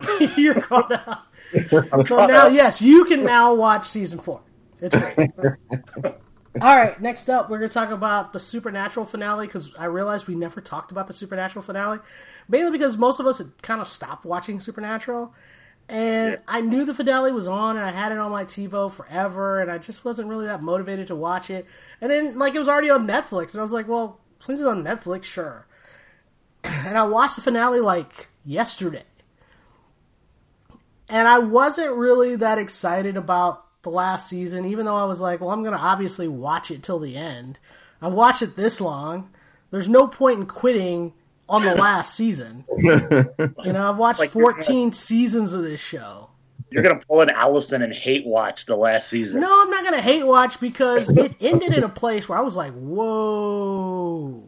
You're 0.38 0.54
caught 0.60 0.92
up. 0.92 1.26
I'm 1.92 2.04
So 2.04 2.16
caught 2.16 2.28
now, 2.28 2.48
up. 2.48 2.52
yes, 2.52 2.80
you 2.82 3.04
can 3.04 3.24
now 3.24 3.54
watch 3.54 3.88
season 3.88 4.18
four. 4.18 4.42
It's 4.80 4.94
great. 4.94 5.20
All 6.60 6.76
right, 6.76 7.00
next 7.00 7.28
up, 7.30 7.50
we're 7.50 7.58
going 7.58 7.70
to 7.70 7.74
talk 7.74 7.90
about 7.90 8.32
the 8.32 8.40
Supernatural 8.40 9.06
finale 9.06 9.46
because 9.46 9.74
I 9.76 9.84
realized 9.84 10.26
we 10.26 10.34
never 10.34 10.60
talked 10.60 10.90
about 10.90 11.06
the 11.06 11.14
Supernatural 11.14 11.62
finale, 11.62 12.00
mainly 12.48 12.72
because 12.72 12.96
most 12.98 13.20
of 13.20 13.26
us 13.26 13.38
had 13.38 13.62
kind 13.62 13.80
of 13.80 13.88
stopped 13.88 14.24
watching 14.24 14.58
Supernatural. 14.58 15.32
And 15.88 16.32
Yeah. 16.32 16.38
I 16.48 16.60
knew 16.62 16.84
the 16.84 16.94
finale 16.94 17.32
was 17.32 17.48
on, 17.48 17.76
and 17.76 17.86
I 17.86 17.92
had 17.92 18.12
it 18.12 18.18
on 18.18 18.32
my 18.32 18.44
TiVo 18.44 18.90
forever, 18.92 19.60
and 19.60 19.70
I 19.70 19.78
just 19.78 20.04
wasn't 20.04 20.28
really 20.28 20.46
that 20.46 20.62
motivated 20.62 21.06
to 21.08 21.16
watch 21.16 21.48
it. 21.50 21.66
And 22.00 22.10
then, 22.10 22.38
like, 22.38 22.54
it 22.56 22.58
was 22.58 22.68
already 22.68 22.90
on 22.90 23.06
Netflix, 23.06 23.52
and 23.52 23.60
I 23.60 23.62
was 23.62 23.72
like, 23.72 23.86
well, 23.88 24.20
since 24.40 24.58
it's 24.60 24.66
on 24.68 24.82
Netflix, 24.84 25.24
sure. 25.24 25.67
And 26.64 26.98
I 26.98 27.04
watched 27.04 27.36
the 27.36 27.42
finale, 27.42 27.80
like, 27.80 28.28
yesterday 28.44 29.04
and 31.08 31.26
I 31.26 31.38
wasn't 31.38 31.96
really 31.96 32.36
that 32.36 32.58
excited 32.58 33.16
about 33.16 33.64
the 33.82 33.90
last 33.90 34.28
season, 34.28 34.66
even 34.66 34.84
though 34.84 34.96
I 34.96 35.04
was 35.04 35.20
like, 35.20 35.40
well, 35.40 35.50
I'm 35.50 35.62
going 35.62 35.76
to 35.76 35.82
obviously 35.82 36.28
watch 36.28 36.70
it 36.70 36.82
till 36.82 36.98
the 36.98 37.16
end. 37.16 37.58
I've 38.02 38.12
watched 38.12 38.42
it 38.42 38.56
this 38.56 38.80
long. 38.80 39.30
There's 39.70 39.88
no 39.88 40.06
point 40.06 40.40
in 40.40 40.46
quitting 40.46 41.14
on 41.48 41.64
the 41.64 41.74
last 41.74 42.14
season. 42.14 42.64
You 43.64 43.72
know, 43.72 43.90
I've 43.90 43.98
watched 43.98 44.20
Like, 44.20 44.34
you're 44.34 44.52
14 44.52 44.92
seasons 44.92 45.52
of 45.52 45.62
this 45.62 45.80
show. 45.80 46.30
You're 46.70 46.82
gonna 46.82 47.00
pull 47.08 47.22
an 47.22 47.30
Allison 47.30 47.82
and 47.82 47.94
hate 47.94 48.26
watch 48.26 48.66
the 48.66 48.76
last 48.76 49.08
season. 49.08 49.40
No, 49.40 49.62
I'm 49.62 49.70
not 49.70 49.82
going 49.82 49.94
to 49.94 50.02
hate 50.02 50.26
watch 50.26 50.60
because 50.60 51.08
it 51.10 51.34
ended 51.40 51.72
in 51.72 51.82
a 51.82 51.88
place 51.88 52.28
where 52.28 52.38
I 52.38 52.42
was 52.42 52.56
like, 52.56 52.72
whoa. 52.74 54.47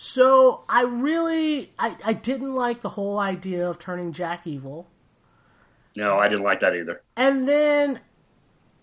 So 0.00 0.62
I 0.68 0.82
really, 0.82 1.72
I, 1.76 1.96
I 2.04 2.12
didn't 2.12 2.54
like 2.54 2.82
the 2.82 2.90
whole 2.90 3.18
idea 3.18 3.68
of 3.68 3.80
turning 3.80 4.12
Jack 4.12 4.46
evil. 4.46 4.86
No, 5.96 6.18
I 6.18 6.28
didn't 6.28 6.44
like 6.44 6.60
that 6.60 6.76
either. 6.76 7.02
And 7.16 7.48
then 7.48 7.98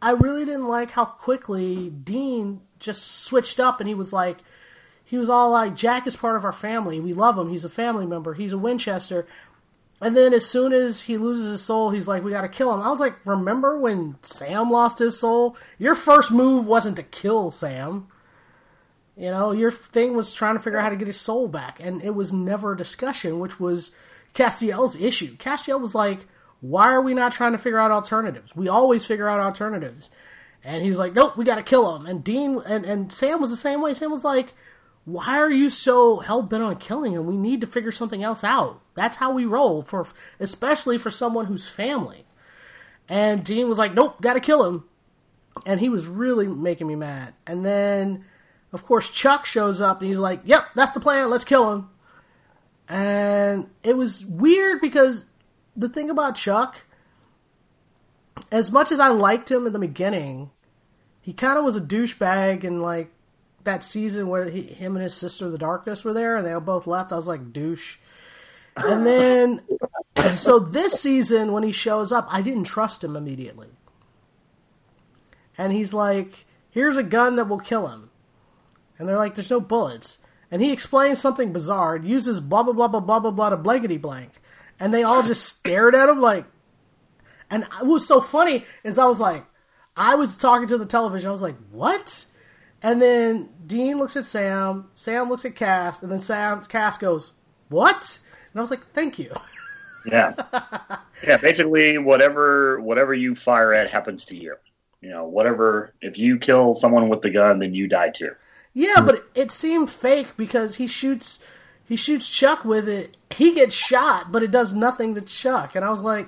I 0.02 0.12
really 0.12 0.44
didn't 0.44 0.68
like 0.68 0.92
how 0.92 1.06
quickly 1.06 1.90
Dean 1.90 2.60
just 2.80 3.24
switched 3.24 3.62
up 3.62 3.80
and 3.80 3.88
he 3.88 3.96
was 3.96 4.12
like, 4.12 4.40
he 5.06 5.18
was 5.18 5.30
all 5.30 5.52
like, 5.52 5.74
Jack 5.74 6.06
is 6.06 6.18
part 6.18 6.36
of 6.36 6.44
our 6.44 6.52
family. 6.52 7.00
We 7.00 7.14
love 7.14 7.38
him. 7.38 7.48
He's 7.48 7.64
a 7.64 7.70
family 7.70 8.06
member. 8.06 8.34
He's 8.34 8.52
a 8.52 8.58
Winchester. 8.58 9.26
And 10.02 10.18
then 10.18 10.34
as 10.34 10.46
soon 10.46 10.74
as 10.74 11.04
he 11.04 11.18
loses 11.18 11.50
his 11.50 11.62
soul, 11.62 11.92
he's 11.92 12.10
like, 12.10 12.26
we 12.26 12.32
got 12.32 12.42
to 12.42 12.50
kill 12.50 12.74
him. 12.74 12.82
I 12.82 12.90
was 12.90 13.00
like, 13.00 13.26
remember 13.26 13.80
when 13.80 14.18
Sam 14.22 14.70
lost 14.70 15.00
his 15.00 15.18
soul? 15.18 15.56
Your 15.80 15.96
first 15.96 16.30
move 16.30 16.68
wasn't 16.68 16.98
to 16.98 17.04
kill 17.04 17.52
Sam. 17.52 18.10
You 19.18 19.32
know, 19.32 19.52
your 19.52 19.72
thing 19.72 20.16
was 20.16 20.34
trying 20.34 20.56
to 20.56 20.62
figure 20.62 20.78
out 20.78 20.84
how 20.84 20.90
to 20.90 20.96
get 20.96 21.08
his 21.08 21.20
soul 21.20 21.48
back. 21.48 21.80
And 21.80 22.02
it 22.02 22.14
was 22.16 22.34
never 22.34 22.74
a 22.74 22.78
discussion, 22.78 23.40
which 23.40 23.60
was 23.60 23.92
Castiel's 24.34 25.00
issue. 25.00 25.38
Castiel 25.38 25.80
was 25.80 25.96
like, 25.96 26.28
why 26.62 26.94
are 26.94 27.02
we 27.02 27.14
not 27.14 27.32
trying 27.32 27.54
to 27.54 27.58
figure 27.58 27.80
out 27.80 27.92
alternatives? 27.92 28.56
We 28.56 28.68
always 28.68 29.06
figure 29.06 29.30
out 29.30 29.40
alternatives. 29.40 30.10
And 30.64 30.84
he's 30.84 30.98
like, 30.98 31.14
nope, 31.14 31.38
we 31.38 31.46
got 31.46 31.56
to 31.56 31.64
kill 31.64 31.96
him. 31.96 32.06
And 32.06 32.24
Dean 32.24 32.62
and, 32.66 32.86
and 32.86 33.12
Sam 33.12 33.40
was 33.40 33.52
the 33.52 33.56
same 33.56 33.82
way. 33.82 33.94
Sam 33.94 34.12
was 34.12 34.24
like, 34.24 34.54
why 35.06 35.38
are 35.38 35.52
you 35.52 35.70
so 35.70 36.20
hell 36.20 36.42
bent 36.42 36.64
on 36.64 36.78
killing 36.78 37.14
him? 37.14 37.28
We 37.28 37.38
need 37.38 37.62
to 37.62 37.68
figure 37.68 37.92
something 37.92 38.24
else 38.24 38.44
out. 38.44 38.82
That's 38.96 39.18
how 39.18 39.32
we 39.32 39.46
roll 39.46 39.84
for, 39.84 40.08
especially 40.40 40.98
for 40.98 41.12
someone 41.12 41.46
who's 41.46 41.70
family. 41.70 42.26
And 43.08 43.44
Dean 43.44 43.70
was 43.70 43.78
like, 43.78 43.94
nope, 43.94 44.20
got 44.20 44.34
to 44.34 44.40
kill 44.40 44.66
him. 44.66 44.86
And 45.66 45.80
he 45.80 45.90
was 45.90 46.08
really 46.08 46.48
making 46.48 46.88
me 46.88 46.96
mad. 46.96 47.36
And 47.46 47.64
then, 47.64 48.26
of 48.76 48.84
course, 48.84 49.10
Chuck 49.10 49.46
shows 49.46 49.80
up 49.80 50.02
and 50.02 50.10
he's 50.10 50.20
like, 50.20 50.42
yep, 50.44 50.66
that's 50.76 50.92
the 50.92 51.00
plan. 51.00 51.30
Let's 51.30 51.46
kill 51.46 51.72
him. 51.72 51.90
And 52.90 53.70
it 53.84 53.96
was 53.96 54.26
weird 54.26 54.82
because 54.82 55.26
the 55.78 55.88
thing 55.88 56.10
about 56.10 56.36
Chuck, 56.36 56.82
as 58.52 58.74
much 58.74 58.92
as 58.92 59.00
I 59.00 59.08
liked 59.08 59.50
him 59.50 59.66
in 59.66 59.72
the 59.72 59.80
beginning, 59.80 60.52
he 61.22 61.32
kind 61.32 61.58
of 61.58 61.64
was 61.64 61.78
a 61.78 61.82
douchebag 61.82 62.66
and 62.66 62.82
like 62.82 63.12
that 63.64 63.86
season 63.86 64.28
where 64.28 64.50
he, 64.50 64.64
him 64.64 64.98
and 64.98 65.04
his 65.04 65.14
sister, 65.14 65.50
the 65.50 65.58
Darkness, 65.58 66.04
were 66.04 66.14
there 66.14 66.36
and 66.36 66.46
they 66.46 66.54
both 66.60 66.86
left. 66.86 67.14
I 67.14 67.16
was 67.16 67.30
like, 67.30 67.54
douche. 67.54 67.96
And 68.76 69.06
then, 69.06 69.62
so 70.36 70.60
this 70.60 71.00
season 71.00 71.54
when 71.54 71.64
he 71.64 71.72
shows 71.72 72.12
up, 72.12 72.28
I 72.30 72.42
didn't 72.42 72.66
trust 72.66 73.06
him 73.06 73.16
immediately. 73.16 73.70
And 75.58 75.72
he's 75.72 75.94
like, 75.94 76.46
here's 76.70 76.98
a 76.98 77.04
gun 77.04 77.38
that 77.38 77.48
will 77.48 77.58
kill 77.58 77.88
him. 77.88 78.05
And 78.98 79.08
they're 79.08 79.18
like, 79.18 79.36
there's 79.36 79.50
no 79.50 79.60
bullets. 79.60 80.18
And 80.52 80.62
he 80.62 80.72
explains 80.72 81.20
something 81.20 81.52
bizarre, 81.52 81.96
and 81.96 82.08
uses 82.08 82.40
blah, 82.40 82.64
blah, 82.64 82.74
blah, 82.74 82.88
blah, 82.88 83.00
blah, 83.00 83.20
blah, 83.20 83.32
blah 83.32 83.50
to 83.50 83.58
blankety 83.58 83.98
blank. 83.98 84.32
And 84.80 84.94
they 84.94 85.04
all 85.04 85.24
just 85.24 85.46
stared 85.58 85.96
at 85.96 86.10
him 86.10 86.22
like. 86.22 86.46
And 87.50 87.66
what 87.80 87.86
was 87.86 88.08
so 88.08 88.22
funny 88.22 88.66
is 88.84 88.98
I 88.98 89.06
was 89.06 89.20
like, 89.20 89.46
I 89.96 90.16
was 90.16 90.38
talking 90.38 90.68
to 90.68 90.78
the 90.78 90.86
television. 90.86 91.30
I 91.30 91.32
was 91.32 91.42
like, 91.42 91.58
what? 91.72 92.26
And 92.82 93.02
then 93.02 93.50
Dean 93.66 93.98
looks 93.98 94.16
at 94.16 94.26
Sam. 94.26 94.90
Sam 94.94 95.30
looks 95.30 95.46
at 95.46 95.56
Cass. 95.56 96.02
And 96.02 96.12
then 96.12 96.20
Sam 96.20 96.64
Cass 96.66 96.98
goes, 96.98 97.32
what? 97.70 98.20
And 98.52 98.60
I 98.60 98.62
was 98.62 98.72
like, 98.72 98.92
thank 98.94 99.20
you. 99.20 99.32
Yeah, 100.08 100.36
yeah. 101.26 101.38
Basically, 101.38 101.98
whatever 101.98 102.80
whatever 102.80 103.12
you 103.12 103.34
fire 103.34 103.74
at 103.74 103.90
happens 103.90 104.24
to 104.26 104.38
you. 104.38 104.56
You 105.02 105.10
know, 105.10 105.26
whatever. 105.26 105.96
If 106.00 106.20
you 106.20 106.38
kill 106.38 106.76
someone 106.76 107.10
with 107.10 107.22
the 107.22 107.32
gun, 107.32 107.58
then 107.58 107.74
you 107.74 107.88
die 107.88 108.10
too. 108.10 108.36
Yeah, 108.78 109.00
but 109.00 109.24
it 109.34 109.52
seemed 109.52 109.90
fake 109.90 110.36
because 110.36 110.76
he 110.76 110.86
shoots 110.86 111.40
he 111.88 111.96
shoots 111.96 112.28
Chuck 112.28 112.66
with 112.66 112.90
it. 112.90 113.16
He 113.32 113.54
gets 113.54 113.74
shot, 113.74 114.32
but 114.34 114.44
it 114.44 114.52
does 114.52 114.74
nothing 114.74 115.16
to 115.16 115.22
Chuck. 115.22 115.76
And 115.76 115.86
I 115.86 115.90
was 115.90 116.02
like, 116.02 116.28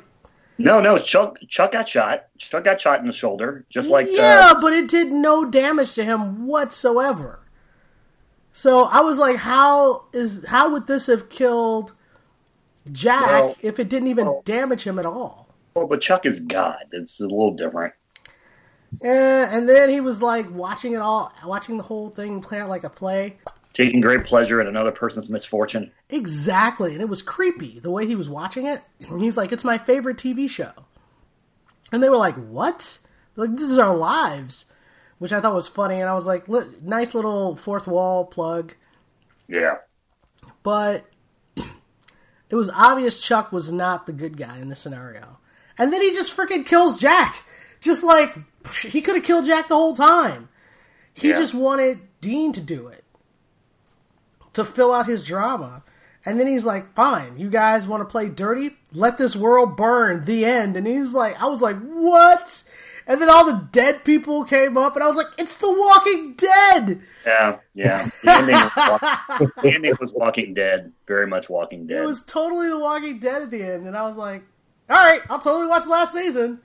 No, 0.57 0.79
no, 0.79 0.97
Chuck 0.97 1.37
Chuck 1.49 1.73
got 1.73 1.89
shot. 1.89 2.27
Chuck 2.37 2.63
got 2.63 2.79
shot 2.79 3.01
in 3.01 3.05
the 3.07 3.11
shoulder, 3.13 3.65
just 3.69 3.89
like 3.89 4.07
yeah, 4.09 4.53
uh, 4.53 4.61
but 4.61 4.71
it 4.71 4.87
did 4.87 5.11
no 5.11 5.43
damage 5.43 5.93
to 5.95 6.05
him 6.05 6.47
whatsoever. 6.47 7.39
So 8.53 8.85
I 8.85 9.01
was 9.01 9.17
like, 9.19 9.35
how 9.35 10.05
is 10.13 10.45
how 10.47 10.71
would 10.71 10.87
this 10.87 11.07
have 11.07 11.29
killed 11.29 11.93
Jack 12.91 13.21
Well- 13.27 13.55
if 13.61 13.77
it 13.79 13.89
didn't 13.89 14.07
even 14.07 14.25
well- 14.25 14.41
damage 14.45 14.85
him 14.87 14.97
at 14.99 15.05
all? 15.05 15.49
well, 15.75 15.85
but 15.85 15.99
Chuck 16.01 16.25
is 16.25 16.39
God. 16.39 16.85
It's 16.93 17.19
a 17.19 17.23
little 17.23 17.51
different. 17.53 17.93
Eh, 19.01 19.47
and 19.51 19.67
then 19.67 19.89
he 19.89 19.99
was 19.99 20.21
like 20.21 20.49
watching 20.51 20.93
it 20.93 21.01
all, 21.01 21.31
watching 21.45 21.77
the 21.77 21.83
whole 21.83 22.09
thing 22.09 22.41
play 22.41 22.59
out 22.59 22.69
like 22.69 22.83
a 22.83 22.89
play. 22.89 23.37
Taking 23.73 24.01
great 24.01 24.23
pleasure 24.25 24.59
in 24.59 24.67
another 24.67 24.91
person's 24.91 25.29
misfortune. 25.29 25.91
Exactly, 26.09 26.93
and 26.93 27.01
it 27.01 27.09
was 27.09 27.21
creepy 27.21 27.79
the 27.79 27.91
way 27.91 28.07
he 28.07 28.15
was 28.15 28.29
watching 28.29 28.65
it. 28.65 28.81
And 29.09 29.21
he's 29.21 29.37
like, 29.37 29.51
"It's 29.51 29.63
my 29.63 29.77
favorite 29.77 30.17
TV 30.17 30.49
show," 30.49 30.71
and 31.91 32.01
they 32.01 32.09
were 32.09 32.17
like, 32.17 32.35
"What?" 32.35 32.97
They're 33.35 33.45
like, 33.45 33.57
"This 33.57 33.69
is 33.69 33.77
our 33.77 33.95
lives," 33.95 34.65
which 35.19 35.31
I 35.33 35.41
thought 35.41 35.53
was 35.53 35.67
funny. 35.67 35.99
And 35.99 36.09
I 36.09 36.13
was 36.15 36.25
like, 36.25 36.47
"Nice 36.81 37.13
little 37.13 37.55
fourth 37.55 37.85
wall 37.87 38.25
plug," 38.25 38.73
Yeah. 39.47 39.77
but 40.63 41.05
it 41.55 42.55
was 42.55 42.69
obvious 42.71 43.21
Chuck 43.21 43.51
was 43.51 43.71
not 43.71 44.05
the 44.07 44.13
good 44.13 44.37
guy 44.37 44.57
in 44.57 44.69
this 44.69 44.79
scenario. 44.79 45.37
And 45.77 45.93
then 45.93 46.01
he 46.01 46.11
just 46.11 46.35
freaking 46.35 46.65
kills 46.65 46.99
Jack, 46.99 47.43
just 47.79 48.03
like 48.03 48.35
he 48.81 49.01
could 49.01 49.15
have 49.15 49.23
killed 49.23 49.45
Jack 49.45 49.67
the 49.67 49.75
whole 49.75 49.95
time. 49.95 50.49
He 51.13 51.29
Yeah. 51.29 51.39
just 51.39 51.53
wanted 51.53 51.99
Dean 52.21 52.51
to 52.53 52.61
do 52.61 52.87
it 52.87 53.03
to 54.53 54.63
fill 54.65 54.93
out 54.93 55.05
his 55.07 55.23
drama. 55.25 55.83
And 56.25 56.39
then 56.39 56.47
he's 56.47 56.65
like, 56.65 56.93
fine, 56.93 57.39
you 57.39 57.49
guys 57.49 57.87
want 57.87 58.01
to 58.01 58.05
play 58.05 58.27
dirty? 58.27 58.75
Let 58.91 59.17
this 59.17 59.35
world 59.35 59.77
burn. 59.77 60.25
The 60.25 60.45
end. 60.45 60.75
And 60.75 60.85
he's 60.85 61.13
like, 61.13 61.41
I 61.41 61.45
was 61.45 61.61
like, 61.61 61.77
what? 61.79 62.63
And 63.05 63.21
then 63.21 63.29
all 63.29 63.45
the 63.45 63.65
dead 63.71 64.03
people 64.03 64.43
came 64.43 64.77
up, 64.77 64.95
and 64.97 65.03
I 65.03 65.07
was 65.07 65.15
like, 65.15 65.27
it's 65.37 65.55
The 65.55 65.71
Walking 65.71 66.33
Dead! 66.33 66.99
Yeah, 67.25 67.59
yeah. 67.73 68.09
The 68.21 68.31
ending, 68.31 68.55
was 68.55 69.51
the 69.63 69.71
ending 69.73 69.93
was 70.01 70.11
Walking 70.11 70.53
Dead, 70.53 70.91
very 71.07 71.25
much 71.25 71.49
Walking 71.49 71.87
Dead. 71.87 72.03
It 72.03 72.05
was 72.05 72.23
totally 72.25 72.67
The 72.67 72.77
Walking 72.77 73.19
Dead 73.19 73.43
at 73.43 73.49
the 73.49 73.63
end. 73.63 73.87
And 73.87 73.95
I 73.95 74.03
was 74.03 74.17
like, 74.17 74.43
all 74.89 74.97
right, 74.97 75.21
I'll 75.29 75.39
totally 75.39 75.67
watch 75.67 75.85
last 75.87 76.13
season. 76.13 76.59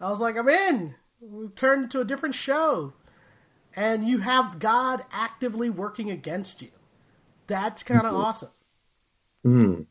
I 0.00 0.08
was 0.10 0.20
like, 0.20 0.36
I'm 0.36 0.48
in. 0.48 0.94
We've 1.20 1.54
turned 1.54 1.84
into 1.84 2.00
a 2.00 2.04
different 2.04 2.34
show. 2.34 2.94
And 3.76 4.08
you 4.08 4.18
have 4.18 4.58
God 4.58 5.04
actively 5.12 5.70
working 5.70 6.10
against 6.10 6.62
you. 6.62 6.70
That's 7.46 7.82
kind 7.82 8.06
of 8.06 8.14
awesome. 8.14 8.50
Hmm. 9.44 9.82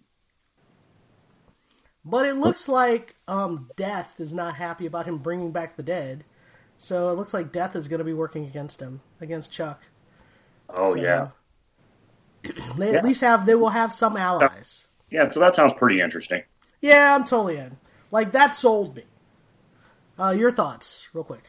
But 2.04 2.26
it 2.26 2.36
looks 2.36 2.68
like 2.68 3.16
um, 3.28 3.70
Death 3.76 4.20
is 4.20 4.34
not 4.34 4.56
happy 4.56 4.86
about 4.86 5.06
him 5.06 5.18
bringing 5.18 5.52
back 5.52 5.76
the 5.76 5.84
dead. 5.84 6.24
So 6.78 7.10
it 7.10 7.14
looks 7.16 7.34
like 7.34 7.52
Death 7.52 7.76
is 7.76 7.88
going 7.88 8.00
to 8.00 8.06
be 8.06 8.14
working 8.14 8.46
against 8.46 8.82
him, 8.82 9.02
against 9.22 9.52
Chuck. 9.52 9.84
oh 10.70 10.96
So- 10.96 11.02
yeah, 11.02 11.28
They 12.78 12.92
Yeah. 12.94 12.98
at 13.00 13.04
least 13.04 13.22
have 13.22 13.46
they 13.46 13.56
will 13.56 13.70
have 13.70 13.92
some 13.94 14.16
allies. 14.18 14.88
yeah. 15.12 15.28
So 15.30 15.40
that 15.42 15.56
sounds 15.56 15.74
pretty 15.78 16.00
interesting. 16.02 16.42
Yeah, 16.82 17.16
I'm 17.16 17.24
totally 17.24 17.58
in. 17.58 17.78
Like 18.12 18.32
that 18.32 18.56
sold 18.56 18.96
me. 18.96 19.04
Uh, 20.18 20.32
your 20.32 20.52
thoughts, 20.52 21.08
real 21.14 21.24
quick. 21.24 21.44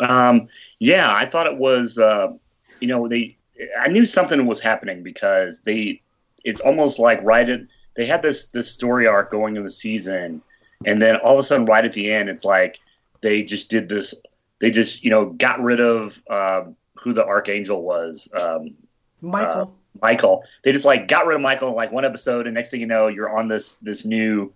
Um, 0.00 0.48
yeah, 0.78 1.12
I 1.14 1.26
thought 1.26 1.46
it 1.46 1.56
was. 1.56 1.98
Uh, 1.98 2.32
you 2.80 2.88
know, 2.88 3.08
they. 3.08 3.36
I 3.78 3.88
knew 3.88 4.04
something 4.04 4.44
was 4.46 4.60
happening 4.60 5.02
because 5.02 5.60
they. 5.60 6.02
It's 6.44 6.60
almost 6.60 6.98
like 6.98 7.22
right 7.22 7.48
at 7.48 7.60
they 7.94 8.06
had 8.06 8.22
this 8.22 8.46
this 8.46 8.70
story 8.70 9.06
arc 9.06 9.30
going 9.30 9.56
in 9.56 9.64
the 9.64 9.70
season, 9.70 10.42
and 10.84 11.00
then 11.00 11.16
all 11.16 11.34
of 11.34 11.38
a 11.38 11.42
sudden, 11.42 11.66
right 11.66 11.84
at 11.84 11.92
the 11.92 12.10
end, 12.10 12.28
it's 12.28 12.44
like 12.44 12.78
they 13.20 13.42
just 13.42 13.70
did 13.70 13.88
this. 13.88 14.14
They 14.60 14.70
just 14.70 15.04
you 15.04 15.10
know 15.10 15.26
got 15.26 15.62
rid 15.62 15.80
of 15.80 16.22
um, 16.28 16.76
who 16.96 17.12
the 17.12 17.24
archangel 17.24 17.82
was. 17.82 18.28
Um, 18.34 18.74
Michael. 19.20 19.76
Michael. 20.00 20.44
They 20.62 20.72
just 20.72 20.84
like 20.84 21.08
got 21.08 21.26
rid 21.26 21.34
of 21.34 21.40
Michael 21.40 21.68
in 21.68 21.74
like 21.74 21.92
one 21.92 22.04
episode, 22.04 22.46
and 22.46 22.54
next 22.54 22.70
thing 22.70 22.80
you 22.80 22.86
know, 22.86 23.08
you're 23.08 23.36
on 23.36 23.48
this 23.48 23.74
this 23.76 24.04
new 24.04 24.52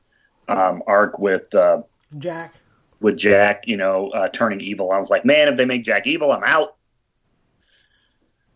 um, 0.48 0.82
arc 0.86 1.18
with 1.18 1.54
uh, 1.54 1.82
Jack. 2.18 2.54
with 3.00 3.16
Jack. 3.16 3.66
You 3.68 3.76
know, 3.76 4.10
uh, 4.10 4.28
turning 4.28 4.60
evil. 4.60 4.90
I 4.92 4.98
was 4.98 5.10
like, 5.10 5.24
man, 5.24 5.48
if 5.48 5.56
they 5.56 5.64
make 5.64 5.84
Jack 5.84 6.06
evil, 6.06 6.32
I'm 6.32 6.44
out. 6.44 6.76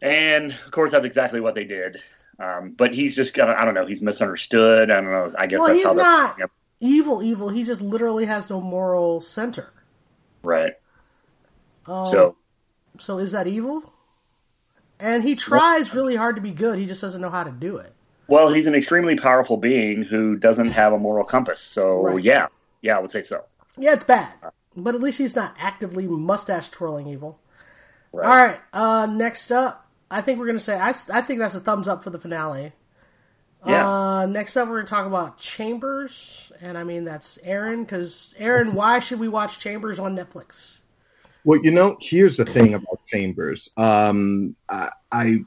And 0.02 0.52
of 0.52 0.70
course, 0.70 0.92
that's 0.92 1.04
exactly 1.04 1.40
what 1.40 1.54
they 1.54 1.64
did. 1.64 1.98
Um, 2.38 2.70
but 2.70 2.94
he's 2.94 3.14
just 3.14 3.34
got 3.34 3.50
I 3.50 3.64
don't 3.64 3.74
know. 3.74 3.86
He's 3.86 4.00
misunderstood. 4.00 4.90
I 4.90 5.00
don't 5.00 5.10
know. 5.10 5.28
I 5.38 5.46
guess 5.46 5.58
Well, 5.58 5.68
that's 5.68 5.78
he's 5.80 5.86
how 5.86 5.92
not 5.92 6.40
evil, 6.80 7.22
evil. 7.22 7.50
He 7.50 7.64
just 7.64 7.82
literally 7.82 8.24
has 8.24 8.48
no 8.48 8.60
moral 8.60 9.20
center. 9.20 9.70
right. 10.42 10.72
Um, 11.86 12.06
So 12.06 12.36
so 12.98 13.18
is 13.18 13.32
that 13.32 13.46
evil? 13.46 13.92
And 15.00 15.22
he 15.24 15.34
tries 15.34 15.94
really 15.94 16.14
hard 16.16 16.36
to 16.36 16.42
be 16.42 16.50
good. 16.52 16.78
He 16.78 16.86
just 16.86 17.00
doesn't 17.00 17.20
know 17.20 17.30
how 17.30 17.42
to 17.44 17.50
do 17.50 17.76
it. 17.78 17.92
well, 18.28 18.52
he's 18.52 18.66
an 18.66 18.74
extremely 18.74 19.16
powerful 19.16 19.56
being 19.56 20.02
who 20.02 20.36
doesn't 20.36 20.66
have 20.72 20.92
a 20.92 20.98
moral 20.98 21.24
compass. 21.24 21.60
So 21.60 22.02
Right. 22.02 22.22
yeah, 22.24 22.46
yeah, 22.82 22.96
I 22.96 23.00
would 23.00 23.10
say 23.10 23.22
so. 23.22 23.44
Yeah, 23.76 23.92
it's 23.94 24.04
bad, 24.04 24.28
but 24.76 24.94
at 24.94 25.00
least 25.00 25.18
he's 25.18 25.34
not 25.34 25.54
actively 25.58 26.06
mustache 26.06 26.68
twirling 26.68 27.06
evil. 27.08 27.40
Right. 28.12 28.26
All 28.28 28.34
right. 28.36 28.60
Uh, 28.72 29.06
next 29.06 29.50
up, 29.50 29.86
I 30.10 30.20
think 30.20 30.38
we're 30.38 30.46
gonna 30.46 30.58
say 30.60 30.76
I, 30.78 30.90
I 31.12 31.22
think 31.22 31.38
that's 31.38 31.54
a 31.54 31.60
thumbs 31.60 31.88
up 31.88 32.04
for 32.04 32.10
the 32.10 32.18
finale. 32.18 32.72
Yeah. 33.66 33.88
Uh, 33.88 34.26
next 34.26 34.56
up, 34.56 34.68
we're 34.68 34.78
gonna 34.78 34.88
talk 34.88 35.06
about 35.06 35.38
Chambers, 35.38 36.50
and 36.60 36.76
I 36.76 36.84
mean 36.84 37.04
that's 37.04 37.38
Aaron. 37.42 37.84
Because 37.84 38.34
Aaron, 38.38 38.74
why 38.74 38.98
should 39.00 39.20
we 39.20 39.28
watch 39.28 39.58
Chambers 39.60 39.98
on 39.98 40.16
Netflix? 40.16 40.79
Well, 41.44 41.60
you 41.62 41.70
know, 41.70 41.96
here's 42.00 42.36
the 42.36 42.44
thing 42.44 42.74
about 42.74 43.00
Chambers. 43.06 43.68
Um, 43.76 44.54
I, 44.68 44.90
I 45.12 45.38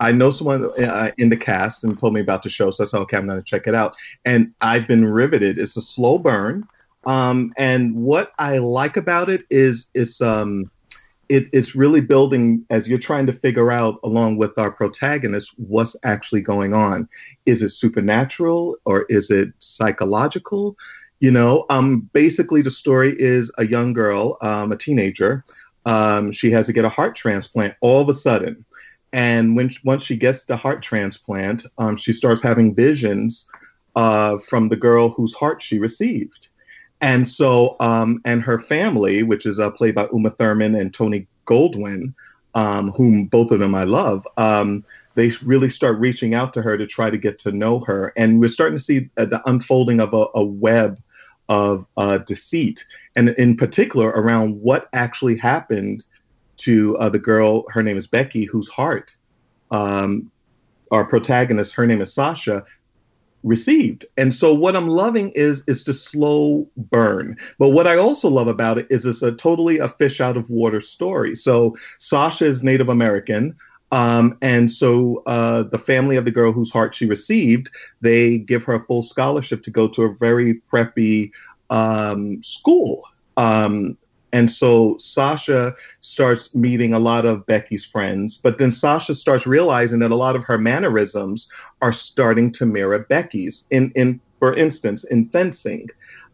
I 0.00 0.10
know 0.10 0.30
someone 0.30 0.64
uh, 0.82 1.12
in 1.18 1.28
the 1.28 1.36
cast 1.36 1.84
and 1.84 1.96
told 1.98 2.14
me 2.14 2.20
about 2.20 2.42
the 2.42 2.50
show, 2.50 2.70
so 2.72 2.82
I 2.82 2.86
said, 2.86 2.98
okay, 3.02 3.16
I'm 3.16 3.26
going 3.26 3.38
to 3.38 3.44
check 3.44 3.68
it 3.68 3.74
out. 3.74 3.94
And 4.24 4.52
I've 4.60 4.88
been 4.88 5.04
riveted. 5.04 5.58
It's 5.58 5.76
a 5.76 5.82
slow 5.82 6.18
burn, 6.18 6.66
um, 7.04 7.52
and 7.56 7.94
what 7.94 8.32
I 8.38 8.58
like 8.58 8.96
about 8.96 9.28
it 9.28 9.44
is 9.50 9.86
it's 9.94 10.20
um, 10.20 10.70
it, 11.28 11.48
it's 11.52 11.74
really 11.74 12.00
building 12.00 12.64
as 12.70 12.88
you're 12.88 12.98
trying 12.98 13.26
to 13.26 13.32
figure 13.32 13.72
out, 13.72 13.98
along 14.04 14.36
with 14.36 14.58
our 14.58 14.70
protagonist, 14.70 15.54
what's 15.56 15.96
actually 16.04 16.42
going 16.42 16.74
on. 16.74 17.08
Is 17.46 17.62
it 17.62 17.70
supernatural 17.70 18.76
or 18.84 19.06
is 19.08 19.30
it 19.30 19.52
psychological? 19.58 20.76
You 21.22 21.30
know 21.30 21.64
um 21.70 22.00
basically 22.12 22.62
the 22.62 22.70
story 22.70 23.14
is 23.16 23.50
a 23.56 23.66
young 23.66 23.92
girl 23.92 24.36
um 24.42 24.72
a 24.72 24.76
teenager 24.76 25.44
um 25.86 26.32
she 26.32 26.50
has 26.50 26.66
to 26.66 26.72
get 26.72 26.84
a 26.84 26.88
heart 26.88 27.14
transplant 27.14 27.74
all 27.80 28.02
of 28.02 28.08
a 28.08 28.12
sudden. 28.12 28.64
And 29.14 29.56
when 29.56 29.70
once 29.84 30.04
she 30.04 30.16
gets 30.16 30.44
the 30.44 30.56
heart 30.56 30.82
transplant 30.82 31.64
um 31.78 31.96
she 31.96 32.12
starts 32.12 32.42
having 32.42 32.74
visions 32.74 33.48
uh 33.94 34.38
from 34.38 34.68
the 34.68 34.76
girl 34.76 35.10
whose 35.10 35.32
heart 35.32 35.62
she 35.62 35.78
received. 35.78 36.48
And 37.00 37.26
so 37.26 37.76
um 37.78 38.20
and 38.24 38.42
her 38.42 38.58
family 38.58 39.22
which 39.22 39.46
is 39.46 39.60
uh, 39.60 39.70
played 39.70 39.94
by 39.94 40.08
uma 40.12 40.30
thurman 40.30 40.74
and 40.74 40.92
tony 40.92 41.28
goldwyn 41.46 42.14
um 42.54 42.90
whom 42.92 43.26
both 43.26 43.52
of 43.52 43.60
them 43.60 43.76
i 43.76 43.84
love 43.84 44.26
um 44.38 44.84
they 45.14 45.30
really 45.44 45.68
start 45.68 45.98
reaching 45.98 46.34
out 46.34 46.52
to 46.54 46.62
her 46.62 46.76
to 46.76 46.86
try 46.86 47.10
to 47.10 47.18
get 47.18 47.38
to 47.40 47.52
know 47.52 47.80
her. 47.80 48.12
And 48.16 48.40
we're 48.40 48.48
starting 48.48 48.78
to 48.78 48.82
see 48.82 49.10
uh, 49.18 49.26
the 49.26 49.42
unfolding 49.48 50.00
of 50.00 50.14
a, 50.14 50.26
a 50.34 50.42
web 50.42 50.98
of 51.48 51.86
uh, 51.96 52.18
deceit, 52.18 52.84
and 53.16 53.30
in 53.30 53.56
particular 53.56 54.08
around 54.10 54.60
what 54.60 54.88
actually 54.92 55.36
happened 55.36 56.04
to 56.58 56.96
uh, 56.98 57.08
the 57.08 57.18
girl. 57.18 57.64
Her 57.70 57.82
name 57.82 57.96
is 57.96 58.06
Becky, 58.06 58.44
whose 58.44 58.68
heart 58.68 59.14
um, 59.72 60.30
our 60.92 61.04
protagonist, 61.04 61.74
her 61.74 61.86
name 61.86 62.00
is 62.00 62.12
Sasha, 62.12 62.64
received. 63.42 64.04
And 64.16 64.32
so 64.32 64.54
what 64.54 64.76
I'm 64.76 64.86
loving 64.86 65.30
is 65.30 65.64
is 65.66 65.82
the 65.82 65.92
slow 65.92 66.68
burn. 66.76 67.36
But 67.58 67.70
what 67.70 67.88
I 67.88 67.96
also 67.96 68.28
love 68.28 68.46
about 68.46 68.78
it 68.78 68.86
is 68.88 69.04
it's 69.04 69.22
a 69.22 69.32
totally 69.32 69.78
a 69.78 69.88
fish 69.88 70.20
out 70.20 70.36
of 70.36 70.48
water 70.48 70.80
story. 70.80 71.34
So 71.34 71.74
Sasha 71.98 72.44
is 72.44 72.62
Native 72.62 72.88
American. 72.88 73.56
Um, 73.92 74.38
and 74.40 74.70
so 74.70 75.22
uh, 75.26 75.64
the 75.64 75.78
family 75.78 76.16
of 76.16 76.24
the 76.24 76.30
girl 76.30 76.50
whose 76.50 76.70
heart 76.70 76.94
she 76.94 77.06
received, 77.06 77.70
they 78.00 78.38
give 78.38 78.64
her 78.64 78.74
a 78.74 78.84
full 78.86 79.02
scholarship 79.02 79.62
to 79.64 79.70
go 79.70 79.86
to 79.88 80.02
a 80.04 80.14
very 80.14 80.60
preppy 80.72 81.30
um, 81.68 82.42
school. 82.42 83.02
Um, 83.36 83.96
and 84.32 84.50
so 84.50 84.96
Sasha 84.96 85.74
starts 86.00 86.54
meeting 86.54 86.94
a 86.94 86.98
lot 86.98 87.26
of 87.26 87.44
Becky's 87.44 87.84
friends, 87.84 88.34
but 88.42 88.56
then 88.56 88.70
Sasha 88.70 89.14
starts 89.14 89.46
realizing 89.46 89.98
that 89.98 90.10
a 90.10 90.16
lot 90.16 90.36
of 90.36 90.44
her 90.44 90.56
mannerisms 90.56 91.48
are 91.82 91.92
starting 91.92 92.50
to 92.52 92.64
mirror 92.64 93.00
Becky's. 93.00 93.64
In, 93.70 93.92
in 93.94 94.20
for 94.38 94.54
instance, 94.54 95.04
in 95.04 95.28
fencing, 95.28 95.88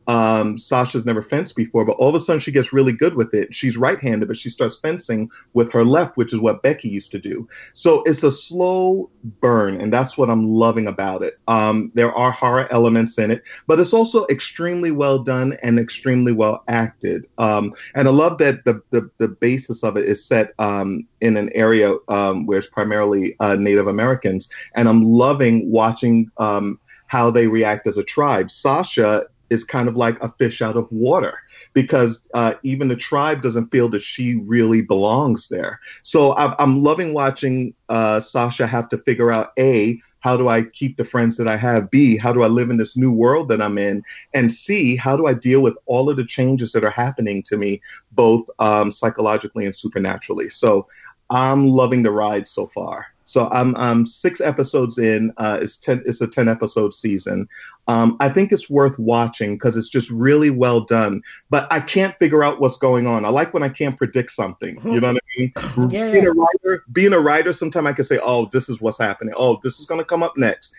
um, 0.08 0.56
Sasha's 0.56 1.04
never 1.04 1.20
fenced 1.20 1.54
before, 1.54 1.84
but 1.84 1.92
all 1.92 2.08
of 2.08 2.14
a 2.14 2.20
sudden 2.20 2.40
she 2.40 2.50
gets 2.50 2.72
really 2.72 2.92
good 2.92 3.14
with 3.14 3.34
it. 3.34 3.54
She's 3.54 3.76
right-handed, 3.76 4.26
but 4.26 4.38
she 4.38 4.48
starts 4.48 4.78
fencing 4.80 5.30
with 5.52 5.70
her 5.72 5.84
left, 5.84 6.16
which 6.16 6.32
is 6.32 6.40
what 6.40 6.62
Becky 6.62 6.88
used 6.88 7.10
to 7.12 7.18
do. 7.18 7.46
So 7.74 8.02
it's 8.04 8.22
a 8.22 8.32
slow 8.32 9.10
burn, 9.40 9.78
and 9.80 9.92
that's 9.92 10.16
what 10.16 10.30
I'm 10.30 10.48
loving 10.48 10.86
about 10.86 11.22
it. 11.22 11.38
Um, 11.46 11.92
there 11.94 12.12
are 12.12 12.32
horror 12.32 12.66
elements 12.72 13.18
in 13.18 13.30
it, 13.30 13.42
but 13.66 13.78
it's 13.78 13.92
also 13.92 14.26
extremely 14.28 14.90
well 14.90 15.18
done 15.18 15.56
and 15.62 15.78
extremely 15.78 16.32
well 16.32 16.64
acted. 16.68 17.26
Um, 17.36 17.74
and 17.94 18.08
I 18.08 18.10
love 18.10 18.38
that 18.38 18.64
the, 18.64 18.80
the, 18.90 19.10
the 19.18 19.28
basis 19.28 19.84
of 19.84 19.98
it 19.98 20.06
is 20.06 20.24
set 20.24 20.54
um, 20.58 21.06
in 21.20 21.36
an 21.36 21.50
area 21.54 21.94
um, 22.08 22.46
where 22.46 22.58
it's 22.58 22.66
primarily 22.66 23.36
uh, 23.40 23.56
Native 23.56 23.88
Americans, 23.88 24.48
and 24.74 24.88
I'm 24.88 25.04
loving 25.04 25.70
watching 25.70 26.30
um, 26.38 26.80
how 27.08 27.30
they 27.30 27.46
react 27.46 27.86
as 27.86 27.98
a 27.98 28.04
tribe. 28.04 28.50
Sasha 28.50 29.26
is 29.50 29.64
kind 29.64 29.88
of 29.88 29.96
like 29.96 30.22
a 30.22 30.32
fish 30.38 30.62
out 30.62 30.76
of 30.76 30.90
water 30.90 31.38
because 31.72 32.26
uh, 32.34 32.54
even 32.62 32.88
the 32.88 32.96
tribe 32.96 33.42
doesn't 33.42 33.70
feel 33.70 33.88
that 33.88 34.02
she 34.02 34.36
really 34.36 34.82
belongs 34.82 35.48
there. 35.48 35.80
So 36.02 36.32
i 36.32 36.54
am 36.62 36.82
loving 36.82 37.14
watching 37.14 37.74
uh, 37.88 38.20
Sasha 38.20 38.66
have 38.66 38.88
to 38.90 38.98
figure 38.98 39.32
out 39.32 39.52
a 39.58 40.00
how 40.20 40.36
do 40.36 40.48
I 40.48 40.64
keep 40.64 40.96
the 40.96 41.04
friends 41.04 41.36
that 41.36 41.46
I 41.46 41.56
have? 41.56 41.90
B, 41.90 42.16
how 42.16 42.32
do 42.32 42.42
I 42.42 42.48
live 42.48 42.70
in 42.70 42.76
this 42.76 42.96
new 42.96 43.12
world 43.12 43.48
that 43.48 43.62
I'm 43.62 43.78
in? 43.78 44.02
And 44.34 44.50
C, 44.50 44.96
how 44.96 45.16
do 45.16 45.26
I 45.26 45.32
deal 45.32 45.60
with 45.60 45.76
all 45.86 46.10
of 46.10 46.16
the 46.16 46.24
changes 46.24 46.72
that 46.72 46.84
are 46.84 46.90
happening 46.90 47.42
to 47.44 47.56
me, 47.56 47.80
both 48.12 48.48
um, 48.58 48.90
psychologically 48.90 49.64
and 49.64 49.74
supernaturally? 49.74 50.48
So 50.48 50.86
I'm 51.30 51.68
loving 51.68 52.02
the 52.02 52.10
ride 52.10 52.48
so 52.48 52.66
far. 52.66 53.06
So 53.28 53.46
I'm, 53.50 53.76
I'm 53.76 54.06
six 54.06 54.40
episodes 54.40 54.96
in. 54.96 55.34
Uh, 55.36 55.58
it's 55.60 55.76
ten. 55.76 56.02
It's 56.06 56.22
a 56.22 56.26
ten 56.26 56.48
episode 56.48 56.94
season. 56.94 57.46
Um, 57.86 58.16
I 58.20 58.30
think 58.30 58.52
it's 58.52 58.70
worth 58.70 58.98
watching 58.98 59.56
because 59.56 59.76
it's 59.76 59.90
just 59.90 60.08
really 60.08 60.48
well 60.48 60.80
done. 60.80 61.20
But 61.50 61.70
I 61.70 61.80
can't 61.80 62.16
figure 62.16 62.42
out 62.42 62.58
what's 62.58 62.78
going 62.78 63.06
on. 63.06 63.26
I 63.26 63.28
like 63.28 63.52
when 63.52 63.62
I 63.62 63.68
can't 63.68 63.98
predict 63.98 64.30
something. 64.30 64.80
You 64.82 64.98
know 64.98 65.12
what 65.12 65.22
I 65.22 65.38
mean? 65.38 65.52
Yeah, 65.90 66.10
being 66.10 66.26
a 66.26 66.32
writer, 66.32 66.84
being 66.90 67.12
a 67.12 67.20
writer, 67.20 67.52
sometimes 67.52 67.86
I 67.86 67.92
can 67.92 68.06
say, 68.06 68.18
"Oh, 68.22 68.46
this 68.46 68.70
is 68.70 68.80
what's 68.80 68.96
happening. 68.96 69.34
Oh, 69.36 69.60
this 69.62 69.78
is 69.78 69.84
going 69.84 70.00
to 70.00 70.06
come 70.06 70.22
up 70.22 70.38
next." 70.38 70.74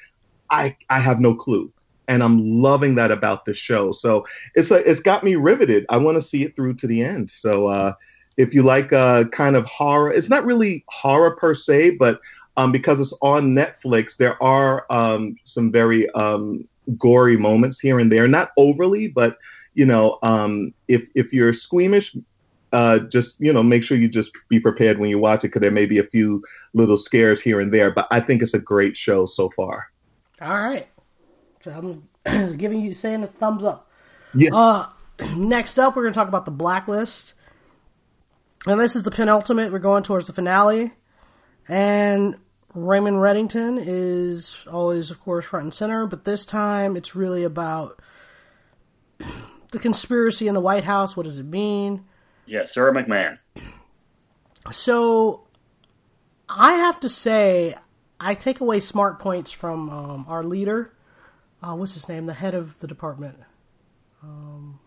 I 0.50 0.76
I 0.90 1.00
have 1.00 1.20
no 1.20 1.36
clue 1.36 1.72
and 2.08 2.24
I'm 2.24 2.60
loving 2.60 2.96
that 2.96 3.12
about 3.12 3.46
the 3.46 3.54
show. 3.54 3.92
So 3.92 4.26
it's 4.56 4.72
a, 4.72 4.78
it's 4.90 5.00
got 5.00 5.24
me 5.24 5.36
riveted. 5.36 5.86
I 5.90 5.98
want 5.98 6.16
to 6.16 6.22
see 6.22 6.44
it 6.44 6.56
through 6.56 6.74
to 6.78 6.88
the 6.88 7.04
end. 7.04 7.30
So 7.30 7.68
uh, 7.68 7.94
if 8.40 8.54
you 8.54 8.64
like 8.64 8.94
uh, 8.94 9.26
kind 9.26 9.58
of 9.58 9.66
horror, 9.66 10.12
it's 10.12 10.30
not 10.30 10.46
really 10.46 10.86
horror 10.88 11.36
per 11.36 11.54
se, 11.54 11.92
but 11.92 12.22
um, 12.56 12.72
because 12.72 13.00
it's 13.02 13.14
on 13.22 13.54
Netflix, 13.54 14.16
there 14.16 14.42
are 14.42 14.86
um, 14.90 15.36
some 15.44 15.72
very 15.74 16.10
um, 16.12 16.66
gory 16.98 17.36
moments 17.36 17.82
here 17.82 18.00
and 18.00 18.10
there. 18.10 18.30
Not 18.30 18.52
overly, 18.56 19.10
but 19.10 19.38
you 19.74 19.86
know, 19.86 20.20
um, 20.24 20.74
if 20.88 21.10
if 21.16 21.34
you're 21.34 21.52
squeamish, 21.52 22.16
uh, 22.72 23.00
just 23.00 23.36
you 23.42 23.52
know, 23.52 23.62
make 23.62 23.84
sure 23.84 23.98
you 23.98 24.08
just 24.08 24.32
be 24.48 24.60
prepared 24.60 25.00
when 25.00 25.10
you 25.10 25.20
watch 25.20 25.44
it 25.44 25.50
because 25.50 25.62
there 25.62 25.70
may 25.70 25.86
be 25.86 26.00
a 26.00 26.04
few 26.04 26.42
little 26.74 26.98
scares 26.98 27.42
here 27.42 27.60
and 27.60 27.74
there. 27.74 27.92
But 27.92 28.08
I 28.10 28.22
think 28.22 28.42
it's 28.42 28.54
a 28.54 28.60
great 28.60 28.96
show 28.96 29.26
so 29.26 29.50
far. 29.50 29.92
All 30.42 30.62
right. 30.62 30.88
So 31.62 31.72
I'm 32.26 32.56
giving 32.58 32.82
you 32.82 32.94
saying 32.94 33.22
a 33.22 33.28
thumbs 33.28 33.66
up. 33.66 33.92
Yeah. 34.34 34.52
Uh, 34.54 34.88
next 35.36 35.78
up, 35.78 35.98
we're 35.98 36.04
going 36.04 36.14
to 36.14 36.18
talk 36.18 36.30
about 36.30 36.46
the 36.46 36.52
Blacklist, 36.52 37.34
and 38.68 38.80
this 38.80 38.96
is 38.96 39.04
the 39.04 39.12
penultimate. 39.12 39.72
We're 39.72 39.80
going 39.80 40.04
towards 40.04 40.28
the 40.28 40.34
finale, 40.34 40.94
and 41.68 42.38
Raymond 42.74 43.18
Reddington 43.18 43.82
is 43.86 44.58
always, 44.72 45.10
of 45.12 45.20
course, 45.22 45.46
front 45.46 45.64
and 45.64 45.74
center. 45.74 46.06
But 46.06 46.26
this 46.26 46.46
time, 46.46 46.96
it's 46.96 47.16
really 47.16 47.44
about 47.44 48.00
the 49.72 49.80
conspiracy 49.80 50.48
in 50.48 50.54
the 50.54 50.62
White 50.62 50.84
House. 50.84 51.16
What 51.18 51.24
does 51.24 51.40
it 51.40 51.46
mean? 51.46 52.06
Yeah, 52.46 52.64
Sarah 52.66 52.94
McMahon. 52.94 53.38
So, 54.72 55.48
I 56.48 56.74
have 56.74 57.00
to 57.00 57.10
say, 57.10 57.76
I 58.20 58.36
take 58.36 58.60
away 58.60 58.82
smart 58.82 59.18
points 59.20 59.52
from 59.52 59.90
um, 59.90 60.26
our 60.28 60.44
leader. 60.44 60.94
Uh, 61.64 61.76
what's 61.76 61.94
his 61.96 62.08
name? 62.08 62.26
The 62.28 62.34
head 62.34 62.54
of 62.54 62.78
the 62.80 62.86
department. 62.86 63.40
Um, 64.22 64.80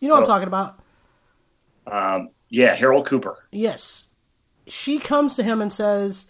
you 0.00 0.08
know 0.08 0.14
what 0.14 0.20
I'm 0.20 0.24
Oh. 0.24 0.26
talking 0.26 0.48
about? 0.48 0.80
Um, 1.86 2.30
yeah, 2.48 2.74
Harold 2.74 3.06
Cooper. 3.06 3.38
Yes. 3.52 4.08
She 4.66 4.98
comes 4.98 5.34
to 5.36 5.42
him 5.42 5.60
and 5.62 5.72
says, 5.72 6.26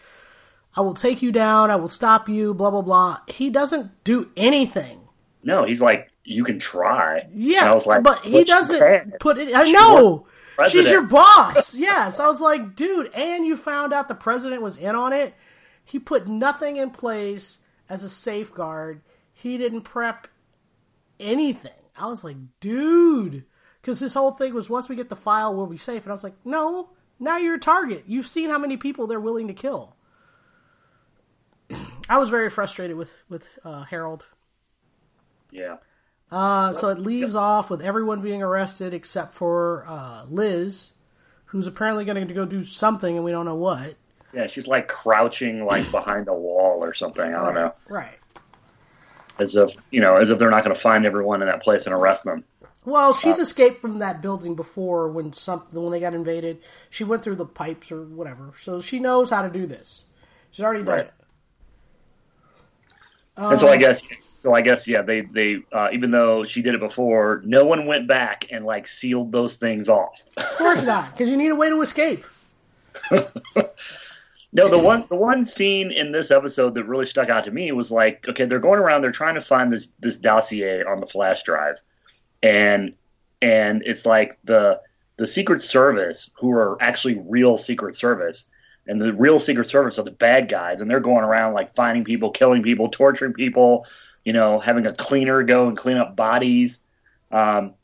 I 0.74 0.82
will 0.82 0.94
take 0.94 1.22
you 1.22 1.32
down. 1.32 1.70
I 1.70 1.76
will 1.76 1.88
stop 1.88 2.28
you, 2.28 2.52
blah, 2.54 2.70
blah, 2.70 2.82
blah. 2.82 3.18
He 3.28 3.48
doesn't 3.50 4.04
do 4.04 4.30
anything. 4.36 5.00
No, 5.42 5.64
he's 5.64 5.80
like, 5.80 6.10
you 6.24 6.44
can 6.44 6.58
try. 6.58 7.20
And 7.20 7.42
Yeah, 7.42 7.70
I 7.70 7.74
was 7.74 7.86
like, 7.86 8.02
but 8.02 8.24
he 8.24 8.44
doesn't 8.44 8.78
can't." 8.78 9.18
put 9.20 9.38
it. 9.38 9.54
I 9.54 9.70
know. 9.70 10.26
She's 10.68 10.90
your 10.90 11.02
boss. 11.02 11.74
yes. 11.78 12.18
I 12.18 12.26
was 12.26 12.40
like, 12.40 12.74
dude, 12.74 13.12
and 13.14 13.46
you 13.46 13.56
found 13.56 13.92
out 13.92 14.08
the 14.08 14.14
president 14.14 14.62
was 14.62 14.76
in 14.76 14.94
on 14.94 15.12
it. 15.12 15.34
He 15.84 15.98
put 15.98 16.26
nothing 16.26 16.76
in 16.76 16.90
place 16.90 17.58
as 17.88 18.02
a 18.02 18.08
safeguard. 18.08 19.02
He 19.32 19.56
didn't 19.56 19.82
prep 19.82 20.26
anything. 21.20 21.72
I 21.96 22.06
was 22.06 22.24
like, 22.24 22.36
dude. 22.60 23.44
Because 23.86 24.00
this 24.00 24.14
whole 24.14 24.32
thing 24.32 24.52
was 24.52 24.68
once 24.68 24.88
we 24.88 24.96
get 24.96 25.10
the 25.10 25.14
file, 25.14 25.54
we'll 25.54 25.68
be 25.68 25.76
safe. 25.76 26.02
And 26.02 26.10
I 26.10 26.14
was 26.14 26.24
like, 26.24 26.34
no, 26.44 26.88
now 27.20 27.36
you're 27.36 27.54
a 27.54 27.60
target. 27.60 28.02
You've 28.08 28.26
seen 28.26 28.50
how 28.50 28.58
many 28.58 28.76
people 28.76 29.06
they're 29.06 29.20
willing 29.20 29.46
to 29.46 29.54
kill. 29.54 29.94
I 32.08 32.18
was 32.18 32.28
very 32.28 32.50
frustrated 32.50 32.96
with, 32.96 33.12
with 33.28 33.46
uh, 33.64 33.84
Harold. 33.84 34.26
Yeah. 35.52 35.76
Uh, 36.32 36.72
so 36.72 36.88
it 36.88 36.98
leaves 36.98 37.36
off 37.36 37.70
with 37.70 37.80
everyone 37.80 38.22
being 38.22 38.42
arrested 38.42 38.92
except 38.92 39.32
for 39.32 39.84
uh, 39.86 40.24
Liz, 40.24 40.94
who's 41.44 41.68
apparently 41.68 42.04
going 42.04 42.26
to 42.26 42.34
go 42.34 42.44
do 42.44 42.64
something 42.64 43.14
and 43.14 43.24
we 43.24 43.30
don't 43.30 43.44
know 43.44 43.54
what. 43.54 43.94
Yeah, 44.32 44.48
she's 44.48 44.66
like 44.66 44.88
crouching 44.88 45.64
like 45.64 45.88
behind 45.92 46.26
a 46.26 46.34
wall 46.34 46.82
or 46.82 46.92
something. 46.92 47.32
I 47.32 47.44
don't 47.44 47.54
know. 47.54 47.72
Right. 47.88 48.18
As 49.38 49.54
if 49.54 49.76
you 49.92 50.00
know, 50.00 50.16
as 50.16 50.30
if 50.30 50.40
they're 50.40 50.50
not 50.50 50.64
going 50.64 50.74
to 50.74 50.80
find 50.80 51.06
everyone 51.06 51.40
in 51.40 51.46
that 51.46 51.62
place 51.62 51.86
and 51.86 51.94
arrest 51.94 52.24
them. 52.24 52.44
Well, 52.86 53.12
she's 53.12 53.38
escaped 53.38 53.80
from 53.82 53.98
that 53.98 54.22
building 54.22 54.54
before 54.54 55.08
when 55.08 55.32
something 55.32 55.78
when 55.82 55.90
they 55.92 56.00
got 56.00 56.14
invaded. 56.14 56.58
She 56.88 57.04
went 57.04 57.22
through 57.22 57.34
the 57.36 57.44
pipes 57.44 57.90
or 57.92 58.02
whatever, 58.04 58.52
so 58.58 58.80
she 58.80 58.98
knows 59.00 59.28
how 59.30 59.42
to 59.42 59.50
do 59.50 59.66
this. 59.66 60.04
She's 60.52 60.64
already 60.64 60.84
done 60.84 60.94
Right. 60.94 61.06
it. 61.06 61.12
and 63.36 63.60
so 63.60 63.68
I 63.68 63.76
guess, 63.76 64.02
so 64.38 64.54
I 64.54 64.60
guess, 64.62 64.86
yeah, 64.88 65.02
they 65.02 65.22
they 65.22 65.58
uh, 65.72 65.88
even 65.92 66.10
though 66.12 66.44
she 66.44 66.62
did 66.62 66.74
it 66.74 66.80
before, 66.80 67.42
no 67.44 67.64
one 67.64 67.86
went 67.86 68.06
back 68.06 68.46
and 68.50 68.64
like 68.64 68.86
sealed 68.86 69.32
those 69.32 69.56
things 69.56 69.88
off. 69.88 70.22
Of 70.36 70.44
course 70.56 70.82
not, 70.84 71.10
because 71.10 71.28
you 71.28 71.36
need 71.36 71.50
a 71.50 71.56
way 71.56 71.68
to 71.68 71.80
escape. 71.82 72.24
No, 74.52 74.68
the 74.68 74.78
one 74.78 75.04
the 75.10 75.16
one 75.16 75.44
scene 75.44 75.90
in 75.90 76.12
this 76.12 76.30
episode 76.30 76.74
that 76.76 76.84
really 76.84 77.04
stuck 77.04 77.28
out 77.28 77.44
to 77.44 77.50
me 77.50 77.72
was 77.72 77.90
like, 77.90 78.26
okay, 78.26 78.46
they're 78.46 78.58
going 78.60 78.78
around, 78.80 79.02
they're 79.02 79.10
trying 79.10 79.34
to 79.34 79.40
find 79.42 79.70
this 79.70 79.88
this 80.00 80.16
dossier 80.16 80.82
on 80.82 80.98
the 81.00 81.04
flash 81.04 81.42
drive, 81.42 81.82
and 82.42 82.92
and 83.42 83.82
it's 83.84 84.06
like 84.06 84.38
the 84.44 84.80
the 85.16 85.26
Secret 85.26 85.60
Service, 85.60 86.30
who 86.38 86.50
are 86.52 86.76
actually 86.80 87.18
real 87.26 87.56
Secret 87.56 87.94
Service, 87.94 88.46
and 88.86 89.00
the 89.00 89.12
real 89.12 89.38
Secret 89.38 89.66
Service 89.66 89.98
are 89.98 90.02
the 90.02 90.10
bad 90.10 90.48
guys, 90.48 90.80
and 90.80 90.90
they're 90.90 91.00
going 91.00 91.24
around 91.24 91.54
like 91.54 91.74
finding 91.74 92.04
people, 92.04 92.30
killing 92.30 92.62
people, 92.62 92.88
torturing 92.88 93.32
people, 93.32 93.86
you 94.24 94.32
know, 94.32 94.60
having 94.60 94.86
a 94.86 94.92
cleaner 94.92 95.42
go 95.42 95.68
and 95.68 95.76
clean 95.76 95.96
up 95.96 96.16
bodies, 96.16 96.78
um, 97.32 97.74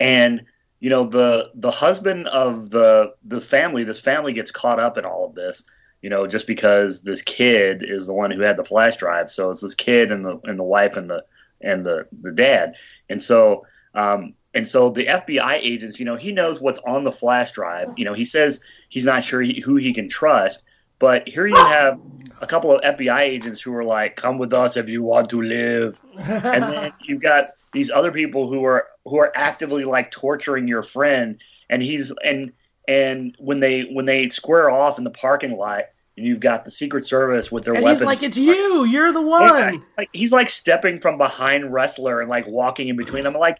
and 0.00 0.44
you 0.80 0.90
know 0.90 1.04
the 1.04 1.50
the 1.54 1.70
husband 1.70 2.26
of 2.28 2.70
the 2.70 3.14
the 3.24 3.40
family, 3.40 3.84
this 3.84 4.00
family 4.00 4.32
gets 4.32 4.50
caught 4.50 4.80
up 4.80 4.98
in 4.98 5.04
all 5.04 5.26
of 5.26 5.34
this 5.34 5.64
you 6.02 6.10
know, 6.10 6.26
just 6.26 6.46
because 6.46 7.02
this 7.02 7.22
kid 7.22 7.82
is 7.82 8.06
the 8.06 8.12
one 8.12 8.30
who 8.30 8.40
had 8.40 8.56
the 8.56 8.64
flash 8.64 8.96
drive. 8.96 9.30
So 9.30 9.50
it's 9.50 9.60
this 9.60 9.74
kid 9.74 10.12
and 10.12 10.24
the 10.24 10.38
and 10.44 10.58
the 10.58 10.64
wife 10.64 10.96
and 10.96 11.10
the 11.10 11.24
and 11.60 11.84
the 11.84 12.06
the 12.20 12.32
dad. 12.32 12.74
And 13.08 13.20
so 13.20 13.66
um 13.94 14.34
and 14.54 14.66
so 14.66 14.90
the 14.90 15.06
FBI 15.06 15.54
agents, 15.62 15.98
you 15.98 16.04
know, 16.04 16.16
he 16.16 16.32
knows 16.32 16.60
what's 16.60 16.78
on 16.80 17.04
the 17.04 17.12
flash 17.12 17.52
drive. 17.52 17.92
You 17.96 18.04
know, 18.04 18.14
he 18.14 18.24
says 18.24 18.60
he's 18.88 19.04
not 19.04 19.22
sure 19.22 19.42
he, 19.42 19.60
who 19.60 19.76
he 19.76 19.92
can 19.92 20.08
trust. 20.08 20.62
But 20.98 21.28
here 21.28 21.46
you 21.46 21.54
have 21.54 22.00
a 22.40 22.46
couple 22.46 22.72
of 22.72 22.82
FBI 22.82 23.20
agents 23.20 23.60
who 23.60 23.74
are 23.74 23.84
like, 23.84 24.16
"Come 24.16 24.38
with 24.38 24.52
us 24.52 24.76
if 24.76 24.88
you 24.88 25.02
want 25.02 25.30
to 25.30 25.40
live," 25.42 26.00
and 26.18 26.64
then 26.64 26.92
you've 27.06 27.22
got 27.22 27.50
these 27.72 27.90
other 27.90 28.10
people 28.10 28.48
who 28.48 28.64
are 28.64 28.88
who 29.04 29.18
are 29.18 29.32
actively 29.36 29.84
like 29.84 30.10
torturing 30.10 30.66
your 30.66 30.82
friend, 30.82 31.40
and 31.70 31.82
he's 31.82 32.12
and 32.24 32.52
and 32.88 33.36
when 33.38 33.60
they 33.60 33.82
when 33.82 34.06
they 34.06 34.28
square 34.28 34.70
off 34.70 34.98
in 34.98 35.04
the 35.04 35.10
parking 35.10 35.56
lot, 35.56 35.84
you've 36.24 36.40
got 36.40 36.64
the 36.64 36.70
Secret 36.70 37.04
Service 37.06 37.50
with 37.52 37.64
their 37.64 37.74
And 37.74 37.84
weapons. 37.84 38.00
he's 38.00 38.06
like, 38.06 38.22
"It's 38.22 38.36
you. 38.36 38.84
You're 38.84 39.12
the 39.12 39.20
Yeah, 39.20 39.26
one." 39.26 39.72
he's 39.72 39.82
like 39.96 40.08
he's 40.12 40.32
like 40.32 40.50
stepping 40.50 41.00
from 41.00 41.18
behind 41.18 41.72
wrestler 41.72 42.20
and 42.20 42.28
like 42.30 42.46
walking 42.46 42.88
in 42.88 42.96
between 42.96 43.24
them. 43.24 43.34
I'm 43.34 43.40
like, 43.40 43.58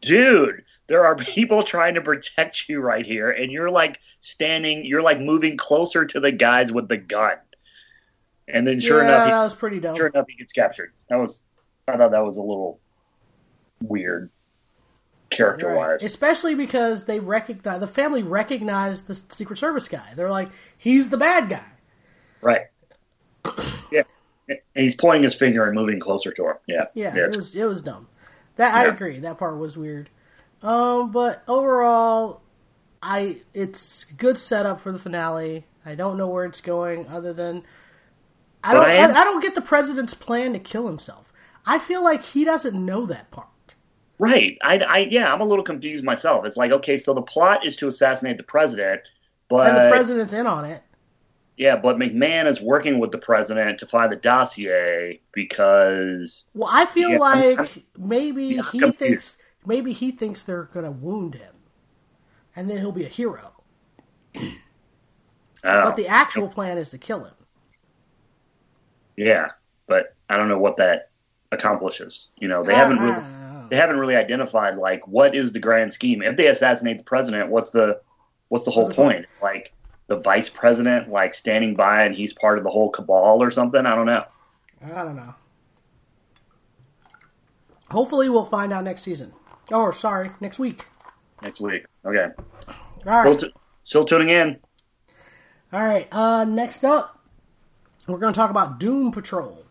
dude, 0.00 0.64
there 0.86 1.04
are 1.04 1.16
people 1.16 1.62
trying 1.62 1.94
to 1.94 2.00
protect 2.00 2.68
you 2.68 2.80
right 2.80 3.04
here, 3.06 3.30
and 3.30 3.50
you're 3.52 3.70
like 3.70 4.00
standing, 4.20 4.84
you're 4.84 5.02
like 5.02 5.20
moving 5.20 5.56
closer 5.56 6.04
to 6.04 6.20
the 6.20 6.32
guys 6.32 6.72
with 6.72 6.88
the 6.88 6.96
gun. 6.96 7.36
And 8.46 8.66
then 8.66 8.78
sure 8.78 8.98
yeah, 8.98 9.04
enough, 9.08 9.24
that 9.24 9.30
he, 9.30 9.34
was 9.34 9.54
pretty 9.54 9.80
dumb. 9.80 9.96
sure 9.96 10.06
enough, 10.08 10.26
he 10.28 10.36
gets 10.36 10.52
captured. 10.52 10.92
That 11.08 11.16
was, 11.16 11.42
I 11.88 11.96
thought 11.96 12.10
that 12.10 12.24
was 12.24 12.36
a 12.36 12.42
little, 12.42 12.78
weird 13.82 14.30
character 15.30 15.68
Right. 15.68 15.76
wise. 15.76 16.02
Especially 16.02 16.54
because 16.54 17.06
they 17.06 17.20
recognize 17.20 17.80
the 17.80 17.86
family 17.86 18.22
recognized 18.22 19.06
the 19.06 19.14
Secret 19.14 19.56
Service 19.58 19.88
guy. 19.88 20.12
They're 20.14 20.30
like, 20.30 20.48
he's 20.76 21.08
the 21.10 21.16
bad 21.16 21.48
guy. 21.48 21.64
Right. 22.44 22.66
Yeah. 23.90 24.02
And 24.48 24.58
he's 24.74 24.94
pointing 24.94 25.22
his 25.22 25.34
finger 25.34 25.64
and 25.64 25.74
moving 25.74 25.98
closer 25.98 26.30
to 26.32 26.48
him. 26.50 26.56
Yeah. 26.66 26.86
Yeah, 26.94 27.14
Yeah, 27.16 27.24
it 27.24 27.36
was 27.36 27.54
it 27.56 27.64
was 27.64 27.82
dumb. 27.82 28.08
That 28.56 28.74
I 28.74 28.84
Yeah. 28.84 28.92
agree. 28.92 29.18
That 29.20 29.38
part 29.38 29.58
was 29.58 29.76
weird. 29.76 30.10
Um, 30.62 31.10
but 31.10 31.42
overall, 31.48 32.42
I 33.02 33.38
it's 33.54 34.04
good 34.04 34.38
setup 34.38 34.80
for 34.80 34.92
the 34.92 34.98
finale. 34.98 35.66
I 35.84 35.94
don't 35.94 36.16
know 36.16 36.28
where 36.28 36.44
it's 36.44 36.60
going, 36.60 37.06
other 37.08 37.32
than 37.32 37.64
I 38.62 38.74
don't. 38.74 38.84
I 38.84 38.96
I, 38.96 39.20
I 39.20 39.24
don't 39.24 39.42
get 39.42 39.54
the 39.54 39.60
president's 39.62 40.14
plan 40.14 40.52
to 40.52 40.58
kill 40.58 40.86
himself. 40.86 41.32
I 41.66 41.78
feel 41.78 42.04
like 42.04 42.22
he 42.22 42.44
doesn't 42.44 42.74
know 42.74 43.06
that 43.06 43.30
part. 43.30 43.48
Right. 44.18 44.58
I, 44.62 44.78
I, 44.78 44.98
yeah, 45.10 45.32
I'm 45.32 45.40
a 45.40 45.44
little 45.44 45.64
confused 45.64 46.04
myself. 46.04 46.44
It's 46.44 46.56
like, 46.56 46.70
okay, 46.70 46.96
so 46.96 47.14
the 47.14 47.22
plot 47.22 47.66
is 47.66 47.76
to 47.76 47.88
assassinate 47.88 48.36
the 48.36 48.42
president, 48.44 49.00
but 49.48 49.66
and 49.68 49.76
the 49.84 49.90
president's 49.90 50.32
in 50.32 50.46
on 50.46 50.64
it. 50.64 50.82
Yeah, 51.56 51.76
but 51.76 51.96
McMahon 51.96 52.46
is 52.46 52.60
working 52.60 52.98
with 52.98 53.10
the 53.12 53.18
president 53.18 53.78
to 53.78 53.86
find 53.86 54.10
the 54.10 54.16
dossier 54.16 55.20
because 55.32 56.44
Well, 56.54 56.68
I 56.72 56.84
feel 56.86 57.10
Yeah, 57.10 57.18
like 57.18 57.58
I'm- 57.58 57.82
maybe 57.96 58.58
I'm 58.58 58.64
he 58.66 58.78
confused. 58.80 58.98
thinks 58.98 59.42
maybe 59.66 59.92
he 59.92 60.10
thinks 60.10 60.42
they're 60.42 60.64
gonna 60.64 60.90
wound 60.90 61.34
him, 61.36 61.54
and 62.56 62.68
then 62.68 62.78
he'll 62.78 62.92
be 62.92 63.04
a 63.04 63.08
hero. 63.08 63.52
But 65.62 65.96
the 65.96 66.06
actual 66.08 66.48
plan 66.48 66.76
is 66.76 66.90
to 66.90 66.98
kill 66.98 67.24
him. 67.24 67.32
yeah, 69.16 69.46
but 69.86 70.14
I 70.28 70.36
don't 70.36 70.48
know 70.48 70.58
what 70.58 70.76
that 70.78 71.10
accomplishes. 71.52 72.28
You 72.38 72.48
know, 72.48 72.62
they 72.64 72.74
I- 72.74 72.78
haven't 72.78 72.98
really, 72.98 73.12
I 73.12 73.20
don't 73.20 73.52
know. 73.62 73.66
they 73.70 73.76
haven't 73.76 73.96
really 73.98 74.16
identified 74.16 74.76
like 74.76 75.06
what 75.06 75.34
is 75.34 75.52
the 75.52 75.60
grand 75.60 75.92
scheme. 75.92 76.20
If 76.22 76.36
they 76.36 76.48
assassinate 76.48 76.98
the 76.98 77.04
president, 77.04 77.48
what's 77.50 77.70
the 77.70 78.00
what's 78.48 78.64
the 78.64 78.70
whole 78.70 78.84
What's 78.84 78.96
point? 78.96 79.26
point? 79.26 79.26
Like 79.42 79.72
the 80.06 80.16
vice 80.16 80.48
president 80.50 81.08
like 81.10 81.34
standing 81.34 81.74
by 81.74 82.04
and 82.04 82.14
he's 82.14 82.32
part 82.32 82.58
of 82.58 82.64
the 82.64 82.70
whole 82.70 82.90
cabal 82.90 83.42
or 83.42 83.50
something? 83.50 83.84
I 83.86 83.94
don't 83.94 84.06
know. 84.06 84.24
I 84.84 85.02
don't 85.02 85.16
know. 85.16 85.34
Hopefully, 87.90 88.28
we'll 88.28 88.44
find 88.44 88.72
out 88.72 88.84
next 88.84 89.02
season. 89.02 89.32
Oh, 89.72 89.90
sorry, 89.90 90.30
next 90.40 90.58
week. 90.58 90.86
Next 91.42 91.60
week. 91.60 91.84
Okay. 92.04 92.28
All 93.06 93.22
Still, 93.22 93.36
t- 93.36 93.54
still 93.82 94.04
tuning 94.04 94.28
in. 94.30 94.58
all 95.72 95.82
right. 95.84 96.08
Uh, 96.10 96.44
next 96.44 96.84
up, 96.84 97.20
we're 98.06 98.18
going 98.18 98.32
to 98.32 98.36
talk 98.36 98.50
about 98.50 98.78
Doom 98.80 99.12
Patrol, 99.12 99.64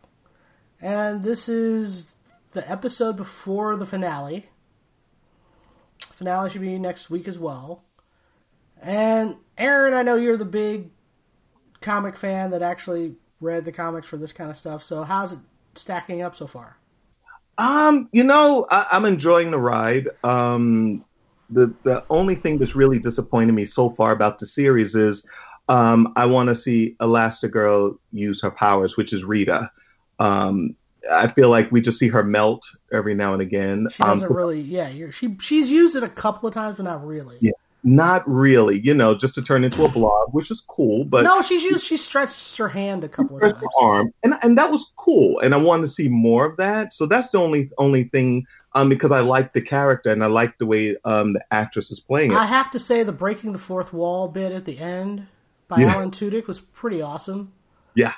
and 0.82 1.24
this 1.24 1.50
is 1.50 2.14
the 2.52 2.70
episode 2.70 3.18
before 3.18 3.76
the 3.76 3.86
finale. 3.86 4.48
Finale 6.00 6.50
should 6.50 6.62
be 6.62 6.78
next 6.78 7.10
week 7.10 7.28
as 7.28 7.40
well. 7.40 7.84
And 8.82 9.38
Aaron, 9.58 9.94
I 9.94 10.02
know 10.04 10.16
you're 10.16 10.38
the 10.38 10.46
big 10.46 10.90
comic 11.82 12.18
fan 12.18 12.52
that 12.52 12.62
actually 12.62 13.16
read 13.42 13.66
the 13.66 13.72
comics 13.72 14.08
for 14.08 14.18
this 14.18 14.34
kind 14.34 14.50
of 14.50 14.58
stuff. 14.58 14.84
So, 14.84 15.04
how's 15.04 15.34
it 15.34 15.40
stacking 15.76 16.22
up 16.22 16.36
so 16.36 16.48
far? 16.48 16.78
Um, 17.58 18.10
you 18.12 18.24
know, 18.24 18.66
I, 18.72 18.88
I'm 18.92 19.06
enjoying 19.06 19.52
the 19.52 19.60
ride. 19.60 20.08
Um, 20.24 21.06
the 21.50 21.74
the 21.84 22.04
only 22.10 22.36
thing 22.36 22.58
that's 22.58 22.76
really 22.76 23.00
disappointed 23.00 23.52
me 23.54 23.66
so 23.66 23.90
far 23.90 24.12
about 24.12 24.40
the 24.40 24.46
series 24.46 24.96
is 24.96 25.28
um, 25.70 26.12
I 26.16 26.26
want 26.26 26.48
to 26.50 26.56
see 26.56 26.96
Elastigirl 27.00 27.98
use 28.12 28.42
her 28.42 28.52
powers, 28.52 28.98
which 28.98 29.14
is 29.14 29.24
Rita. 29.24 29.72
Um, 30.20 30.76
I 31.12 31.28
feel 31.28 31.50
like 31.50 31.72
we 31.72 31.82
just 31.82 32.00
see 32.00 32.08
her 32.10 32.24
melt 32.24 32.64
every 32.92 33.14
now 33.14 33.34
and 33.34 33.42
again. 33.42 33.88
She 33.88 34.04
Um, 34.04 34.10
doesn't 34.10 34.32
really, 34.32 34.62
yeah. 34.62 34.90
You're, 34.90 35.12
she 35.12 35.38
she's 35.40 35.72
used 35.72 35.96
it 35.96 36.04
a 36.04 36.10
couple 36.10 36.48
of 36.48 36.54
times, 36.54 36.78
but 36.78 36.84
not 36.84 37.06
really. 37.06 37.40
Yeah. 37.40 37.52
Not 37.84 38.28
really, 38.30 38.80
you 38.80 38.94
know, 38.94 39.14
just 39.14 39.36
to 39.36 39.42
turn 39.42 39.64
into 39.64 39.84
a 39.84 39.90
blog, 39.90 40.34
which 40.34 40.50
is 40.52 40.62
cool. 40.62 41.04
But 41.04 41.24
no, 41.24 41.42
she's 41.42 41.64
used. 41.64 41.86
She 41.86 41.98
stretched 41.98 42.58
her 42.58 42.70
hand 42.70 43.04
a 43.04 43.10
couple 43.10 43.38
of 43.38 43.42
times. 43.54 43.64
arm, 43.80 44.14
and 44.24 44.36
and 44.42 44.58
that 44.58 44.72
was 44.72 44.92
cool, 44.96 45.40
and 45.40 45.54
I 45.54 45.58
wanted 45.58 45.84
to 45.84 45.88
see 45.90 46.08
more 46.08 46.46
of 46.46 46.58
that. 46.58 46.94
So 46.94 47.06
that's 47.06 47.30
the 47.30 47.40
only 47.40 47.70
only 47.78 48.06
thing, 48.06 48.46
um, 48.74 48.88
because 48.90 49.12
I 49.12 49.20
like 49.20 49.54
the 49.54 49.62
character 49.62 50.12
and 50.12 50.24
I 50.24 50.28
like 50.28 50.58
the 50.58 50.66
way 50.66 50.96
um 51.06 51.34
the 51.34 51.44
actress 51.52 51.92
is 51.92 52.00
playing 52.00 52.32
it. 52.32 52.38
I 52.38 52.46
have 52.46 52.72
to 52.72 52.80
say, 52.80 53.04
the 53.04 53.12
breaking 53.12 53.52
the 53.52 53.60
fourth 53.60 53.92
wall 53.94 54.28
bit 54.28 54.52
at 54.54 54.66
the 54.66 54.78
end 54.80 55.28
by 55.68 55.80
Yeah. 55.82 55.94
Alan 55.96 56.12
Tudyk 56.12 56.48
was 56.48 56.62
pretty 56.62 57.02
awesome. 57.02 57.52
yeah, 57.96 58.14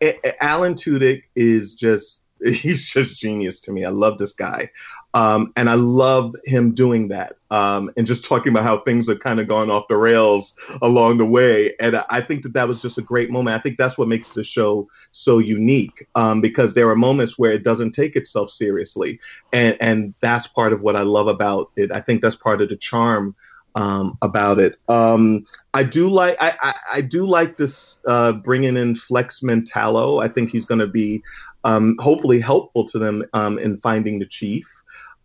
A- 0.00 0.18
A- 0.26 0.42
Alan 0.44 0.74
Tudyk 0.74 1.24
is 1.36 1.74
just. 1.74 2.18
He's 2.44 2.92
just 2.92 3.20
genius 3.20 3.60
to 3.60 3.72
me. 3.72 3.84
I 3.84 3.90
love 3.90 4.18
this 4.18 4.32
guy, 4.32 4.70
um, 5.14 5.52
and 5.56 5.68
I 5.68 5.74
love 5.74 6.34
him 6.44 6.74
doing 6.74 7.08
that, 7.08 7.36
um, 7.50 7.90
and 7.96 8.06
just 8.06 8.24
talking 8.24 8.52
about 8.52 8.62
how 8.62 8.78
things 8.78 9.08
have 9.08 9.20
kind 9.20 9.40
of 9.40 9.48
gone 9.48 9.70
off 9.70 9.88
the 9.88 9.96
rails 9.96 10.54
along 10.80 11.18
the 11.18 11.26
way. 11.26 11.74
And 11.80 11.96
I- 12.08 12.20
think 12.20 12.42
that 12.42 12.52
that 12.52 12.68
was 12.68 12.80
just 12.82 12.98
a 12.98 13.02
great 13.02 13.30
moment. 13.30 13.56
I 13.56 13.60
think 13.60 13.76
that's 13.76 13.98
what 13.98 14.06
makes 14.06 14.34
the 14.34 14.44
show 14.44 14.88
so 15.10 15.38
unique, 15.38 16.06
um, 16.14 16.40
because 16.40 16.74
there 16.74 16.88
are 16.88 16.96
moments 16.96 17.38
where 17.38 17.52
it 17.52 17.64
doesn't 17.64 17.92
take 17.92 18.14
itself 18.14 18.50
seriously, 18.50 19.18
and 19.52 19.76
and 19.80 20.14
that's 20.20 20.46
part 20.46 20.72
of 20.72 20.82
what 20.82 20.96
I 20.96 21.02
love 21.02 21.26
about 21.26 21.70
it. 21.76 21.90
I 21.92 22.00
think 22.00 22.22
that's 22.22 22.36
part 22.36 22.62
of 22.62 22.68
the 22.68 22.76
charm 22.76 23.34
um, 23.74 24.18
about 24.22 24.58
it. 24.58 24.76
Um, 24.88 25.46
I 25.74 25.82
do 25.82 26.08
like 26.08 26.36
I, 26.40 26.56
I, 26.60 26.74
I 26.94 27.00
do 27.00 27.24
like 27.24 27.56
this 27.56 27.96
uh, 28.06 28.32
bringing 28.32 28.76
in 28.76 28.94
Flex 28.94 29.40
Mentallo. 29.40 30.22
I 30.22 30.28
think 30.28 30.50
he's 30.50 30.64
going 30.64 30.80
to 30.80 30.86
be 30.86 31.22
um, 31.64 31.96
hopefully 31.98 32.40
helpful 32.40 32.86
to 32.86 32.98
them 32.98 33.24
um, 33.32 33.58
in 33.58 33.76
finding 33.78 34.18
the 34.18 34.26
chief. 34.26 34.66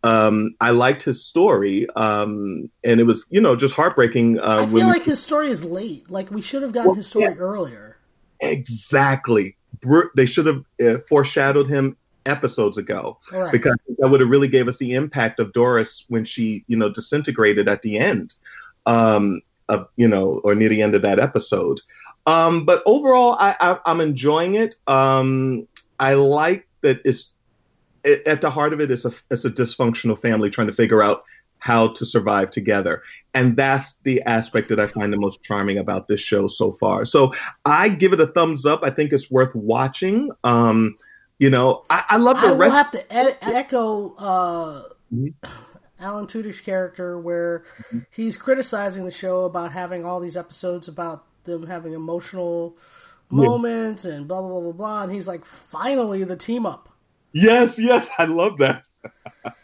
Um, 0.04 0.54
I 0.62 0.70
liked 0.70 1.02
his 1.02 1.26
story, 1.26 1.88
um, 1.96 2.70
and 2.84 3.00
it 3.00 3.06
was 3.06 3.26
you 3.30 3.42
know 3.42 3.56
just 3.56 3.76
heartbreaking. 3.76 4.40
Uh, 4.40 4.44
I 4.44 4.62
when 4.62 4.84
feel 4.84 4.88
like 4.88 5.04
his 5.04 5.22
story 5.22 5.50
is 5.50 5.64
late. 5.64 6.10
Like 6.10 6.30
we 6.30 6.42
should 6.42 6.62
have 6.62 6.74
gotten 6.74 6.90
Well, 6.90 6.96
his 6.96 7.08
story 7.08 7.26
yeah. 7.26 7.36
earlier. 7.40 7.98
exactly 8.42 9.56
they 10.16 10.26
should 10.26 10.46
have 10.46 10.64
uh, 10.86 10.98
foreshadowed 11.08 11.68
him 11.68 11.98
episodes 12.26 12.78
ago 12.78 13.20
right. 13.32 13.52
because 13.52 13.76
that 14.00 14.10
would 14.10 14.20
have 14.20 14.30
really 14.30 14.48
gave 14.48 14.68
us 14.68 14.78
the 14.78 14.94
impact 14.94 15.40
of 15.40 15.54
Doris 15.54 16.06
when 16.08 16.26
she, 16.26 16.64
you 16.68 16.78
know, 16.78 16.90
disintegrated 16.90 17.68
at 17.68 17.82
the 17.82 17.98
end, 17.98 18.36
um, 18.86 19.42
of 19.70 19.88
you 19.96 20.08
know, 20.08 20.42
or 20.44 20.56
near 20.56 20.70
the 20.70 20.82
end 20.82 20.96
of 20.96 21.02
that 21.04 21.20
episode. 21.20 21.82
Um, 22.28 22.66
but 22.66 22.82
overall, 22.86 23.38
I, 23.40 23.56
I, 23.60 23.80
I'm 23.86 24.02
enjoying 24.02 24.56
it. 24.56 24.76
Um, 24.88 25.68
I 26.00 26.14
like 26.16 26.68
that 26.82 27.00
it's 27.06 27.32
it, 28.04 28.26
at 28.28 28.42
the 28.42 28.50
heart 28.50 28.74
of 28.74 28.82
it 28.82 28.92
is 28.92 29.06
a 29.06 29.12
it's 29.32 29.46
a 29.46 29.50
dysfunctional 29.50 30.20
family 30.20 30.50
trying 30.50 30.68
to 30.68 30.74
figure 30.74 31.02
out 31.02 31.24
how 31.60 31.88
to 31.88 32.06
survive 32.06 32.52
together, 32.52 33.02
and 33.34 33.58
that's 33.58 33.94
the 34.04 34.22
aspect 34.24 34.70
that 34.70 34.80
I 34.80 34.86
find 34.88 35.12
the 35.12 35.18
most 35.18 35.42
charming 35.42 35.78
about 35.80 36.08
this 36.08 36.20
show 36.20 36.48
so 36.48 36.74
far. 36.74 37.06
So 37.06 37.32
I 37.66 37.90
give 37.90 38.14
it 38.14 38.20
a 38.22 38.28
thumbs 38.28 38.66
up. 38.66 38.82
I 38.84 38.90
think 38.92 39.12
it's 39.14 39.32
worth 39.32 39.56
watching. 39.56 40.30
Um, 40.44 40.96
you 41.40 41.50
know, 41.50 41.84
I, 41.90 42.04
I 42.10 42.18
love 42.18 42.40
the 42.42 42.50
I 42.50 42.54
rest. 42.54 42.76
have 42.76 42.92
to 42.92 43.00
e- 43.30 43.36
echo 43.42 44.14
uh, 44.16 44.84
Mhm. 45.14 45.34
Alan 46.00 46.28
Tudyk's 46.28 46.60
character, 46.62 47.18
where 47.20 47.64
he's 48.12 48.38
criticizing 48.38 49.06
the 49.06 49.12
show 49.12 49.46
about 49.46 49.72
having 49.72 50.06
all 50.06 50.20
these 50.20 50.38
episodes 50.38 50.88
about 50.88 51.26
them 51.46 51.66
having 51.68 51.94
emotional 51.94 52.78
moments 53.30 54.06
and 54.06 54.28
blah 54.28 54.42
blah 54.42 54.50
blah 54.50 54.62
blah 54.62 54.72
blah. 54.72 55.04
And 55.04 55.12
he's 55.12 55.28
like, 55.28 55.46
finally, 55.46 56.24
the 56.24 56.36
team 56.36 56.66
up. 56.66 56.90
Yes, 57.34 57.78
yes, 57.78 58.10
I 58.18 58.26
love 58.26 58.58
that. 58.60 58.88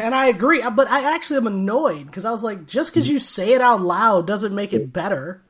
And 0.00 0.14
I 0.14 0.26
agree, 0.28 0.62
but 0.74 0.88
I 0.88 1.14
actually 1.14 1.36
am 1.36 1.46
annoyed 1.46 2.06
because 2.06 2.24
I 2.24 2.30
was 2.30 2.42
like, 2.42 2.66
just 2.66 2.90
because 2.90 3.10
you 3.10 3.18
say 3.18 3.52
it 3.52 3.60
out 3.60 3.82
loud 3.82 4.26
doesn't 4.26 4.54
make 4.54 4.72
it 4.72 4.90
better. 4.90 5.42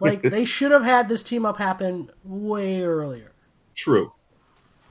Like 0.00 0.22
they 0.22 0.44
should 0.44 0.72
have 0.72 0.84
had 0.84 1.08
this 1.08 1.22
team 1.22 1.44
up 1.44 1.58
happen 1.58 2.10
way 2.24 2.82
earlier. 2.82 3.32
True, 3.74 4.12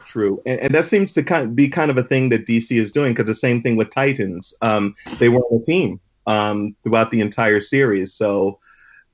true, 0.05 0.41
and, 0.45 0.59
and 0.59 0.75
that 0.75 0.85
seems 0.85 1.13
to 1.13 1.23
kind 1.23 1.43
of 1.43 1.55
be 1.55 1.67
kind 1.67 1.91
of 1.91 1.97
a 1.97 2.03
thing 2.03 2.29
that 2.29 2.45
DC 2.45 2.79
is 2.79 2.91
doing 2.91 3.13
because 3.13 3.27
the 3.27 3.35
same 3.35 3.61
thing 3.61 3.75
with 3.75 3.89
Titans. 3.89 4.53
Um, 4.61 4.95
they 5.17 5.29
weren't 5.29 5.45
a 5.51 5.65
team 5.65 5.99
um, 6.27 6.75
throughout 6.83 7.11
the 7.11 7.21
entire 7.21 7.59
series, 7.59 8.13
so 8.13 8.59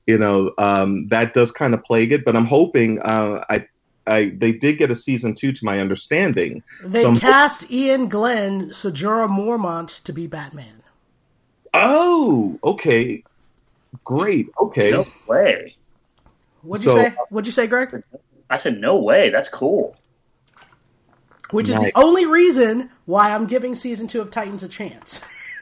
you 0.06 0.18
know 0.18 0.52
um, 0.58 1.08
that 1.08 1.34
does 1.34 1.50
kind 1.50 1.74
of 1.74 1.82
plague 1.84 2.12
it. 2.12 2.24
But 2.24 2.36
I'm 2.36 2.46
hoping 2.46 3.00
uh, 3.00 3.44
I. 3.48 3.66
I, 4.08 4.32
they 4.38 4.52
did 4.52 4.78
get 4.78 4.88
a 4.92 4.94
season 4.94 5.34
two, 5.34 5.50
to 5.50 5.64
my 5.64 5.80
understanding. 5.80 6.62
They 6.84 7.00
So 7.02 7.08
I'm- 7.08 7.18
cast 7.18 7.68
Iain 7.72 8.08
Glen, 8.08 8.68
Sajura 8.70 9.28
Mormont 9.28 10.00
to 10.04 10.12
be 10.12 10.28
Batman. 10.28 10.84
Oh, 11.74 12.56
okay, 12.62 13.24
great. 14.04 14.48
Okay, 14.60 14.92
No 14.92 15.02
way. 15.26 15.74
What'd 16.62 16.84
you 16.86 16.92
So- 16.92 16.96
say? 17.02 17.14
What'd 17.30 17.46
you 17.46 17.52
say, 17.52 17.66
Greg? 17.66 18.00
I 18.48 18.58
said 18.58 18.80
no 18.80 18.96
way. 18.96 19.30
That's 19.30 19.48
cool. 19.48 19.96
Which 21.50 21.68
is 21.68 21.74
the 21.74 21.90
only 21.96 22.26
reason 22.26 22.90
why 23.06 23.34
I'm 23.34 23.46
giving 23.46 23.74
season 23.74 24.06
two 24.06 24.20
of 24.20 24.30
Titans 24.30 24.62
a 24.62 24.68
chance. 24.68 25.20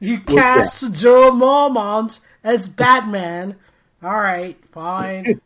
you 0.00 0.20
cast 0.20 0.78
Ser 0.78 0.88
Jorah 0.88 1.30
Mormont 1.30 2.18
as 2.44 2.68
Batman. 2.68 3.56
All 4.02 4.20
right, 4.20 4.56
fine. 4.66 5.40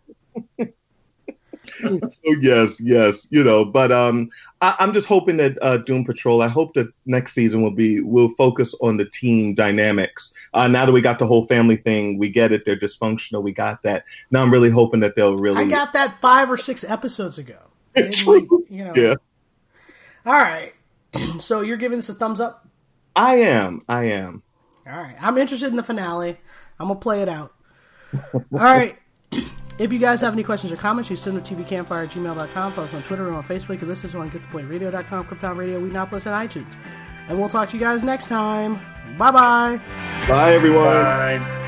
oh, 1.85 2.01
yes, 2.41 2.81
yes, 2.81 3.27
you 3.31 3.43
know, 3.45 3.65
but 3.65 3.93
um, 3.93 4.31
I, 4.61 4.75
am 4.79 4.93
just 4.93 5.07
hoping 5.07 5.37
that 5.39 5.59
uh, 5.63 5.79
Doom 5.79 6.05
Patrol. 6.05 6.43
I 6.43 6.49
hope 6.49 6.75
that 6.75 6.89
next 7.05 7.33
season 7.33 7.63
will 7.63 7.71
be 7.71 8.01
will 8.01 8.31
focus 8.31 8.75
on 8.81 8.97
the 8.97 9.05
team 9.05 9.55
dynamics. 9.55 10.33
Uh, 10.55 10.69
now 10.69 10.87
that 10.87 10.93
we 10.93 11.01
got 11.01 11.19
the 11.19 11.27
whole 11.27 11.47
family 11.47 11.77
thing, 11.77 12.19
we 12.19 12.31
get 12.31 12.53
it. 12.53 12.65
They're 12.65 12.77
dysfunctional. 12.77 13.43
We 13.43 13.53
got 13.53 13.83
that. 13.83 14.05
Now 14.31 14.43
I'm 14.43 14.53
really 14.53 14.71
hoping 14.71 15.01
that 15.01 15.15
they'll 15.15 15.37
really. 15.37 15.65
I 15.65 15.69
got 15.69 15.93
that 15.93 16.21
five 16.21 16.51
or 16.51 16.57
six 16.57 16.85
episodes 16.85 17.39
ago. 17.39 17.59
True. 18.11 18.65
You 18.69 18.85
know. 18.85 18.93
Yeah. 18.95 19.15
All 20.25 20.33
right. 20.33 20.73
so 21.41 21.61
you're 21.61 21.77
giving 21.77 21.99
this 21.99 22.09
a 22.09 22.15
thumbs 22.15 22.41
up? 22.41 22.69
I 23.15 23.37
am. 23.37 23.81
I 23.89 24.05
am. 24.05 24.43
All 24.87 24.93
right. 24.93 25.17
I'm 25.21 25.39
interested 25.39 25.69
in 25.69 25.77
the 25.77 25.83
finale. 25.83 26.39
I'm 26.79 26.89
gonna 26.89 27.01
play 27.01 27.23
it 27.23 27.29
out. 27.29 27.55
All 28.33 28.41
right. 28.53 28.97
If 29.79 29.93
you 29.93 29.99
guys 29.99 30.23
have 30.23 30.33
any 30.33 30.43
questions 30.43 30.73
or 30.73 30.77
comments, 30.77 31.11
you 31.11 31.17
send 31.17 31.37
them 31.37 31.45
to 31.45 31.55
tvcampfire 31.55 32.05
at 32.05 32.11
gmail.com. 32.11 32.73
Follow 32.73 32.87
us 32.87 32.95
on 32.95 33.03
Twitter 33.03 33.27
and 33.27 33.37
on 33.37 33.45
Facebook. 33.45 33.79
And 33.81 33.89
listen 33.89 34.09
to 34.09 34.19
us 34.19 34.23
on 34.23 34.31
getthepointradio.com, 34.31 35.27
Krypton 35.27 35.55
Radio, 35.55 35.81
Weednopolis, 35.81 36.25
and 36.25 36.51
iTunes. 36.51 36.75
And 37.29 37.39
we'll 37.39 37.51
talk 37.51 37.69
to 37.69 37.77
you 37.77 37.81
guys 37.81 38.03
next 38.03 38.29
time. 38.29 38.81
Bye-bye. 39.19 39.79
Bye, 40.27 40.55
everyone. 40.55 40.85
Bye. 40.85 41.66